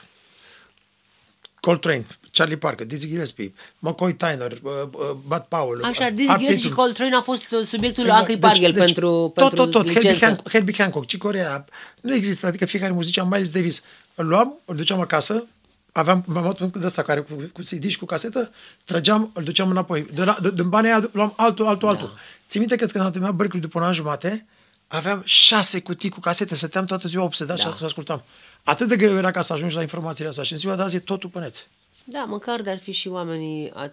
Coltrane, 1.60 2.06
Charlie 2.32 2.56
Parker, 2.56 2.86
Dizzy 2.86 3.08
Gillespie, 3.08 3.52
McCoy 3.78 4.14
Tyner, 4.14 4.52
uh, 4.62 4.70
uh, 4.92 5.10
Bud 5.26 5.44
Powell. 5.48 5.84
Așa, 5.84 6.04
uh, 6.06 6.12
Dizzy 6.14 6.28
Art 6.28 6.38
Gillespie 6.38 6.62
și 6.62 6.68
Tatum. 6.68 6.84
Coltrane 6.84 7.14
a 7.14 7.20
fost 7.20 7.50
uh, 7.50 7.66
subiectul 7.66 8.04
Exact. 8.04 8.28
exact. 8.28 8.28
Acri 8.28 8.36
Barghel 8.38 8.72
pentru, 8.72 9.08
tot, 9.08 9.34
pentru 9.34 9.56
tot, 9.56 9.70
tot. 9.70 9.84
Herbie 9.84 10.00
licență. 10.00 10.24
Hancock, 10.24 10.50
Herbie 10.50 10.74
Hancock, 10.78 11.06
Chick 11.06 11.22
Corea. 11.22 11.64
Nu 12.00 12.14
există, 12.14 12.46
adică 12.46 12.64
fiecare 12.64 12.92
muzician, 12.92 13.28
Miles 13.28 13.50
Davis. 13.50 13.82
Îl 14.14 14.26
luam, 14.26 14.58
îl 14.64 14.76
duceam 14.76 15.00
acasă, 15.00 15.44
aveam, 15.92 16.24
mi-am 16.26 16.42
luat 16.42 16.58
un 16.58 16.70
de 16.74 16.86
ăsta 16.86 17.02
care 17.02 17.20
cu, 17.20 17.50
cu 17.52 17.60
CD 17.60 17.86
și 17.88 17.98
cu 17.98 18.04
casetă, 18.04 18.52
trăgeam, 18.84 19.30
îl 19.34 19.42
duceam 19.42 19.70
înapoi. 19.70 20.06
De 20.14 20.24
la, 20.24 20.36
de, 20.42 20.50
din 20.50 20.68
banii 20.68 20.90
aia 20.90 21.08
luam 21.12 21.32
altul, 21.36 21.66
altul, 21.66 21.88
Da. 21.88 21.94
altul. 21.94 22.18
Țin 22.48 22.60
minte 22.60 22.76
că 22.76 22.86
când 22.86 23.04
am 23.04 23.10
terminat 23.10 23.34
Berkeley 23.34 23.62
după 23.62 23.78
un 23.78 23.84
an 23.84 23.92
jumate, 23.92 24.46
aveam 24.88 25.22
șase 25.24 25.80
cutii 25.80 26.10
cu 26.10 26.20
casete, 26.20 26.54
stăteam 26.54 26.84
toată 26.84 27.08
ziua 27.08 27.24
obsedat 27.24 27.56
da. 27.56 27.62
și 27.62 27.68
Da. 27.68 27.70
asta 27.74 27.84
ascultam. 27.84 28.24
Atât 28.64 28.88
de 28.88 28.96
greu 28.96 29.16
era 29.16 29.30
ca 29.30 29.40
să 29.40 29.52
ajungi 29.52 29.74
la 29.74 29.80
informațiile 29.80 30.28
astea 30.28 30.44
și 30.44 30.52
în 30.52 30.58
ziua 30.58 30.76
de 30.76 30.82
azi 30.82 30.96
e 30.96 30.98
totul 30.98 31.28
pe 31.28 31.38
net. 31.38 31.68
Da, 32.04 32.24
măcar 32.24 32.60
de 32.60 32.70
ar 32.70 32.78
fi 32.78 32.92
și 32.92 33.08
oamenii 33.08 33.70
a, 33.74 33.92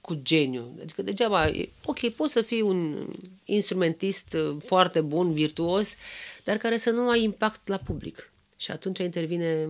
cu 0.00 0.14
geniu. 0.22 0.78
Adică 0.82 1.02
degeaba, 1.02 1.46
e, 1.46 1.68
ok, 1.84 2.08
poți 2.08 2.32
să 2.32 2.42
fii 2.42 2.60
un 2.60 3.08
instrumentist 3.44 4.32
uh, 4.32 4.56
foarte 4.66 5.00
bun, 5.00 5.32
virtuos, 5.32 5.88
dar 6.44 6.56
care 6.56 6.76
să 6.78 6.90
nu 6.90 7.08
ai 7.08 7.22
impact 7.22 7.68
la 7.68 7.76
public. 7.76 8.32
Și 8.56 8.70
atunci 8.70 8.98
intervine 8.98 9.68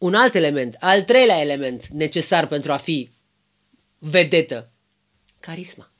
un 0.00 0.14
alt 0.14 0.34
element, 0.34 0.76
al 0.78 1.02
treilea 1.02 1.40
element 1.40 1.86
necesar 1.86 2.46
pentru 2.46 2.72
a 2.72 2.76
fi 2.76 3.10
vedetă. 3.98 4.70
Carisma. 5.40 5.92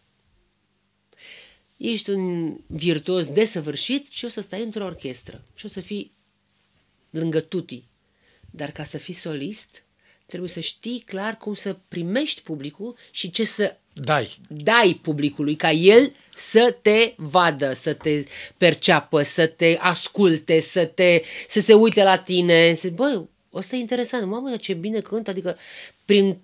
Ești 1.76 2.10
un 2.10 2.56
virtuos 2.66 3.26
desăvârșit 3.26 4.06
și 4.10 4.24
o 4.24 4.28
să 4.28 4.40
stai 4.40 4.62
într-o 4.62 4.84
orchestră 4.84 5.44
și 5.54 5.66
o 5.66 5.68
să 5.68 5.80
fii 5.80 6.12
lângă 7.10 7.40
tuti. 7.40 7.84
Dar 8.50 8.70
ca 8.70 8.84
să 8.84 8.98
fii 8.98 9.14
solist, 9.14 9.84
trebuie 10.26 10.50
să 10.50 10.60
știi 10.60 11.02
clar 11.06 11.36
cum 11.36 11.54
să 11.54 11.76
primești 11.88 12.42
publicul 12.42 12.96
și 13.10 13.30
ce 13.30 13.44
să 13.44 13.76
Dai. 13.92 14.40
dai 14.48 14.98
publicului 15.02 15.56
ca 15.56 15.70
el 15.70 16.14
să 16.34 16.76
te 16.82 17.14
vadă, 17.16 17.72
să 17.72 17.94
te 17.94 18.24
perceapă, 18.56 19.22
să 19.22 19.46
te 19.46 19.76
asculte, 19.80 20.60
să, 20.60 20.84
te, 20.84 21.22
să 21.48 21.60
se 21.60 21.74
uite 21.74 22.02
la 22.02 22.18
tine. 22.18 22.74
Să, 22.74 22.88
bă, 22.88 23.24
ăsta 23.54 23.76
e 23.76 23.78
interesant. 23.78 24.26
Mamă, 24.26 24.48
dar 24.48 24.58
ce 24.58 24.72
bine 24.72 25.00
cântă. 25.00 25.30
Adică, 25.30 25.56
prin, 26.04 26.38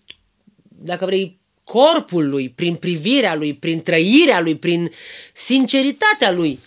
dacă 0.68 1.04
vrei, 1.04 1.38
corpul 1.64 2.28
lui, 2.28 2.48
prin 2.48 2.74
privirea 2.74 3.34
lui, 3.34 3.54
prin 3.54 3.82
trăirea 3.82 4.40
lui, 4.40 4.56
prin 4.56 4.90
sinceritatea 5.32 6.32
lui. 6.32 6.58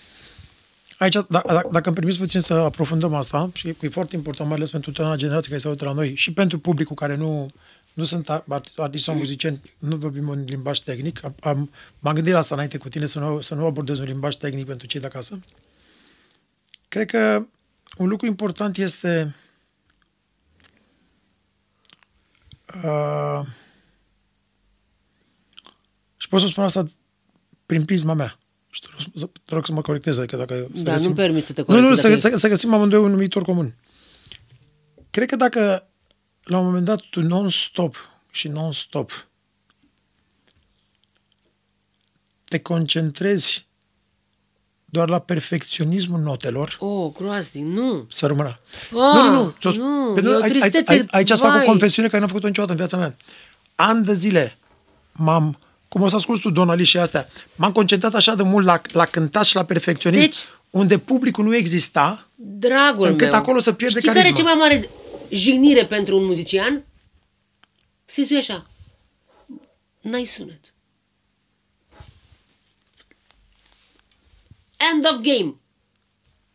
Aici, 0.97 1.13
da, 1.13 1.43
da, 1.45 1.61
dacă 1.71 1.87
îmi 1.87 1.95
permis 1.95 2.17
puțin 2.17 2.39
să 2.39 2.53
aprofundăm 2.53 3.13
asta, 3.13 3.49
și 3.53 3.75
e 3.81 3.89
foarte 3.89 4.15
important, 4.15 4.49
mai 4.49 4.57
ales 4.57 4.69
pentru 4.69 4.91
tânăra 4.91 5.15
generație 5.15 5.49
care 5.49 5.61
se 5.61 5.69
uită 5.69 5.85
la 5.85 5.93
noi 5.93 6.15
și 6.15 6.33
pentru 6.33 6.59
publicul 6.59 6.95
care 6.95 7.15
nu, 7.15 7.51
nu 7.93 8.03
sunt 8.03 8.29
art- 8.29 8.73
artiști 8.75 9.05
sau 9.05 9.15
muzicieni, 9.15 9.61
nu 9.77 9.95
vorbim 9.95 10.27
un 10.27 10.43
limbaj 10.47 10.79
tehnic. 10.79 11.23
Am, 11.23 11.35
am, 11.39 11.69
m-am 11.99 12.13
gândit 12.13 12.33
la 12.33 12.39
asta 12.39 12.53
înainte 12.53 12.77
cu 12.77 12.89
tine, 12.89 13.05
să 13.05 13.19
nu, 13.19 13.41
să 13.41 13.55
nu 13.55 13.65
abordez 13.65 13.99
un 13.99 14.05
limbaj 14.05 14.35
tehnic 14.35 14.65
pentru 14.65 14.87
cei 14.87 14.99
de 14.99 15.05
acasă. 15.05 15.39
Cred 16.87 17.09
că 17.09 17.45
un 17.97 18.07
lucru 18.07 18.25
important 18.25 18.77
este 18.77 19.35
uh, 22.83 23.41
și 26.17 26.27
pot 26.27 26.41
să 26.41 26.47
spun 26.47 26.63
asta 26.63 26.91
prin 27.65 27.85
prisma 27.85 28.13
mea. 28.13 28.39
Și 28.69 28.81
te 28.81 28.87
rog, 28.91 29.01
să- 29.15 29.29
te 29.45 29.53
rog 29.53 29.65
să 29.65 29.71
mă 29.71 29.81
corectez, 29.81 30.17
adică 30.17 30.37
dacă... 30.37 30.67
să 30.75 30.81
Da, 30.83 30.95
nu 30.95 31.13
permit 31.13 31.45
să 31.45 31.53
te 31.53 31.63
Nu, 31.67 31.73
nu, 31.79 31.81
corectezi 31.81 32.01
să, 32.01 32.07
dacă 32.07 32.19
să, 32.35 32.37
să 32.37 32.47
găsim 32.47 32.73
amândoi 32.73 32.99
un 32.99 33.11
numitor 33.11 33.43
comun. 33.43 33.75
Cred 35.09 35.27
că 35.29 35.35
dacă 35.35 35.89
la 36.43 36.57
un 36.59 36.65
moment 36.65 36.85
dat 36.85 36.99
tu 37.01 37.21
non-stop 37.21 37.95
și 38.31 38.47
non-stop 38.47 39.27
te 42.43 42.59
concentrezi 42.59 43.67
doar 44.89 45.09
la 45.09 45.19
perfecționismul 45.19 46.19
notelor, 46.19 46.77
Oh, 46.79 47.11
groaznic, 47.17 47.63
nu. 47.65 48.05
să 48.09 48.25
rămână. 48.25 48.59
Ah, 48.83 48.89
nu, 49.13 49.23
nu, 49.23 49.31
nu. 49.43 49.53
ți-o- 49.59 49.71
nu, 49.71 50.11
pentru- 50.13 50.31
e 50.31 50.35
o 50.35 50.41
aici, 50.41 50.43
aici, 50.53 50.61
tristețe, 50.61 50.91
aici, 50.91 51.07
aici 51.11 51.29
îți 51.29 51.41
fac 51.41 51.49
o 51.53 51.55
vai. 51.55 51.65
confesiune 51.65 52.07
care 52.07 52.19
n-am 52.19 52.27
făcut-o 52.27 52.47
niciodată 52.47 52.71
în 52.73 52.77
viața 52.79 52.97
mea. 52.97 53.15
An 53.75 54.03
de 54.03 54.13
zile 54.13 54.57
m-am, 55.11 55.57
cum 55.87 56.01
o 56.01 56.07
să 56.07 56.15
ascult 56.15 56.41
tu, 56.41 56.49
Donali 56.49 56.83
și 56.83 56.97
astea, 56.97 57.25
m-am 57.55 57.71
concentrat 57.71 58.13
așa 58.13 58.35
de 58.35 58.43
mult 58.43 58.65
la, 58.65 58.81
la 58.91 59.05
cântat 59.05 59.43
și 59.45 59.55
la 59.55 59.65
perfecționism, 59.65 60.21
Deci- 60.25 60.45
unde 60.69 60.97
publicul 60.97 61.43
nu 61.43 61.55
exista, 61.55 62.27
Dragul 62.35 63.07
Încât 63.07 63.27
meu. 63.29 63.35
acolo 63.39 63.59
să 63.59 63.73
pierde 63.73 63.99
Știi 63.99 64.07
care 64.11 64.19
e 64.19 64.31
carisma. 64.31 64.49
cea 64.49 64.55
mai 64.55 64.67
mare 64.69 64.89
jignire 65.29 65.85
pentru 65.85 66.17
un 66.17 66.25
muzician? 66.25 66.83
Să-i 68.05 68.23
spui 68.23 68.37
așa. 68.37 68.65
N-ai 70.01 70.25
sunet. 70.25 70.59
End 74.91 75.05
of 75.11 75.17
game. 75.21 75.55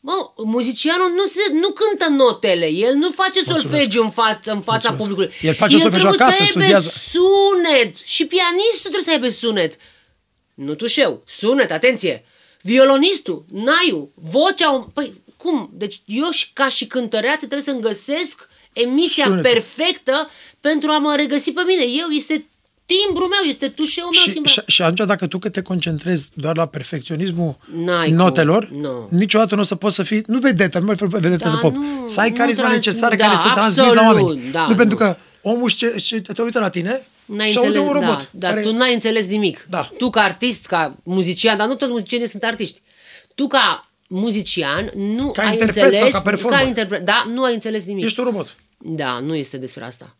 Mă, 0.00 0.32
muzicianul 0.44 1.10
nu, 1.10 1.26
se, 1.26 1.52
nu 1.52 1.68
cântă 1.70 2.08
notele, 2.08 2.66
el 2.70 2.94
nu 2.94 3.10
face 3.10 3.40
Mulțumesc. 3.46 3.62
solfegiu 3.68 4.02
în, 4.02 4.10
față, 4.10 4.50
în 4.52 4.60
fața 4.60 4.90
Mulțumesc. 4.90 4.98
publicului. 4.98 5.48
El 5.48 5.54
face 5.54 5.76
solfegiu 5.78 6.00
trebuie 6.00 6.20
acasă, 6.20 6.36
să 6.36 6.42
aibă 6.42 6.58
studiază. 6.58 6.92
sunet 7.10 7.96
și 7.96 8.26
pianistul 8.26 8.90
trebuie 8.90 9.02
să 9.02 9.10
aibă 9.10 9.28
sunet. 9.28 9.76
Nu 10.54 10.74
tușeu, 10.74 11.22
sunet, 11.26 11.70
atenție. 11.70 12.24
Violonistul, 12.62 13.44
naiu, 13.52 14.12
vocea... 14.14 14.90
Păi, 14.94 15.22
cum? 15.36 15.70
Deci 15.72 16.02
eu 16.06 16.30
și 16.30 16.50
ca 16.52 16.68
și 16.68 16.86
cântăreață 16.86 17.36
trebuie 17.46 17.62
să-mi 17.62 17.80
găsesc 17.80 18.48
emisia 18.72 19.24
Sunetul. 19.24 19.50
perfectă 19.52 20.30
pentru 20.60 20.90
a 20.90 20.98
mă 20.98 21.14
regăsi 21.16 21.52
pe 21.52 21.62
mine. 21.66 21.82
Eu, 21.84 22.08
este 22.08 22.46
timbru 22.86 23.26
meu, 23.26 23.48
este 23.48 23.68
tușeul 23.68 24.08
meu. 24.12 24.20
Și, 24.22 24.30
timbru. 24.30 24.50
și, 24.50 24.60
și 24.66 24.82
atunci 24.82 25.08
dacă 25.08 25.26
tu 25.26 25.38
că 25.38 25.48
te 25.48 25.62
concentrezi 25.62 26.28
doar 26.34 26.56
la 26.56 26.66
perfecționismul 26.66 27.56
N-ai 27.74 28.06
cum, 28.06 28.16
notelor, 28.16 28.68
nu. 28.70 29.08
niciodată 29.10 29.54
nu 29.54 29.60
o 29.60 29.64
să 29.64 29.74
poți 29.74 29.94
să 29.94 30.02
fii, 30.02 30.22
nu 30.26 30.38
vedetă, 30.38 30.78
nu 30.78 30.84
mă 30.84 30.90
refer 30.90 31.08
pe 31.08 31.18
vedetă 31.18 31.44
Da, 31.44 31.50
de 31.50 31.56
pop, 31.60 31.74
nu, 31.74 32.04
să 32.06 32.20
ai 32.20 32.28
nu 32.30 32.34
carisma 32.36 32.62
trans- 32.62 32.74
necesară 32.76 33.16
da, 33.16 33.24
care 33.24 33.36
să 33.36 33.50
transmiți 33.54 33.94
la 33.94 34.00
absolut, 34.02 34.28
oameni. 34.28 34.50
da, 34.50 34.62
nu, 34.62 34.68
nu. 34.68 34.74
pentru 34.76 34.96
că 34.96 35.16
omul 35.42 35.70
ce, 35.70 35.96
ce 35.96 36.20
te 36.20 36.42
uită 36.42 36.58
la 36.58 36.68
tine 36.68 37.00
N-ai 37.24 37.50
și 37.50 37.56
aude 37.56 37.68
înțeles, 37.68 37.88
un 37.88 37.94
robot. 37.94 38.18
Da, 38.18 38.28
dar 38.32 38.50
care... 38.50 38.62
tu 38.62 38.72
n-ai 38.72 38.94
înțeles 38.94 39.26
nimic. 39.26 39.66
Da. 39.70 39.90
Tu 39.98 40.10
ca 40.10 40.20
artist, 40.20 40.66
ca 40.66 40.96
muzician, 41.02 41.56
dar 41.56 41.66
nu 41.66 41.74
toți 41.74 41.90
muzicienii 41.90 42.28
sunt 42.28 42.42
artiști. 42.44 42.80
Tu 43.34 43.46
ca 43.46 43.90
muzician 44.08 44.90
nu 44.94 45.30
Ca 45.30 45.42
ai 45.42 45.52
interpret 45.52 45.76
înțeles... 45.76 45.98
sau 45.98 46.10
ca 46.10 46.20
performer. 46.20 46.58
Ca 46.60 46.66
interpret, 46.66 47.04
da, 47.04 47.24
nu 47.28 47.42
ai 47.42 47.54
înțeles 47.54 47.84
nimic. 47.84 48.04
Ești 48.04 48.18
un 48.20 48.24
robot. 48.24 48.54
Da, 48.78 49.18
nu 49.20 49.34
este 49.34 49.56
despre 49.56 49.84
asta. 49.84 50.16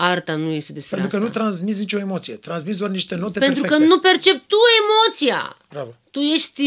Arta 0.00 0.34
nu 0.34 0.50
este 0.50 0.72
despre 0.72 0.96
Pentru 0.96 1.18
că 1.18 1.24
asta. 1.24 1.38
nu 1.40 1.44
transmiți 1.44 1.78
nicio 1.78 1.98
emoție. 1.98 2.34
Transmiți 2.34 2.78
doar 2.78 2.90
niște 2.90 3.14
note 3.16 3.38
Pentru 3.38 3.60
perfecte. 3.60 3.84
că 3.84 3.88
nu 3.94 3.98
percepi 3.98 4.42
tu 4.46 4.56
emoția. 4.82 5.56
Bravo. 5.70 5.94
Tu 6.10 6.20
ești 6.20 6.62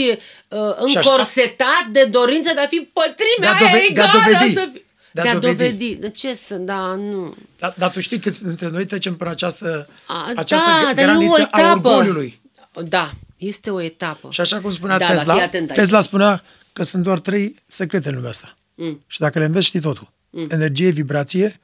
uh, 0.48 0.88
Și 0.90 0.98
așa- 0.98 1.10
încorsetat 1.12 1.86
de 1.92 2.04
dorința 2.04 2.54
de 2.54 2.60
a 2.60 2.68
fi 2.68 2.90
pătrimea 2.94 3.50
De 3.60 3.66
a 3.66 3.68
aia 3.68 3.72
dove- 3.72 3.94
de 3.94 4.02
a 4.02 4.04
egală 4.04 4.24
dovedi. 4.32 4.54
să 4.54 4.70
fii. 4.72 4.86
De 5.14 5.20
a 5.22 5.24
de 5.24 5.30
a 5.30 5.34
dovedi. 5.34 5.56
dovedi. 5.58 5.96
De 5.96 6.10
ce 6.10 6.34
să, 6.34 6.56
da, 6.56 6.96
nu. 6.96 7.36
Dar, 7.60 7.74
dar 7.78 7.92
tu 7.92 8.00
știi 8.00 8.20
că 8.20 8.30
dintre 8.30 8.70
noi 8.70 8.86
trecem 8.86 9.16
prin 9.16 9.30
această, 9.30 9.88
A, 10.08 10.32
această 10.36 10.66
da, 10.70 10.92
gr- 10.92 10.96
dar 10.96 11.08
e 11.08 11.12
o 11.12 11.18
graniță 11.18 11.48
a 11.52 11.60
etapă. 11.60 11.88
orgoliului. 11.90 12.42
Da, 12.84 13.12
este 13.38 13.70
o 13.70 13.82
etapă. 13.82 14.28
Și 14.32 14.42
așa 14.42 14.60
cum 14.60 14.72
spunea 14.72 14.98
Da, 14.98 15.06
da, 15.08 15.12
Tesla, 15.14 15.34
fii 15.34 15.42
atent 15.44 15.70
aici. 15.70 15.80
Tesla 15.80 16.00
spunea 16.00 16.44
că 16.74 16.84
sunt 16.84 17.04
doar 17.04 17.20
trei 17.20 17.56
secrete 17.68 18.10
în 18.10 18.16
lumea 18.16 18.30
asta. 18.30 18.58
Mm. 18.76 19.04
Și 19.08 19.20
dacă 19.20 19.40
le 19.40 19.46
înveți, 19.46 19.66
știi 19.66 19.80
totul. 19.80 20.12
Energie, 20.50 20.90
vibrație 20.90 21.60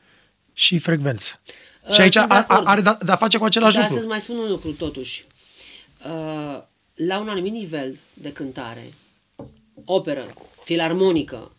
și 0.58 0.80
frecvență. 0.80 1.40
Uh, 1.88 1.94
Și 1.94 2.02
aici 2.02 2.14
sunt 2.14 2.28
de 2.28 2.34
are, 2.34 2.46
acord. 2.50 2.68
are 2.68 2.82
de-a 3.06 3.16
face 3.16 3.38
cu 3.38 3.44
același 3.44 3.74
Dar 3.76 3.84
lucru. 3.84 3.98
să-ți 3.98 4.10
mai 4.10 4.22
spun 4.22 4.38
un 4.38 4.50
lucru, 4.50 4.72
totuși. 4.72 5.26
Uh, 6.06 6.62
la 6.96 7.20
un 7.20 7.30
anumit 7.30 7.52
nivel 7.52 8.00
de 8.14 8.32
cântare, 8.32 8.94
operă, 9.86 10.34
filarmonică, 10.64 11.52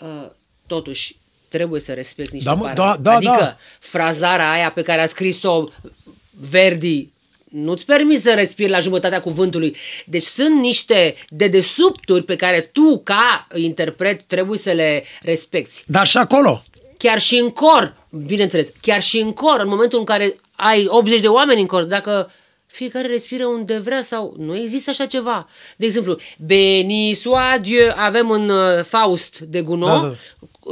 uh, 0.00 0.30
totuși 0.66 1.16
trebuie 1.48 1.80
să 1.80 1.92
respecti 1.92 2.34
niște 2.34 2.48
Da, 2.48 2.54
mă, 2.54 2.62
parametri. 2.62 3.02
da, 3.02 3.10
da, 3.10 3.16
Adică 3.16 3.44
da. 3.44 3.56
frazarea 3.80 4.50
aia 4.50 4.70
pe 4.70 4.82
care 4.82 5.00
a 5.02 5.06
scris-o 5.06 5.64
Verdi 6.30 7.08
nu-ți 7.44 7.84
permis 7.84 8.22
să 8.22 8.34
respiri 8.34 8.70
la 8.70 8.80
jumătatea 8.80 9.20
cuvântului. 9.20 9.76
Deci 10.06 10.22
sunt 10.24 10.60
niște 10.60 11.14
dedesubturi 11.28 12.22
pe 12.24 12.36
care 12.36 12.60
tu, 12.60 13.00
ca 13.04 13.46
interpret, 13.54 14.22
trebuie 14.22 14.58
să 14.58 14.72
le 14.72 15.04
respecti 15.22 15.82
Dar 15.86 16.06
și 16.06 16.16
acolo. 16.16 16.62
chiar 16.98 17.20
și 17.20 17.36
în 17.36 17.50
cor, 17.50 17.99
bineînțeles, 18.10 18.68
chiar 18.80 19.02
și 19.02 19.18
în 19.18 19.32
cor, 19.32 19.60
în 19.60 19.68
momentul 19.68 19.98
în 19.98 20.04
care 20.04 20.36
ai 20.56 20.84
80 20.88 21.20
de 21.20 21.28
oameni 21.28 21.60
în 21.60 21.66
cor, 21.66 21.82
dacă 21.84 22.30
fiecare 22.66 23.06
respiră 23.06 23.46
unde 23.46 23.78
vrea 23.78 24.02
sau 24.02 24.34
nu 24.38 24.56
există 24.56 24.90
așa 24.90 25.06
ceva. 25.06 25.48
De 25.76 25.86
exemplu, 25.86 26.18
Beni 26.38 27.14
soit 27.14 27.60
Dieu, 27.62 27.92
avem 27.96 28.30
în 28.30 28.48
uh, 28.48 28.84
Faust 28.84 29.38
de 29.38 29.60
Gounod, 29.62 30.02
Da, 30.02 30.14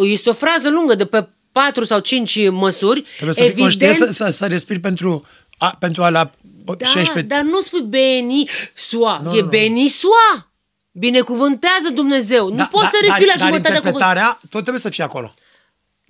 este 0.05 0.31
o 0.31 0.33
frază 0.33 0.71
lungă 0.71 0.95
de 0.95 1.07
pe 1.07 1.29
4 1.53 1.85
sau 1.85 1.99
5 1.99 2.51
măsuri. 2.51 3.05
Trebuie 3.15 3.35
să 3.35 3.43
fii 3.43 3.61
conștient 3.63 3.95
să, 3.95 4.11
să, 4.11 4.29
să 4.29 4.47
respiri 4.47 4.79
pentru 4.81 5.25
a, 5.59 5.77
pentru 5.81 6.03
a 6.03 6.09
la 6.11 6.31
da, 6.79 6.87
16... 6.87 7.21
dar 7.35 7.43
nu 7.43 7.61
spui 7.61 7.81
Beni 7.83 8.49
soit, 8.75 9.23
Nu, 9.25 9.31
e 9.35 9.39
nu, 9.39 9.43
nu. 9.43 9.49
Beni 9.49 9.89
soit. 9.89 10.49
Binecuvântează 10.93 11.89
Dumnezeu. 11.95 12.49
nu 12.49 12.57
Da, 12.57 12.69
poți 12.71 12.83
da, 12.85 12.91
să 12.93 12.99
respiri 13.01 13.27
dar, 13.27 13.37
la 13.37 13.41
dar 13.41 13.47
jumătatea 13.49 13.77
cuvântului. 13.81 14.01
interpretarea 14.01 14.39
tot 14.41 14.61
trebuie 14.61 14.79
să 14.79 14.89
fie 14.91 15.05
acolo. 15.05 15.35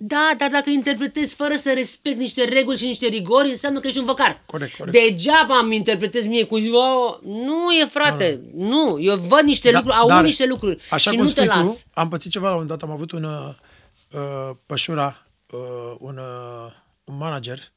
Da, 0.01 0.31
dar 0.37 0.49
dacă 0.51 0.69
interpretezi 0.69 1.35
fără 1.35 1.55
să 1.55 1.73
respecti 1.73 2.19
niște 2.19 2.43
reguli 2.43 2.77
și 2.77 2.85
niște 2.85 3.07
rigori, 3.07 3.49
înseamnă 3.49 3.79
că 3.79 3.87
ești 3.87 3.99
un 3.99 4.05
văcar. 4.05 4.41
Corect, 4.45 4.75
corect. 4.75 4.97
Degeaba 4.97 5.57
îmi 5.57 5.75
interpretez 5.75 6.25
mie 6.25 6.43
cu 6.45 6.57
ziua, 6.57 7.19
nu 7.23 7.71
e 7.71 7.85
frate, 7.85 8.41
nu, 8.53 8.99
eu 9.01 9.15
văd 9.15 9.39
niște 9.43 9.71
Da, 9.71 9.77
lucruri, 9.77 9.97
aud 9.97 10.09
dar, 10.09 10.23
niște 10.23 10.45
lucruri 10.45 10.81
Așa 10.89 11.09
și 11.11 11.15
cum 11.17 11.25
nu 11.25 11.31
te 11.31 11.41
spui 11.43 11.45
las. 11.45 11.65
tu, 11.65 11.79
am 11.93 12.09
pățit 12.09 12.31
ceva 12.31 12.49
la 12.49 12.55
un 12.55 12.67
dat, 12.67 12.81
am 12.81 12.91
avut 12.91 13.11
un 13.11 13.23
uh, 13.23 13.49
uh, 14.11 14.55
pășura, 14.65 15.27
uh, 15.51 15.95
un, 15.99 16.17
uh, 16.17 16.71
un 17.03 17.17
manager, 17.17 17.71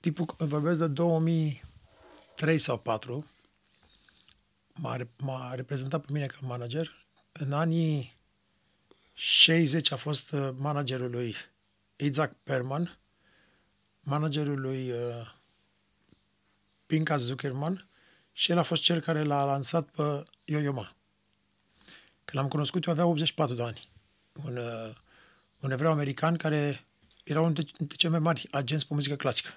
tipul, 0.00 0.34
vorbesc 0.38 0.78
de 0.78 0.86
2003 0.86 2.58
sau 2.58 2.78
4, 2.78 3.26
m-a, 4.74 4.96
re- 4.96 5.10
m-a 5.18 5.52
reprezentat 5.54 6.00
pe 6.00 6.12
mine 6.12 6.26
ca 6.26 6.36
manager. 6.40 7.06
În 7.32 7.52
anii 7.52 8.15
60 9.18 9.90
a 9.90 9.96
fost 9.96 10.30
uh, 10.30 10.48
managerul 10.56 11.10
lui 11.10 11.36
Isaac 11.96 12.32
Perman, 12.42 12.98
managerul 14.00 14.60
lui 14.60 14.90
uh, 14.90 15.26
Pinka 16.86 17.16
Zuckerman 17.16 17.88
și 18.32 18.50
el 18.50 18.58
a 18.58 18.62
fost 18.62 18.82
cel 18.82 19.00
care 19.00 19.22
l-a 19.22 19.44
lansat 19.44 19.88
pe 19.88 20.24
Yo-Yo 20.44 20.72
Ma. 20.72 20.96
Când 22.24 22.42
l-am 22.42 22.48
cunoscut, 22.48 22.84
eu 22.84 22.92
avea 22.92 23.06
84 23.06 23.54
de 23.54 23.62
ani. 23.62 23.88
Un, 24.44 24.56
uh, 24.56 24.94
un 25.60 25.70
evreu 25.70 25.90
american 25.90 26.36
care 26.36 26.86
era 27.24 27.40
unul 27.40 27.52
dintre 27.52 27.96
cei 27.96 28.10
mai 28.10 28.18
mari 28.18 28.48
agenți 28.50 28.86
pe 28.86 28.94
muzică 28.94 29.16
clasică. 29.16 29.50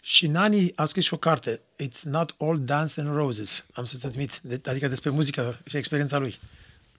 Și 0.00 0.26
în 0.26 0.36
anii 0.36 0.72
a 0.76 0.84
scris 0.84 1.04
și 1.04 1.14
o 1.14 1.16
carte, 1.16 1.60
It's 1.82 2.00
Not 2.02 2.34
All 2.38 2.64
Dance 2.64 3.00
and 3.00 3.14
Roses, 3.14 3.66
am 3.72 3.84
să-ți 3.84 4.06
admit, 4.06 4.40
de, 4.40 4.60
adică 4.64 4.88
despre 4.88 5.10
muzică 5.10 5.60
și 5.66 5.76
experiența 5.76 6.18
lui. 6.18 6.38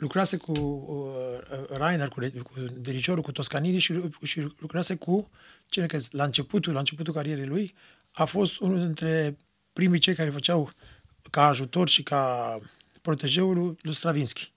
Lucrase 0.03 0.37
cu 0.37 0.51
uh, 0.59 1.77
Rainer, 1.77 2.07
cu, 2.07 2.19
cu 2.43 2.59
dirigorul, 2.59 3.23
cu 3.23 3.31
Toscanini 3.31 3.79
și, 3.79 4.01
și 4.23 4.47
lucrase 4.59 4.95
cu 4.95 5.29
cine 5.69 5.85
că 5.85 5.97
la 6.11 6.23
începutul, 6.23 6.73
la 6.73 6.79
începutul 6.79 7.13
carierei 7.13 7.45
lui 7.45 7.75
a 8.11 8.25
fost 8.25 8.59
unul 8.59 8.79
dintre 8.79 9.37
primii 9.73 9.99
cei 9.99 10.15
care 10.15 10.29
făceau 10.29 10.71
ca 11.31 11.47
ajutor 11.47 11.89
și 11.89 12.03
ca 12.03 12.59
protejeul 13.01 13.57
lui, 13.57 13.77
lui 13.81 13.93
Stravinsky. 13.93 14.51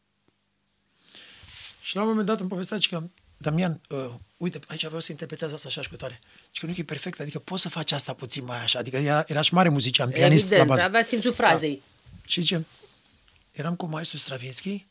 Și 1.82 1.97
la 1.97 2.03
un 2.03 2.09
moment 2.09 2.26
dat 2.26 2.40
îmi 2.40 2.49
povestea 2.49 2.78
că 2.90 3.03
Damian, 3.36 3.80
uh, 3.88 4.14
uite, 4.36 4.61
aici 4.66 4.84
vreau 4.84 5.01
să 5.01 5.12
interpretez 5.12 5.53
asta 5.53 5.68
așa 5.68 5.82
și 5.82 5.88
cu 5.88 5.97
tare. 5.97 6.18
Și 6.51 6.61
că 6.61 6.66
nu 6.66 6.74
e 6.76 6.82
perfect, 6.82 7.20
adică 7.20 7.38
poți 7.38 7.62
să 7.62 7.68
faci 7.68 7.92
asta 7.92 8.12
puțin 8.12 8.44
mai 8.44 8.62
așa. 8.62 8.78
Adică 8.78 8.97
era, 8.97 9.24
era 9.26 9.40
și 9.40 9.55
mare 9.55 9.68
muzician, 9.68 10.11
pianist 10.11 10.47
Evident, 10.47 10.68
la 10.68 10.74
bază. 10.74 10.86
avea 10.86 11.05
simțul 11.05 11.32
frazei. 11.32 11.82
Și 12.26 12.40
zice, 12.40 12.66
eram 13.53 13.76
cu 13.76 13.86
maestru 13.86 14.18
Stravinsky 14.18 14.86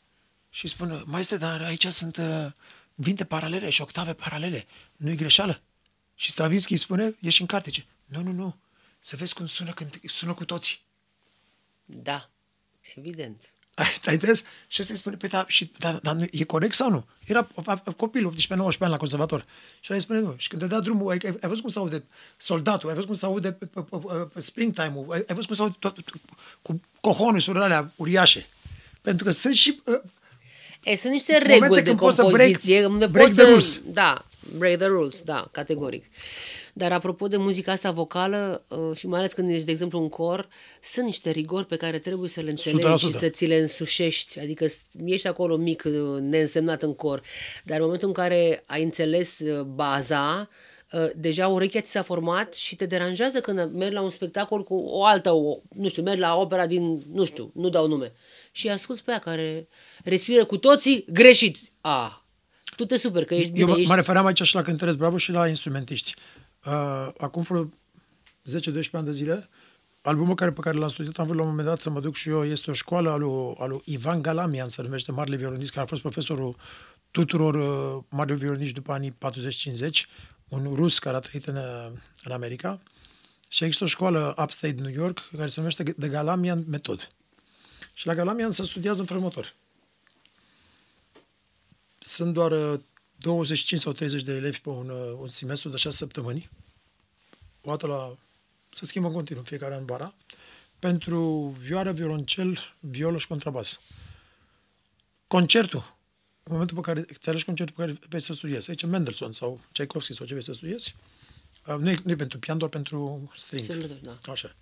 și 0.56 0.68
spun, 0.68 1.02
maestre, 1.06 1.36
dar 1.36 1.60
aici 1.62 1.86
sunt 1.86 2.16
uh, 2.16 2.46
vinte 2.94 3.24
paralele 3.24 3.70
și 3.70 3.82
octave 3.82 4.12
paralele. 4.14 4.66
Nu 4.96 5.10
e 5.10 5.14
greșeală? 5.14 5.60
Și 6.14 6.30
Stravinsky 6.30 6.72
îi 6.72 6.78
spune, 6.78 7.14
e 7.20 7.30
și 7.30 7.40
în 7.40 7.46
carte, 7.46 7.70
zice, 7.70 7.86
nu, 8.04 8.22
nu, 8.22 8.32
nu, 8.32 8.56
să 9.00 9.16
vezi 9.16 9.34
cum 9.34 9.46
sună 9.46 9.72
când 9.72 10.00
sună 10.04 10.34
cu 10.34 10.44
toții. 10.44 10.78
Da, 11.84 12.30
evident. 12.94 13.42
Ai, 13.74 13.86
ai 14.04 14.12
înțeles? 14.12 14.44
Și 14.68 14.80
ăsta 14.80 14.92
îi 14.92 14.98
spune, 14.98 15.16
păi, 15.16 15.28
da, 15.28 15.44
și, 15.48 15.72
da, 15.78 15.92
da, 15.92 16.12
nu- 16.12 16.26
e 16.30 16.44
corect 16.44 16.74
sau 16.74 16.90
nu? 16.90 17.06
Era 17.26 17.48
a- 17.64 17.82
a- 17.84 17.92
copil, 17.92 18.26
18-19 18.26 18.78
ani 18.78 18.90
la 18.90 18.96
conservator. 18.96 19.46
Și 19.80 19.90
el 19.90 19.96
îi 19.96 20.02
spune, 20.02 20.18
nu. 20.18 20.34
Și 20.36 20.48
când 20.48 20.62
te 20.62 20.68
dea 20.68 20.80
drumul, 20.80 21.10
ai, 21.10 21.18
ai, 21.24 21.30
ai 21.40 21.48
văzut 21.48 21.60
cum 21.60 21.70
se 21.70 21.78
aude 21.78 22.04
soldatul, 22.36 22.88
ai 22.88 22.94
văzut 22.94 23.08
cum 23.08 23.18
se 23.18 23.26
aude 23.26 23.52
p- 23.52 23.68
p- 23.68 23.88
p- 23.88 24.30
p- 24.32 24.38
springtime-ul, 24.38 25.12
ai, 25.12 25.18
ai 25.18 25.34
văzut 25.34 25.46
cum 25.46 25.54
se 25.54 25.62
aude 25.62 25.76
tot, 25.78 25.94
tot, 25.94 26.20
cu 26.62 26.80
cohonusurile 27.00 27.64
alea 27.64 27.92
uriașe. 27.96 28.46
Pentru 29.00 29.24
că 29.24 29.30
sunt 29.30 29.54
și... 29.54 29.82
Uh, 30.86 30.92
E, 30.92 30.96
sunt 30.96 31.12
niște 31.12 31.32
Momente 31.32 31.52
reguli 31.58 31.80
de 31.82 31.86
când 31.88 31.98
poți 31.98 32.16
să 32.16 32.22
break- 32.22 32.26
compoziție. 32.30 32.84
unde 32.86 33.06
break 33.06 33.26
poți 33.26 33.36
the 33.36 33.44
să- 33.44 33.50
rules. 33.50 33.82
Da, 33.92 34.24
break 34.56 34.76
the 34.78 34.86
rules, 34.86 35.22
da, 35.22 35.48
categoric. 35.52 36.04
Dar 36.72 36.92
apropo 36.92 37.28
de 37.28 37.36
muzica 37.36 37.72
asta 37.72 37.90
vocală 37.90 38.64
uh, 38.68 38.96
și 38.96 39.06
mai 39.06 39.18
ales 39.18 39.32
când 39.32 39.50
ești, 39.50 39.64
de 39.64 39.70
exemplu, 39.70 39.98
în 40.00 40.08
cor, 40.08 40.48
sunt 40.82 41.04
niște 41.06 41.30
rigori 41.30 41.66
pe 41.66 41.76
care 41.76 41.98
trebuie 41.98 42.28
să 42.28 42.40
le 42.40 42.50
înțelegi 42.50 43.04
și 43.04 43.06
100%. 43.14 43.18
să 43.18 43.28
ți 43.28 43.44
le 43.46 43.56
însușești. 43.56 44.38
Adică 44.40 44.66
s- 44.66 44.80
ești 45.04 45.26
acolo 45.26 45.56
mic, 45.56 45.82
uh, 45.86 46.20
neînsemnat 46.20 46.82
în 46.82 46.94
cor. 46.94 47.22
Dar 47.64 47.76
în 47.78 47.84
momentul 47.84 48.08
în 48.08 48.14
care 48.14 48.62
ai 48.66 48.82
înțeles 48.82 49.38
uh, 49.38 49.60
baza, 49.60 50.48
uh, 50.92 51.08
deja 51.16 51.48
urechea 51.48 51.80
ți 51.80 51.90
s-a 51.90 52.02
format 52.02 52.54
și 52.54 52.76
te 52.76 52.86
deranjează 52.86 53.40
când 53.40 53.70
mergi 53.74 53.94
la 53.94 54.00
un 54.00 54.10
spectacol 54.10 54.64
cu 54.64 54.74
o 54.74 55.04
altă, 55.04 55.30
o, 55.32 55.56
nu 55.76 55.88
știu, 55.88 56.02
mergi 56.02 56.20
la 56.20 56.34
opera 56.36 56.66
din, 56.66 57.02
nu 57.12 57.24
știu, 57.24 57.50
nu 57.54 57.68
dau 57.68 57.86
nume. 57.88 58.12
Și 58.56 58.68
asculți 58.68 59.02
pe 59.04 59.10
ea 59.10 59.18
care 59.18 59.68
respiră 60.04 60.44
cu 60.44 60.56
toții 60.56 61.04
greșit. 61.12 61.58
A, 61.80 62.26
tu 62.76 62.84
te 62.84 62.96
super 62.96 63.24
că 63.24 63.34
ești 63.34 63.48
eu 63.48 63.54
bine, 63.54 63.70
mă, 63.70 63.76
ești... 63.76 63.88
mă 63.88 63.94
refeream 63.94 64.26
aici 64.26 64.42
și 64.42 64.54
la 64.54 64.62
cântăresc 64.62 64.96
bravo 64.96 65.16
și 65.16 65.30
la 65.30 65.48
instrumentiști. 65.48 66.14
Uh, 66.66 67.08
acum 67.18 67.42
vreo 67.42 67.64
10-12 67.64 68.90
ani 68.92 69.04
de 69.04 69.12
zile, 69.12 69.48
albumul 70.02 70.34
care, 70.34 70.52
pe 70.52 70.60
care 70.60 70.76
l-am 70.76 70.88
studiat, 70.88 71.18
am 71.18 71.24
vrut 71.24 71.36
la 71.36 71.42
un 71.42 71.48
moment 71.48 71.68
dat 71.68 71.80
să 71.80 71.90
mă 71.90 72.00
duc 72.00 72.14
și 72.14 72.28
eu, 72.28 72.44
este 72.44 72.70
o 72.70 72.74
școală 72.74 73.10
a 73.10 73.16
lui, 73.16 73.54
a 73.58 73.66
lui 73.66 73.80
Ivan 73.84 74.22
Galamian, 74.22 74.68
se 74.68 74.82
numește 74.82 75.12
Marele 75.12 75.36
Violinist, 75.36 75.70
care 75.70 75.84
a 75.84 75.88
fost 75.88 76.00
profesorul 76.00 76.56
tuturor 77.10 77.54
uh, 77.54 78.02
marilor 78.08 78.38
violiniști 78.38 78.74
după 78.74 78.92
anii 78.92 79.10
40-50, 79.10 79.14
un 80.48 80.72
rus 80.74 80.98
care 80.98 81.16
a 81.16 81.20
trăit 81.20 81.46
în, 81.46 81.56
uh, 81.56 81.92
în 82.24 82.32
America. 82.32 82.80
Și 83.48 83.64
există 83.64 83.84
o 83.84 83.88
școală 83.88 84.34
upstate 84.42 84.80
New 84.80 84.92
York 84.92 85.28
care 85.36 85.48
se 85.48 85.60
numește 85.60 85.82
The 85.82 86.08
Galamian 86.08 86.64
Method. 86.68 87.10
Și 87.96 88.06
la 88.06 88.14
Galamian 88.14 88.50
se 88.50 88.64
studiază 88.64 89.00
în 89.00 89.06
felul 89.06 89.22
următor. 89.22 89.54
Sunt 91.98 92.32
doar 92.32 92.72
uh, 92.72 92.80
25 93.16 93.80
sau 93.80 93.92
30 93.92 94.22
de 94.22 94.32
elevi 94.32 94.60
pe 94.60 94.68
un, 94.68 94.88
uh, 94.88 95.18
un 95.20 95.28
semestru 95.28 95.68
de 95.68 95.76
6 95.76 95.96
săptămâni. 95.96 96.50
O 97.60 97.70
dată 97.70 97.86
la... 97.86 98.16
Se 98.70 98.86
schimbă 98.86 99.08
în 99.08 99.14
continuu, 99.14 99.42
în 99.42 99.48
fiecare 99.48 99.74
an 99.74 99.84
bara. 99.84 100.14
Pentru 100.78 101.46
vioară, 101.60 101.92
violoncel, 101.92 102.58
violă 102.80 103.18
și 103.18 103.26
contrabas. 103.26 103.80
Concertul. 105.26 105.96
În 106.42 106.52
momentul 106.52 106.76
pe 106.76 106.82
care 106.82 107.04
îți 107.08 107.28
alegi 107.28 107.44
concertul 107.44 107.74
pe 107.76 107.82
care 107.82 107.98
vei 108.08 108.20
să 108.20 108.32
studiezi. 108.32 108.70
Aici 108.70 108.84
Mendelssohn 108.84 109.32
sau 109.32 109.60
Tchaikovsky 109.72 110.14
sau 110.14 110.26
ce 110.26 110.32
vei 110.32 110.42
să 110.42 110.52
studiezi. 110.52 110.94
Uh, 111.66 111.76
nu, 111.78 111.90
e, 111.90 112.00
nu 112.04 112.10
e 112.10 112.16
pentru 112.16 112.38
pian, 112.38 112.58
doar 112.58 112.70
pentru 112.70 113.30
string. 113.36 113.66
Semnători, 113.66 114.02
da. 114.02 114.32
Așa. 114.32 114.56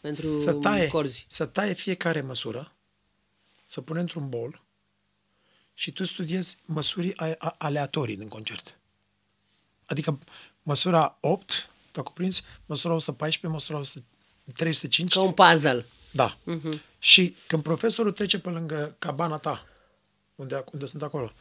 Pentru 0.00 0.22
să 0.26 0.52
taie, 0.52 0.86
corzi. 0.88 1.24
să 1.28 1.46
taie 1.46 1.72
fiecare 1.72 2.20
măsură, 2.20 2.72
să 3.64 3.80
pune 3.80 4.00
într-un 4.00 4.28
bol 4.28 4.62
și 5.74 5.92
tu 5.92 6.04
studiezi 6.04 6.56
măsuri 6.64 7.16
a- 7.16 7.34
a- 7.38 7.54
aleatorii 7.58 8.16
din 8.16 8.28
concert. 8.28 8.78
Adică 9.86 10.18
măsura 10.62 11.16
8, 11.20 11.70
tu 11.92 12.02
cuprins, 12.02 12.42
măsura 12.66 12.94
114, 12.94 13.46
măsura 13.58 13.78
100, 13.78 14.04
305. 14.54 15.12
Ca 15.12 15.20
un 15.20 15.32
puzzle. 15.32 15.86
Da. 16.10 16.38
Mhm. 16.44 16.80
Și 16.98 17.36
când 17.46 17.62
profesorul 17.62 18.12
trece 18.12 18.38
pe 18.38 18.48
lângă 18.50 18.94
cabana 18.98 19.38
ta, 19.38 19.66
unde, 20.34 20.64
unde 20.72 20.86
sunt 20.86 21.02
acolo. 21.02 21.32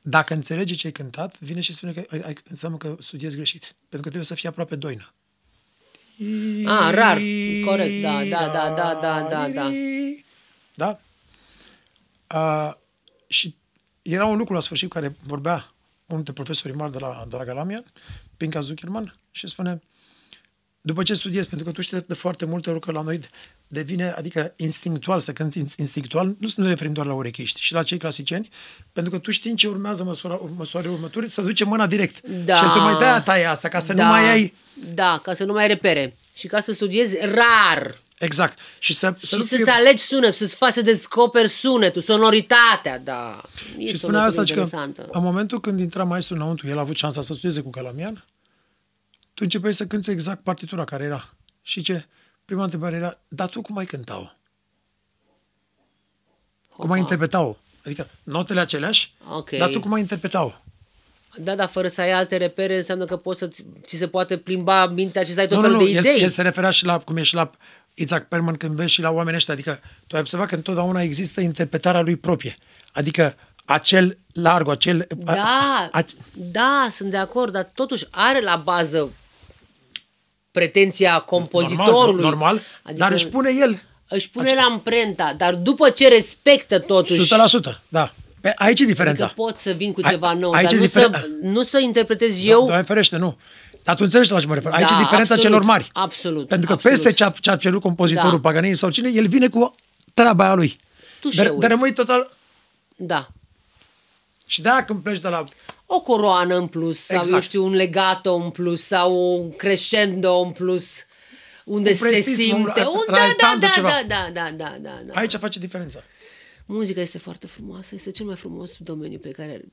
Dacă 0.00 0.34
înțelege 0.34 0.74
ce 0.74 0.86
ai 0.86 0.92
cântat, 0.92 1.40
vine 1.40 1.60
și 1.60 1.72
spune 1.72 1.92
că 1.92 2.04
ai, 2.10 2.20
ai, 2.20 2.36
înseamnă 2.48 2.76
că 2.78 2.96
studiezi 3.00 3.36
greșit. 3.36 3.62
Pentru 3.62 3.88
că 3.90 4.00
trebuie 4.00 4.24
să 4.24 4.34
fie 4.34 4.48
aproape 4.48 4.76
doină. 4.76 5.12
Ah, 6.66 6.90
rar. 6.94 7.18
Corect, 7.64 8.02
da, 8.02 8.24
da, 8.24 8.46
da, 8.52 8.74
da, 8.74 8.98
da, 9.00 9.28
da, 9.28 9.48
da. 9.48 9.70
Da? 10.74 11.00
A, 12.26 12.78
și 13.26 13.54
era 14.02 14.24
un 14.24 14.36
lucru 14.36 14.54
la 14.54 14.60
sfârșit 14.60 14.90
care 14.90 15.16
vorbea 15.22 15.72
unul 16.06 16.24
dintre 16.24 16.32
profesorii 16.32 16.76
mari 16.76 16.92
de 16.92 16.98
la, 16.98 17.24
de 17.28 17.36
la 17.36 17.44
Galamian, 17.44 17.84
Pinca 18.36 18.60
Zuckerman, 18.60 19.16
și 19.30 19.46
spune, 19.46 19.82
după 20.84 21.02
ce 21.02 21.14
studiezi, 21.14 21.48
pentru 21.48 21.66
că 21.66 21.72
tu 21.72 21.80
știi 21.80 22.04
de 22.06 22.14
foarte 22.14 22.44
multe 22.44 22.70
lucruri 22.70 22.96
la 22.96 23.02
noi, 23.02 23.20
devine, 23.66 24.10
adică 24.10 24.52
instinctual, 24.56 25.20
să 25.20 25.32
cânti 25.32 25.58
instinctual, 25.76 26.36
nu 26.38 26.48
ne 26.56 26.68
referim 26.68 26.92
doar 26.92 27.06
la 27.06 27.14
urechiști, 27.14 27.60
și 27.60 27.72
la 27.72 27.82
cei 27.82 27.98
clasicieni, 27.98 28.48
pentru 28.92 29.12
că 29.12 29.18
tu 29.18 29.30
știi 29.30 29.50
în 29.50 29.56
ce 29.56 29.68
urmează 29.68 30.04
măsura, 30.04 30.40
măsoare 30.56 30.88
următoare, 30.88 31.28
să 31.28 31.42
duce 31.42 31.64
mâna 31.64 31.86
direct. 31.86 32.26
Da. 32.28 32.56
Și 32.56 32.62
el 32.62 32.80
mai 32.80 32.96
de-aia 32.96 33.22
taie 33.22 33.44
asta, 33.44 33.68
ca 33.68 33.78
să 33.78 33.92
da. 33.92 34.02
nu 34.02 34.08
mai 34.08 34.30
ai... 34.30 34.54
Da, 34.94 35.20
ca 35.22 35.34
să 35.34 35.44
nu 35.44 35.52
mai 35.52 35.62
ai 35.62 35.68
repere. 35.68 36.16
Și 36.34 36.46
ca 36.46 36.60
să 36.60 36.72
studiezi 36.72 37.16
rar. 37.20 38.00
Exact. 38.18 38.58
Și, 38.78 38.94
să, 38.94 39.14
să 39.20 39.26
și 39.26 39.34
nu 39.34 39.40
să-ți 39.40 39.62
fie... 39.62 39.72
alegi 39.72 40.02
sunetul, 40.02 40.32
să-ți 40.32 40.56
faci 40.56 40.72
să 40.72 40.82
descoperi 40.82 41.48
sunetul, 41.48 42.02
sonoritatea, 42.02 42.98
da. 42.98 43.42
E 43.78 43.86
Și 43.86 43.92
o 43.92 43.96
spunea 43.96 44.20
metodă 44.20 44.40
asta, 44.40 44.54
că 44.54 44.60
interesantă. 44.60 45.08
în 45.10 45.22
momentul 45.22 45.60
când 45.60 45.80
intra 45.80 46.04
maestru 46.04 46.34
înăuntru, 46.34 46.68
el 46.68 46.76
a 46.76 46.80
avut 46.80 46.96
șansa 46.96 47.22
să 47.22 47.32
studieze 47.32 47.60
cu 47.60 47.70
Calamian, 47.70 48.24
tu 49.42 49.48
începeai 49.48 49.74
să 49.74 49.86
cânți 49.86 50.10
exact 50.10 50.42
partitura 50.42 50.84
care 50.84 51.04
era. 51.04 51.34
Și 51.62 51.82
ce? 51.82 52.06
Prima 52.44 52.62
întrebare 52.62 52.96
era, 52.96 53.18
dar 53.28 53.48
tu 53.48 53.62
cum 53.62 53.76
ai 53.76 53.84
cântat-o? 53.84 54.30
Cum 56.76 56.90
ai 56.90 56.90
Opa. 56.90 56.96
interpretat-o? 56.96 57.56
Adică 57.84 58.08
notele 58.22 58.60
aceleași, 58.60 59.14
Ok. 59.28 59.50
dar 59.50 59.68
tu 59.68 59.80
cum 59.80 59.92
ai 59.92 60.00
interpretat-o? 60.00 60.52
Da, 61.36 61.54
dar 61.54 61.68
fără 61.68 61.88
să 61.88 62.00
ai 62.00 62.12
alte 62.12 62.36
repere 62.36 62.76
înseamnă 62.76 63.04
că 63.04 63.16
poți 63.16 63.38
să 63.38 63.46
ți, 63.48 63.64
ți 63.84 63.96
se 63.96 64.08
poate 64.08 64.36
plimba 64.38 64.86
mintea 64.86 65.24
și 65.24 65.32
să 65.32 65.40
ai 65.40 65.48
tot 65.48 65.56
Nu, 65.56 65.62
nu, 65.62 65.66
felul 65.68 65.80
nu, 65.82 65.86
de 65.86 65.92
el, 65.96 66.04
idei. 66.04 66.22
el 66.22 66.28
se 66.28 66.42
referea 66.42 66.70
și 66.70 66.84
la, 66.84 66.98
cum 66.98 67.16
e 67.16 67.22
și 67.22 67.34
la 67.34 67.50
Isaac 67.94 68.28
Perman 68.28 68.54
când 68.56 68.74
vezi 68.74 68.90
și 68.90 69.00
la 69.00 69.10
oamenii 69.10 69.36
ăștia, 69.36 69.54
adică 69.54 69.80
tu 70.06 70.14
ai 70.14 70.20
observat 70.20 70.48
că 70.48 70.54
întotdeauna 70.54 71.02
există 71.02 71.40
interpretarea 71.40 72.00
lui 72.00 72.16
proprie. 72.16 72.56
Adică 72.92 73.34
acel 73.64 74.18
largo, 74.32 74.70
acel... 74.70 75.06
a- 75.26 75.34
Da, 75.34 75.88
a, 75.92 76.04
da, 76.34 76.88
sunt 76.92 77.10
de 77.10 77.16
acord, 77.16 77.52
dar 77.52 77.70
totuși 77.74 78.06
are 78.10 78.40
la 78.40 78.56
bază 78.56 79.12
pretenția 80.52 81.18
compozitorului. 81.18 82.22
normal, 82.22 82.22
normal 82.22 82.62
adică 82.82 82.98
dar 83.04 83.12
își 83.12 83.28
pune 83.28 83.50
el 83.60 83.82
își 84.08 84.30
pune 84.30 84.54
la 84.54 84.62
amprenta, 84.62 85.34
dar 85.38 85.54
după 85.54 85.90
ce 85.90 86.08
respectă 86.08 86.78
totuși 86.78 87.34
100%, 87.34 87.80
da. 87.88 88.12
Pe, 88.40 88.52
aici 88.56 88.80
e 88.80 88.84
diferența. 88.84 89.24
Adică 89.24 89.42
pot 89.42 89.56
să 89.56 89.70
vin 89.72 89.92
cu 89.92 90.00
Ai- 90.04 90.10
ceva 90.10 90.32
nou, 90.32 90.50
aici 90.52 90.64
dar 90.64 90.72
e 90.72 90.76
nu 90.76 90.82
diferen- 90.82 91.10
să, 91.12 91.28
nu 91.42 91.62
să 91.62 91.78
interpretez 91.78 92.44
eu. 92.46 92.64
Doamne 92.66 92.82
ferește, 92.84 93.16
nu. 93.16 93.38
Dar 93.82 93.94
tu 93.94 94.00
înțelegi 94.04 94.32
la 94.32 94.40
ce 94.40 94.46
mă 94.46 94.54
refer. 94.54 94.72
Aici 94.72 94.88
Da, 94.88 94.94
e 94.94 95.02
diferența 95.02 95.34
absolut, 95.34 95.42
celor 95.42 95.62
mari. 95.62 95.88
absolut, 95.92 96.48
Pentru 96.48 96.66
că 96.66 96.72
absolut. 96.72 96.96
peste 96.96 97.12
ce 97.12 97.24
a, 97.24 97.32
ce 97.40 97.50
a 97.50 97.56
cerut 97.56 97.80
compozitorul 97.80 98.30
Da. 98.30 98.38
Paganini 98.48 98.76
sau 98.76 98.90
cine, 98.90 99.10
el 99.12 99.26
vine 99.28 99.48
cu 99.48 99.70
treaba 100.14 100.44
aia 100.44 100.54
lui. 100.54 100.68
Dar, 101.22 101.30
Tușeul. 101.32 101.60
dar 101.60 101.70
rămâi 101.70 101.92
total... 101.92 102.30
Da. 102.96 103.28
Și 104.46 104.62
de-aia 104.62 104.84
când 104.84 104.98
pleci 105.02 105.18
de 105.18 105.28
la... 105.28 105.44
O 105.94 106.00
coroană 106.00 106.56
în 106.56 106.66
plus, 106.66 106.98
sau 106.98 107.16
Exact. 107.16 107.34
eu 107.34 107.40
știu, 107.40 107.64
un 107.64 107.72
legato 107.72 108.34
în 108.34 108.50
plus, 108.50 108.82
sau 108.82 109.38
un 109.42 109.50
crescendo 109.56 110.38
în 110.40 110.52
plus, 110.52 110.90
unde 111.64 111.88
Un 111.88 111.94
se 111.94 112.08
prestism, 112.08 112.54
un 112.54 112.62
simte. 112.64 112.80
ra- 112.80 112.84
Un, 112.86 113.02
da, 113.06 113.12
da, 113.12 113.18
raltando 113.18 113.66
da, 113.66 113.72
ceva. 113.72 113.88
da, 113.88 114.02
da, 114.08 114.30
da, 114.32 114.50
da, 114.50 114.78
da, 114.80 115.00
da. 115.06 115.14
Aici 115.14 115.34
face 115.34 115.58
diferența. 115.58 116.02
Muzica 116.66 117.00
este 117.00 117.18
foarte 117.18 117.46
frumoasă, 117.46 117.94
este 117.94 118.10
cel 118.10 118.26
mai 118.26 118.36
frumos 118.36 118.76
domeniu 118.78 119.18
pe 119.18 119.30
care... 119.30 119.64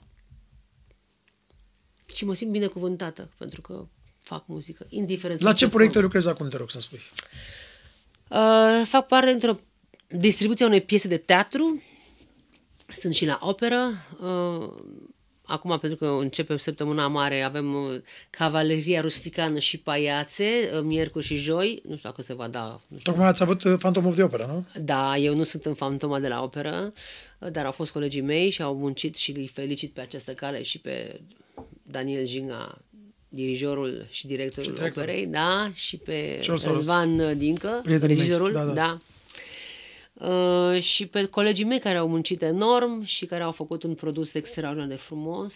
Și 2.14 2.26
mă 2.26 2.34
simt 2.34 2.52
binecuvântată 2.52 3.32
pentru 3.38 3.62
că 3.62 3.88
fac 4.22 4.44
muzică, 4.48 4.86
indiferent. 4.90 5.40
La 5.42 5.48
sub 5.50 5.58
ce 5.58 5.64
formă. 5.64 5.76
proiecte 5.78 6.00
lucrezi 6.00 6.28
acum, 6.28 6.50
te 6.50 6.58
rog 6.58 6.72
să 6.72 6.80
spui? 6.80 7.00
Uh, 8.30 8.86
fac 8.86 9.08
parte 9.08 9.30
dintr-o 9.30 9.60
distribuție 10.08 10.66
a 10.66 10.68
unei 10.68 10.82
piese 10.82 11.08
de 11.08 11.18
teatru. 11.18 11.82
Sunt 13.02 13.14
și 13.16 13.26
la 13.26 13.40
operă. 13.42 13.92
Uh, 14.22 14.74
acum, 15.50 15.78
pentru 15.80 15.98
că 15.98 16.18
începem 16.20 16.58
săptămâna 16.58 17.08
mare, 17.08 17.42
avem 17.42 17.74
uh, 17.74 18.02
Cavaleria 18.30 19.02
Rusticană 19.02 19.60
și 19.60 19.78
Paiațe, 19.78 20.70
uh, 20.74 20.82
miercuri 20.84 21.26
și 21.26 21.36
joi. 21.36 21.82
Nu 21.88 21.96
știu 21.96 22.10
dacă 22.10 22.22
se 22.22 22.34
va 22.34 22.48
da. 22.48 22.82
Nu 22.88 22.98
știu. 22.98 23.12
Tocmai 23.12 23.28
ați 23.28 23.42
avut 23.44 23.64
uh, 23.64 23.76
Phantom 23.80 24.06
of 24.06 24.14
the 24.14 24.24
Opera, 24.24 24.46
nu? 24.46 24.66
Da, 24.82 25.18
eu 25.18 25.36
nu 25.36 25.44
sunt 25.44 25.66
în 25.66 25.74
fantoma 25.74 26.20
de 26.20 26.28
la 26.28 26.44
operă, 26.44 26.94
uh, 27.40 27.52
dar 27.52 27.66
au 27.66 27.72
fost 27.72 27.92
colegii 27.92 28.22
mei 28.22 28.50
și 28.50 28.62
au 28.62 28.76
muncit 28.76 29.16
și 29.16 29.32
îi 29.32 29.48
felicit 29.54 29.92
pe 29.94 30.02
această 30.02 30.32
cale 30.32 30.64
și 30.64 30.80
pe 30.80 31.20
Daniel 31.84 32.28
Jinga, 32.28 32.78
dirijorul 33.30 34.08
și 34.10 34.28
directorul 34.28 34.70
Și 34.70 34.78
directorul. 34.78 35.10
operei, 35.10 35.26
da, 35.26 35.72
și 35.74 35.98
pe 35.98 36.40
Și 36.42 36.50
o 36.50 36.56
salut. 36.56 36.78
Răzvan 36.78 37.38
Dincă, 37.38 37.80
Prietenii 37.84 38.16
mei, 38.16 38.26
regizorul, 38.26 38.52
da, 38.52 38.66
da. 38.66 38.74
da. 38.74 39.00
Uh, 40.20 40.82
și 40.82 41.06
pe 41.06 41.26
colegii 41.26 41.66
mei 41.66 41.80
care 41.80 41.98
au 41.98 42.08
muncit 42.08 42.42
enorm 42.42 43.04
și 43.04 43.26
care 43.26 43.44
au 43.44 43.52
făcut 43.52 43.84
un 43.84 43.94
produs 43.96 44.34
extraordinar 44.34 44.88
de 44.88 44.96
frumos. 44.96 45.54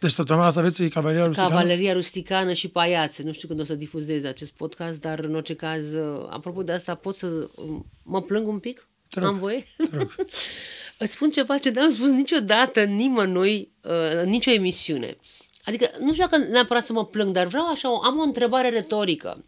Deci 0.00 0.10
săptămâna 0.10 0.46
asta 0.46 0.60
aveți 0.60 0.88
Cavaleria 0.88 1.24
Rusticană? 1.24 1.48
Cavaleria 1.54 1.92
Rusticană 1.92 2.52
și 2.52 2.68
Paiațe. 2.68 3.22
Nu 3.22 3.32
știu 3.32 3.48
când 3.48 3.60
o 3.60 3.64
să 3.64 3.74
difuzez 3.74 4.24
acest 4.24 4.50
podcast, 4.50 5.00
dar 5.00 5.18
în 5.18 5.34
orice 5.34 5.54
caz, 5.54 5.92
uh, 5.92 6.26
apropo 6.30 6.62
de 6.62 6.72
asta, 6.72 6.94
pot 6.94 7.16
să 7.16 7.26
um, 7.54 7.86
mă 8.02 8.22
plâng 8.22 8.46
un 8.48 8.58
pic? 8.58 8.88
Te 9.10 9.20
rog, 9.20 9.28
Am 9.28 9.38
voie? 9.38 9.66
te 9.90 9.96
rog. 9.96 10.14
Îți 10.98 11.12
spun 11.12 11.30
ceva 11.30 11.58
ce 11.58 11.70
n-am 11.70 11.92
spus 11.92 12.08
niciodată 12.08 12.84
nimănui 12.84 13.68
uh, 13.82 14.20
în 14.22 14.28
nicio 14.28 14.50
emisiune. 14.50 15.16
Adică, 15.64 15.90
nu 16.00 16.12
știu 16.12 16.26
dacă 16.28 16.44
neapărat 16.44 16.84
să 16.84 16.92
mă 16.92 17.06
plâng, 17.06 17.32
dar 17.32 17.46
vreau 17.46 17.66
așa, 17.66 17.92
o- 17.92 18.02
am 18.02 18.18
o 18.18 18.22
întrebare 18.22 18.68
retorică. 18.68 19.44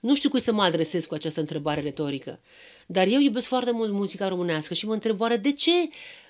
Nu 0.00 0.14
știu 0.14 0.28
cui 0.28 0.40
să 0.40 0.52
mă 0.52 0.62
adresez 0.62 1.04
cu 1.04 1.14
această 1.14 1.40
întrebare 1.40 1.80
retorică. 1.80 2.40
Dar 2.92 3.06
eu 3.06 3.20
iubesc 3.20 3.46
foarte 3.46 3.70
mult 3.70 3.92
muzica 3.92 4.28
românească 4.28 4.74
și 4.74 4.86
mă 4.86 4.92
întreb 4.92 5.20
oare 5.20 5.36
de 5.36 5.52
ce 5.52 5.70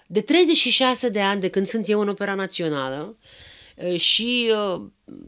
de 0.07 0.21
36 0.21 1.09
de 1.09 1.21
ani 1.21 1.41
de 1.41 1.49
când 1.49 1.67
sunt 1.67 1.89
eu 1.89 2.01
în 2.01 2.09
Opera 2.09 2.35
Națională 2.35 3.17
uh, 3.77 4.01
și 4.01 4.53
uh, 4.75 4.83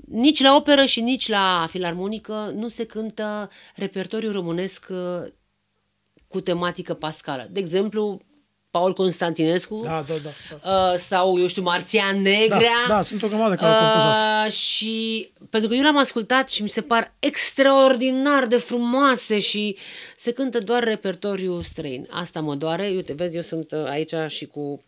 nici 0.09 0.43
la 0.43 0.55
operă 0.55 0.85
și 0.85 1.01
nici 1.01 1.29
la 1.29 1.67
filarmonică 1.71 2.53
nu 2.55 2.69
se 2.69 2.85
cântă 2.85 3.51
repertoriu 3.75 4.33
românesc 4.33 4.87
uh, 4.91 5.33
cu 6.29 6.41
tematică 6.41 6.95
pascală. 6.95 7.49
De 7.51 7.61
exemplu, 7.61 8.21
Paul 8.73 8.93
Constantinescu 8.93 9.81
Da, 9.85 10.05
da, 10.09 10.15
da. 10.23 10.31
da. 10.63 10.91
uh, 10.93 10.99
sau, 10.99 11.39
eu 11.39 11.47
știu, 11.47 11.63
Marțian 11.63 12.23
Negrea. 12.23 12.85
Da, 12.89 12.95
da, 12.95 13.03
sunt 13.03 13.23
o 13.23 13.29
grămadă 13.29 13.55
care 13.55 13.73
au 13.73 13.79
compus 13.79 14.05
asta. 14.05 14.43
Uh, 14.47 14.53
și 14.53 15.29
pentru 15.51 15.69
că 15.69 15.75
eu 15.75 15.83
l-am 15.83 15.99
ascultat 15.99 16.51
și 16.51 16.63
mi 16.63 16.69
se 16.69 16.81
par 16.81 17.13
extraordinar 17.19 18.47
de 18.47 18.57
frumoase 18.57 19.39
și 19.39 19.77
se 20.17 20.33
cântă 20.33 20.59
doar 20.59 20.85
repertoriu 20.85 21.61
străin. 21.61 22.09
Asta 22.11 22.41
mă 22.41 22.55
doare. 22.55 22.93
Uite, 22.95 23.13
vezi, 23.13 23.35
eu 23.35 23.43
sunt 23.43 23.73
uh, 23.73 23.85
aici 23.89 24.15
și 24.27 24.47
cu 24.47 24.61
uh, 24.61 24.79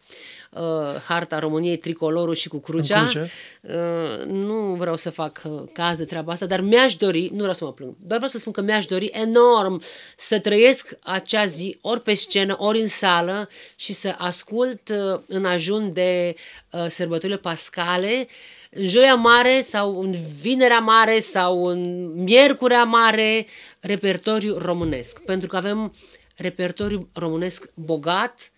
harta 1.07 1.38
României, 1.38 1.76
tricolorul 1.76 2.34
și 2.34 2.48
cu 2.48 2.59
crucea. 2.59 3.00
În 3.00 3.07
cruce. 3.07 3.30
Uh, 3.61 4.26
nu 4.26 4.55
vreau 4.55 4.96
să 4.96 5.11
fac 5.11 5.42
uh, 5.44 5.62
caz 5.72 5.96
de 5.96 6.05
treaba 6.05 6.32
asta, 6.32 6.46
dar 6.46 6.61
mi-aș 6.61 6.94
dori, 6.94 7.28
nu 7.32 7.38
vreau 7.38 7.52
să 7.52 7.64
mă 7.64 7.72
plâng, 7.72 7.94
doar 7.98 8.18
vreau 8.18 8.28
să 8.28 8.38
spun 8.38 8.52
că 8.52 8.61
mi-aș 8.61 8.84
dori 8.84 9.07
enorm 9.07 9.82
să 10.16 10.38
trăiesc 10.38 10.98
acea 11.02 11.46
zi 11.46 11.78
ori 11.80 12.00
pe 12.00 12.14
scenă, 12.14 12.57
ori 12.59 12.80
în 12.80 12.88
sală 12.88 13.48
și 13.76 13.92
să 13.92 14.14
ascult 14.18 14.88
uh, 14.88 15.20
în 15.26 15.44
ajun 15.44 15.92
de 15.92 16.34
uh, 16.70 16.86
sărbătorile 16.88 17.38
pascale 17.38 18.28
în 18.70 18.88
Joia 18.88 19.14
Mare 19.14 19.61
sau 19.61 20.00
în 20.00 20.14
Vinerea 20.40 20.78
Mare 20.78 21.18
sau 21.18 21.64
în 21.64 22.12
Miercurea 22.22 22.84
Mare 22.84 23.46
repertoriu 23.80 24.59
românesc. 24.59 25.20
Pentru 25.20 25.48
că 25.48 25.57
avem 25.57 25.94
repertoriu 26.36 27.09
românesc 27.12 27.70
bogat, 27.74 28.34
uh, 28.40 28.53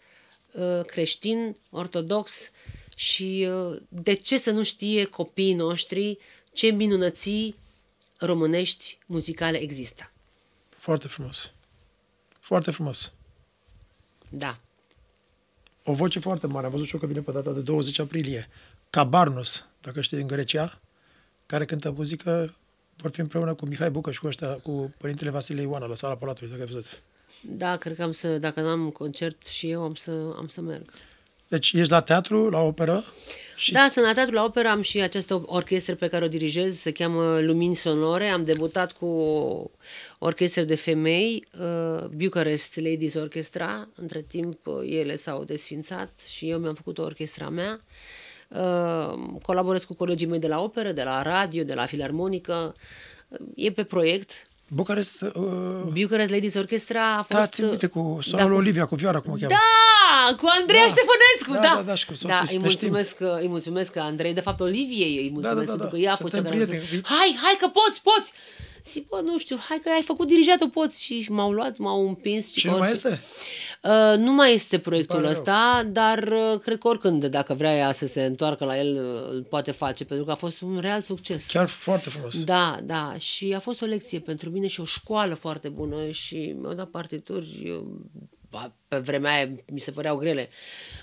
creștin, 0.86 1.56
ortodox 1.70 2.32
și 2.96 3.48
uh, 3.50 3.80
de 3.88 4.12
ce 4.12 4.38
să 4.38 4.50
nu 4.50 4.62
știe 4.62 5.04
copiii 5.04 5.54
noștri 5.54 6.18
ce 6.52 6.66
minunății 6.66 7.56
românești 8.18 8.98
muzicale 9.06 9.58
există. 9.58 10.10
Foarte 10.68 11.08
frumos. 11.08 11.52
Foarte 12.40 12.70
frumos. 12.70 13.12
Da. 14.28 14.60
O 15.84 15.92
voce 15.92 16.18
foarte 16.18 16.46
mare. 16.46 16.66
Am 16.66 16.72
văzut 16.72 16.86
și 16.86 16.94
eu 16.94 17.00
că 17.00 17.06
vine 17.06 17.20
pe 17.20 17.32
data 17.32 17.50
de 17.52 17.60
20 17.60 17.98
aprilie. 17.98 18.48
Cabarnos, 18.90 19.66
dacă 19.80 20.00
știi, 20.00 20.20
în 20.20 20.26
Grecia, 20.26 20.80
care 21.46 21.64
cântă 21.64 21.90
muzică, 21.90 22.56
vor 22.96 23.10
fi 23.10 23.20
împreună 23.20 23.54
cu 23.54 23.66
Mihai 23.66 23.90
Bucăș 23.90 24.14
și 24.14 24.20
cu 24.20 24.26
ăștia, 24.26 24.54
cu 24.54 24.94
părintele 24.98 25.30
Vasile 25.30 25.60
Ioana 25.60 25.86
la 25.86 25.94
sala 25.94 26.16
Palatului, 26.16 26.50
dacă 26.50 26.62
ai 26.62 26.68
văzut. 26.68 27.02
Da, 27.40 27.76
cred 27.76 27.96
că 27.96 28.02
am 28.02 28.12
să, 28.12 28.38
dacă 28.38 28.60
n-am 28.60 28.90
concert 28.90 29.46
și 29.46 29.70
eu, 29.70 29.82
am 29.82 29.94
să, 29.94 30.10
am 30.36 30.48
să 30.48 30.60
merg. 30.60 30.92
Deci 31.48 31.72
ești 31.72 31.90
la 31.90 32.00
teatru, 32.00 32.48
la 32.48 32.60
operă? 32.60 33.04
Și... 33.56 33.72
Da, 33.72 33.88
sunt 33.92 34.04
la 34.04 34.12
teatru 34.12 34.34
la 34.34 34.44
opera, 34.44 34.70
am 34.70 34.82
și 34.82 35.00
această 35.00 35.42
orchestră 35.46 35.94
pe 35.94 36.08
care 36.08 36.24
o 36.24 36.28
dirigez, 36.28 36.78
se 36.78 36.92
cheamă 36.92 37.40
Lumini 37.40 37.74
Sonore. 37.74 38.28
Am 38.28 38.44
debutat 38.44 38.92
cu 38.92 39.06
o 39.06 39.70
orchestră 40.18 40.62
de 40.62 40.74
femei, 40.74 41.48
uh, 41.60 42.04
Bucharest 42.04 42.76
Ladies 42.76 43.14
Orchestra. 43.14 43.88
Între 43.94 44.24
timp 44.28 44.66
uh, 44.66 44.74
ele 44.84 45.16
s-au 45.16 45.44
desfințat 45.44 46.20
și 46.28 46.48
eu 46.50 46.58
mi-am 46.58 46.74
făcut 46.74 46.98
o 46.98 47.02
orchestra 47.02 47.48
mea. 47.48 47.80
Uh, 48.48 49.18
colaborez 49.42 49.84
cu 49.84 49.94
colegii 49.94 50.26
mei 50.26 50.38
de 50.38 50.48
la 50.48 50.62
operă, 50.62 50.92
de 50.92 51.02
la 51.02 51.22
radio, 51.22 51.62
de 51.62 51.74
la 51.74 51.86
filarmonică. 51.86 52.74
Uh, 52.74 53.38
e 53.54 53.72
pe 53.72 53.84
proiect 53.84 54.48
Bucarest... 54.68 55.22
Uh... 55.22 55.32
Bucarest 55.92 56.30
Ladies 56.30 56.54
Orchestra 56.54 57.12
a 57.12 57.26
da, 57.28 57.38
fost... 57.38 57.60
Da, 57.60 57.76
țin 57.76 57.88
cu 57.88 58.18
sorul 58.20 58.48
da, 58.48 58.54
Olivia, 58.54 58.84
cu 58.86 58.94
Vioara, 58.94 59.20
cum 59.20 59.32
o 59.32 59.34
cheamă. 59.34 59.52
Da, 59.52 60.36
cu 60.36 60.46
Andreea 60.60 60.82
da. 60.82 60.88
Ștefănescu, 60.88 61.52
da. 61.52 61.60
Da, 61.60 61.74
da, 61.76 61.82
da, 61.82 61.94
și 61.94 62.06
cu 62.06 62.12
da 62.26 62.42
îi 62.50 62.58
mulțumesc, 62.58 63.16
îi 63.40 63.48
mulțumesc 63.48 63.90
că 63.90 64.00
Andrei, 64.00 64.34
de 64.34 64.40
fapt 64.40 64.60
Oliviei 64.60 65.16
îi 65.16 65.30
mulțumesc, 65.32 65.66
da, 65.66 65.72
da, 65.72 65.76
da, 65.76 65.78
pentru 65.78 65.88
că 65.88 65.96
ea 65.96 66.12
a 66.12 66.16
fost 66.16 66.34
cea 66.34 66.42
care 66.42 67.00
Hai, 67.02 67.38
hai 67.42 67.56
că 67.58 67.68
poți, 67.68 68.02
poți! 68.02 68.32
Zic, 68.86 69.08
bă, 69.08 69.20
nu 69.24 69.38
știu, 69.38 69.58
hai 69.68 69.80
că 69.82 69.90
ai 69.94 70.02
făcut 70.02 70.26
dirijatul, 70.26 70.68
poți. 70.68 71.02
Și 71.02 71.26
m-au 71.28 71.52
luat, 71.52 71.78
m-au 71.78 72.08
împins. 72.08 72.52
Și, 72.52 72.58
și 72.58 72.66
nu 72.66 72.76
mai 72.76 72.90
este? 72.90 73.20
Uh, 73.86 74.18
nu 74.18 74.32
mai 74.32 74.54
este 74.54 74.78
proiectul 74.78 75.24
ăsta, 75.24 75.88
dar 75.92 76.18
uh, 76.18 76.60
cred 76.60 76.78
că 76.78 76.88
oricând, 76.88 77.24
dacă 77.24 77.54
vrea 77.54 77.76
ea 77.76 77.92
să 77.92 78.06
se 78.06 78.24
întoarcă 78.24 78.64
la 78.64 78.78
el, 78.78 78.94
uh, 78.94 79.32
îl 79.32 79.42
poate 79.42 79.70
face, 79.70 80.04
pentru 80.04 80.24
că 80.24 80.30
a 80.30 80.34
fost 80.34 80.60
un 80.60 80.78
real 80.78 81.00
succes. 81.00 81.46
Chiar 81.46 81.66
foarte 81.66 82.08
frumos. 82.08 82.44
Da, 82.44 82.78
da. 82.82 83.14
Și 83.18 83.52
a 83.56 83.60
fost 83.60 83.82
o 83.82 83.86
lecție 83.86 84.20
pentru 84.20 84.50
mine 84.50 84.66
și 84.66 84.80
o 84.80 84.84
școală 84.84 85.34
foarte 85.34 85.68
bună 85.68 86.10
și 86.10 86.54
mi-au 86.60 86.74
dat 86.74 86.88
partituri 86.88 87.62
eu, 87.64 88.00
pe 88.88 88.96
vremea 88.96 89.32
aia 89.32 89.50
mi 89.72 89.80
se 89.80 89.90
păreau 89.90 90.16
grele, 90.16 90.48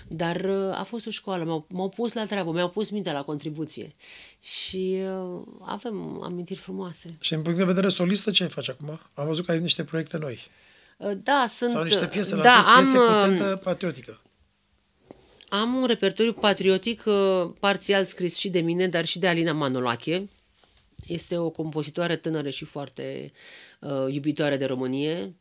dar 0.08 0.36
uh, 0.36 0.78
a 0.78 0.82
fost 0.82 1.06
o 1.06 1.10
școală, 1.10 1.44
m-au, 1.44 1.66
m-au 1.68 1.88
pus 1.88 2.12
la 2.12 2.26
treabă, 2.26 2.52
mi-au 2.52 2.70
pus 2.70 2.90
mintea 2.90 3.12
la 3.12 3.22
contribuție 3.22 3.94
și 4.40 4.98
uh, 5.02 5.42
avem 5.60 6.22
amintiri 6.22 6.58
frumoase. 6.58 7.08
Și 7.20 7.32
din 7.32 7.42
punct 7.42 7.58
de 7.58 7.64
vedere 7.64 7.88
solistă 7.88 8.30
ce 8.30 8.44
faci 8.46 8.68
acum? 8.68 9.00
Am 9.14 9.26
văzut 9.26 9.44
că 9.44 9.50
ai 9.50 9.60
niște 9.60 9.84
proiecte 9.84 10.18
noi. 10.18 10.40
Uh, 10.96 11.12
da, 11.22 11.46
sunt... 11.48 11.70
Sau 11.70 11.82
niște 11.82 12.06
piese, 12.06 12.36
da, 12.36 12.58
am, 12.58 12.82
piese 12.82 12.98
cu 12.98 13.04
tentă 13.26 13.60
patriotică. 13.62 14.22
Am 15.48 15.74
un 15.74 15.86
repertoriu 15.86 16.32
patriotic 16.32 17.02
parțial 17.60 18.04
scris 18.04 18.36
și 18.36 18.48
de 18.48 18.60
mine, 18.60 18.88
dar 18.88 19.04
și 19.04 19.18
de 19.18 19.28
Alina 19.28 19.52
Manolache. 19.52 20.28
Este 21.06 21.38
o 21.38 21.50
compozitoare 21.50 22.16
tânără 22.16 22.50
și 22.50 22.64
foarte 22.64 23.32
uh, 23.80 24.06
iubitoare 24.08 24.56
de 24.56 24.64
Românie. 24.64 25.22
Uh, 25.22 25.32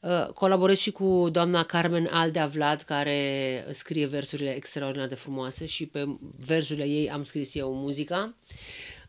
Uh, 0.00 0.26
colaborez 0.26 0.78
și 0.78 0.90
cu 0.90 1.28
doamna 1.32 1.64
Carmen 1.64 2.08
Aldea 2.10 2.46
Vlad, 2.46 2.82
care 2.82 3.64
scrie 3.72 4.06
versurile 4.06 4.54
extraordinar 4.54 5.08
de 5.08 5.14
frumoase 5.14 5.66
și 5.66 5.86
pe 5.86 6.04
versurile 6.46 6.84
ei 6.84 7.10
am 7.10 7.24
scris 7.24 7.54
eu 7.54 7.74
muzica. 7.74 8.34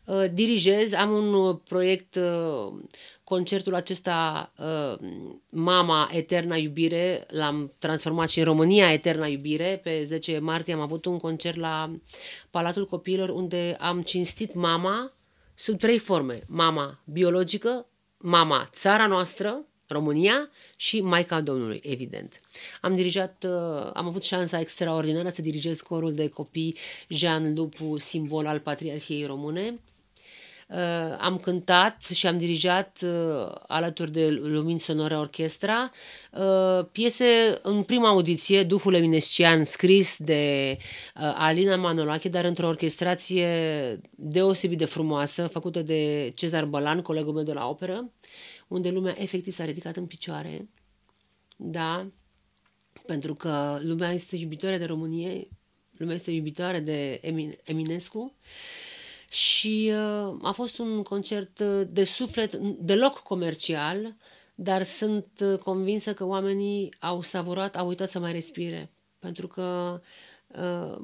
Uh, 0.04 0.24
dirigez, 0.32 0.92
am 0.92 1.10
un 1.10 1.56
proiect, 1.56 2.14
uh, 2.14 2.72
concertul 3.32 3.74
acesta 3.74 4.52
Mama 5.48 6.08
Eterna 6.12 6.56
Iubire, 6.56 7.26
l-am 7.28 7.72
transformat 7.78 8.30
și 8.30 8.38
în 8.38 8.44
România 8.44 8.92
Eterna 8.92 9.26
Iubire. 9.26 9.80
Pe 9.82 10.04
10 10.04 10.38
martie 10.38 10.72
am 10.72 10.80
avut 10.80 11.04
un 11.04 11.18
concert 11.18 11.56
la 11.56 11.94
Palatul 12.50 12.86
Copiilor 12.86 13.28
unde 13.28 13.76
am 13.80 14.02
cinstit 14.02 14.54
mama 14.54 15.12
sub 15.54 15.78
trei 15.78 15.98
forme. 15.98 16.42
Mama 16.46 17.02
biologică, 17.04 17.86
mama 18.18 18.68
țara 18.72 19.06
noastră 19.06 19.64
România 19.86 20.50
și 20.76 21.00
Maica 21.00 21.40
Domnului, 21.40 21.80
evident. 21.84 22.40
Am 22.80 22.94
dirijat, 22.94 23.44
uh, 23.44 23.90
am 23.94 24.06
avut 24.06 24.24
șansa 24.24 24.60
extraordinară 24.60 25.28
să 25.28 25.42
dirigez 25.42 25.80
corul 25.80 26.12
de 26.12 26.28
copii 26.28 26.76
Jean 27.08 27.54
Lupu, 27.54 27.98
simbol 27.98 28.46
al 28.46 28.58
Patriarhiei 28.58 29.26
Române. 29.26 29.80
Uh, 30.68 30.76
am 31.18 31.38
cântat 31.38 32.02
și 32.14 32.26
am 32.26 32.38
dirijat 32.38 32.98
uh, 33.02 33.54
alături 33.66 34.12
de 34.12 34.30
Lumini 34.30 34.78
Sonore 34.78 35.16
Orchestra 35.16 35.90
piese 36.92 37.58
în 37.62 37.82
prima 37.82 38.08
audiție, 38.08 38.62
Duhul 38.62 38.94
Eminescian, 38.94 39.64
scris 39.64 40.16
de 40.18 40.76
Alina 41.14 41.76
Manolache, 41.76 42.28
dar 42.28 42.44
într-o 42.44 42.66
orchestrație 42.66 43.46
deosebit 44.10 44.78
de 44.78 44.84
frumoasă, 44.84 45.46
făcută 45.46 45.82
de 45.82 46.32
Cezar 46.34 46.64
Bălan, 46.64 47.02
colegul 47.02 47.32
meu 47.32 47.44
de 47.44 47.52
la 47.52 47.68
operă 47.68 48.10
unde 48.72 48.90
lumea 48.90 49.14
efectiv 49.18 49.52
s-a 49.52 49.64
ridicat 49.64 49.96
în 49.96 50.06
picioare, 50.06 50.68
da, 51.56 52.10
pentru 53.06 53.34
că 53.34 53.78
lumea 53.82 54.12
este 54.12 54.36
iubitoare 54.36 54.78
de 54.78 54.84
Românie, 54.84 55.48
lumea 55.96 56.14
este 56.14 56.30
iubitoare 56.30 56.80
de 56.80 57.20
Eminescu 57.64 58.34
și 59.32 59.92
uh, 59.92 60.34
a 60.42 60.50
fost 60.54 60.78
un 60.78 61.02
concert 61.02 61.58
uh, 61.58 61.82
de 61.88 62.04
suflet, 62.04 62.54
deloc 62.80 63.18
comercial, 63.18 64.16
dar 64.54 64.82
sunt 64.82 65.26
uh, 65.40 65.58
convinsă 65.58 66.14
că 66.14 66.24
oamenii 66.26 66.94
au 67.00 67.22
savurat, 67.22 67.76
au 67.76 67.88
uitat 67.88 68.10
să 68.10 68.18
mai 68.18 68.32
respire, 68.32 68.92
pentru 69.18 69.46
că 69.46 70.00
uh, 70.46 70.96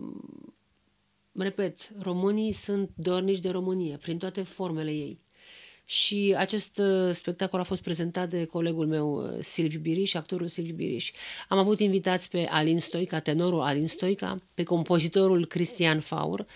repet, 1.33 1.91
românii 2.01 2.53
sunt 2.53 2.91
dornici 2.97 3.41
de 3.41 3.51
Românie, 3.51 3.97
prin 3.97 4.19
toate 4.19 4.43
formele 4.43 4.91
ei. 4.91 5.21
Și 5.91 6.35
acest 6.39 6.79
uh, 6.79 7.15
spectacol 7.15 7.61
a 7.61 7.63
fost 7.63 7.83
prezentat 7.83 8.29
de 8.29 8.45
colegul 8.45 8.87
meu 8.87 9.15
uh, 9.15 9.45
Silviu 9.45 9.79
Biriș, 9.79 10.15
actorul 10.15 10.49
Silviu 10.49 10.75
Biriș. 10.75 11.11
Am 11.49 11.59
avut 11.59 11.81
invitați 11.81 12.31
pe 12.31 12.47
Alin 12.51 12.81
Stoica, 12.81 13.19
tenorul 13.21 13.61
Alin 13.61 13.89
Stoica, 13.89 14.39
pe 14.55 14.63
compozitorul 14.63 15.47
Cristian 15.47 16.01
Faur, 16.01 16.47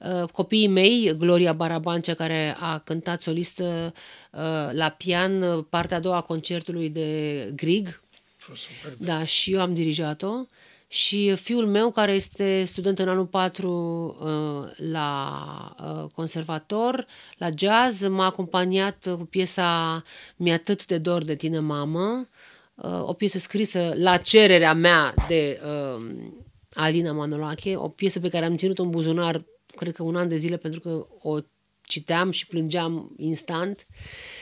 uh, 0.00 0.28
copiii 0.28 0.66
mei, 0.66 1.16
Gloria 1.16 1.52
Barabancea, 1.52 2.14
care 2.14 2.56
a 2.58 2.78
cântat 2.78 3.22
solistă 3.22 3.94
la 4.70 4.94
pian 4.96 5.62
partea 5.62 5.96
a 5.96 6.00
doua 6.00 6.16
a 6.16 6.20
concertului 6.20 6.90
de 6.90 7.52
Grieg. 7.56 8.00
Da, 8.98 9.24
și 9.24 9.52
eu 9.52 9.60
am 9.60 9.74
dirijat-o 9.74 10.46
și 10.88 11.34
fiul 11.34 11.66
meu, 11.66 11.90
care 11.90 12.12
este 12.12 12.64
student 12.64 12.98
în 12.98 13.08
anul 13.08 13.26
4 13.26 13.68
uh, 14.20 14.88
la 14.90 15.74
uh, 15.80 16.10
conservator, 16.14 17.06
la 17.38 17.48
jazz, 17.56 18.06
m-a 18.06 18.24
acompaniat 18.24 19.06
cu 19.18 19.24
piesa 19.24 20.02
Mi-atât 20.36 20.86
de 20.86 20.98
dor 20.98 21.24
de 21.24 21.34
tine, 21.34 21.58
mamă, 21.58 22.28
uh, 22.74 23.08
o 23.08 23.12
piesă 23.12 23.38
scrisă 23.38 23.92
la 23.94 24.16
cererea 24.16 24.74
mea 24.74 25.14
de 25.28 25.60
Alina 26.72 27.12
Manolache, 27.12 27.76
o 27.76 27.88
piesă 27.88 28.20
pe 28.20 28.28
care 28.28 28.44
am 28.44 28.56
ținut-o 28.56 28.82
în 28.82 28.90
buzunar, 28.90 29.44
cred 29.76 29.94
că 29.94 30.02
un 30.02 30.16
an 30.16 30.28
de 30.28 30.36
zile, 30.36 30.56
pentru 30.56 30.80
că 30.80 31.06
o 31.22 31.38
citeam 31.82 32.30
și 32.30 32.46
plângeam 32.46 33.14
instant. 33.16 33.86
Uh, 33.90 33.96
Ehm, 33.96 34.35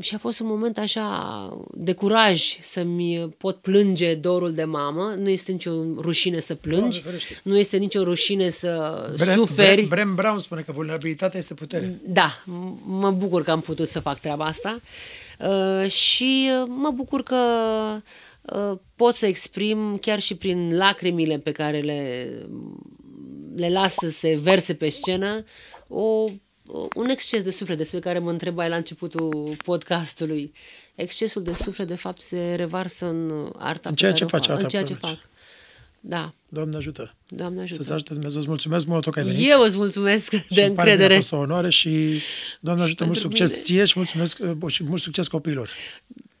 și 0.00 0.14
a 0.14 0.18
fost 0.18 0.40
un 0.40 0.46
moment 0.46 0.78
așa 0.78 1.66
de 1.72 1.92
curaj 1.92 2.58
să-mi 2.60 3.34
pot 3.38 3.56
plânge 3.56 4.14
dorul 4.14 4.52
de 4.52 4.64
mamă. 4.64 5.14
Nu 5.18 5.28
este 5.28 5.52
nicio 5.52 5.70
rușine 5.96 6.40
să 6.40 6.54
plângi, 6.54 7.02
nu 7.42 7.58
este 7.58 7.76
nicio 7.76 8.02
rușine 8.02 8.48
să 8.48 9.04
Brem, 9.16 9.34
suferi. 9.34 9.82
Brem 9.82 10.14
Brown 10.14 10.38
spune 10.38 10.60
că 10.60 10.72
vulnerabilitatea 10.72 11.38
este 11.38 11.54
putere. 11.54 12.00
Da, 12.06 12.42
mă 12.84 13.10
bucur 13.10 13.42
că 13.42 13.50
am 13.50 13.60
putut 13.60 13.88
să 13.88 14.00
fac 14.00 14.20
treaba 14.20 14.44
asta 14.44 14.80
uh, 15.38 15.90
și 15.90 16.50
mă 16.66 16.90
bucur 16.90 17.22
că 17.22 17.36
uh, 18.42 18.78
pot 18.96 19.14
să 19.14 19.26
exprim 19.26 19.98
chiar 20.00 20.20
și 20.20 20.36
prin 20.36 20.76
lacrimile 20.76 21.38
pe 21.38 21.52
care 21.52 21.80
le, 21.80 22.28
le 23.56 23.68
las 23.70 23.94
să 23.94 24.10
se 24.10 24.38
verse 24.42 24.74
pe 24.74 24.88
scenă 24.88 25.44
o 25.88 26.26
un 26.94 27.08
exces 27.08 27.42
de 27.42 27.50
suflet 27.50 27.76
despre 27.76 27.98
care 27.98 28.18
mă 28.18 28.30
întrebai 28.30 28.68
la 28.68 28.76
începutul 28.76 29.56
podcastului. 29.64 30.52
Excesul 30.94 31.42
de 31.42 31.52
suflet, 31.52 31.86
de 31.86 31.96
fapt, 31.96 32.20
se 32.20 32.54
revarsă 32.54 33.06
în 33.06 33.50
arta 33.58 33.88
în 33.88 33.94
ceea 33.94 34.12
ce 34.12 34.24
faci, 34.24 34.48
în 34.48 34.68
ceea 34.68 34.84
ce 34.84 34.94
fac. 34.94 35.18
Da. 36.00 36.32
Doamne 36.48 36.76
ajută. 36.76 37.14
Doamne 37.28 37.62
ajută. 37.62 37.82
Să-ți 37.82 37.92
ajute 37.92 38.12
Dumnezeu. 38.12 38.38
Îți 38.38 38.48
mulțumesc 38.48 38.86
mult 38.86 39.10
că 39.10 39.18
ai 39.18 39.24
venit. 39.24 39.50
Eu 39.50 39.60
îți 39.60 39.76
mulțumesc 39.76 40.30
de 40.30 40.40
și 40.48 40.60
încredere. 40.60 41.12
Și 41.12 41.18
a 41.18 41.20
fost 41.20 41.32
o 41.32 41.36
onoare 41.36 41.70
și 41.70 42.20
Doamne 42.60 42.82
ajută, 42.82 43.04
mult 43.04 43.18
succes 43.18 43.50
mine. 43.50 43.62
ție 43.62 43.84
și 43.84 43.92
mulțumesc 43.96 44.38
uh, 44.60 44.72
și 44.72 44.84
mult 44.84 45.00
succes 45.00 45.26
copiilor. 45.28 45.70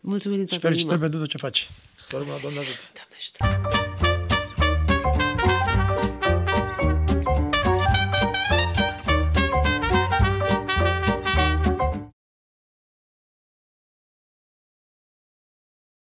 Mulțumim 0.00 0.36
din 0.36 0.46
toată 0.46 0.62
Și 0.62 0.68
felicitări 0.68 1.00
pentru 1.00 1.18
tot 1.18 1.28
ce 1.28 1.36
faci. 1.36 1.70
Să 2.00 2.16
rămână, 2.16 2.38
Doamne 2.42 2.58
ajută. 2.58 2.82
Doamne 2.92 3.16
ajută. 3.16 4.03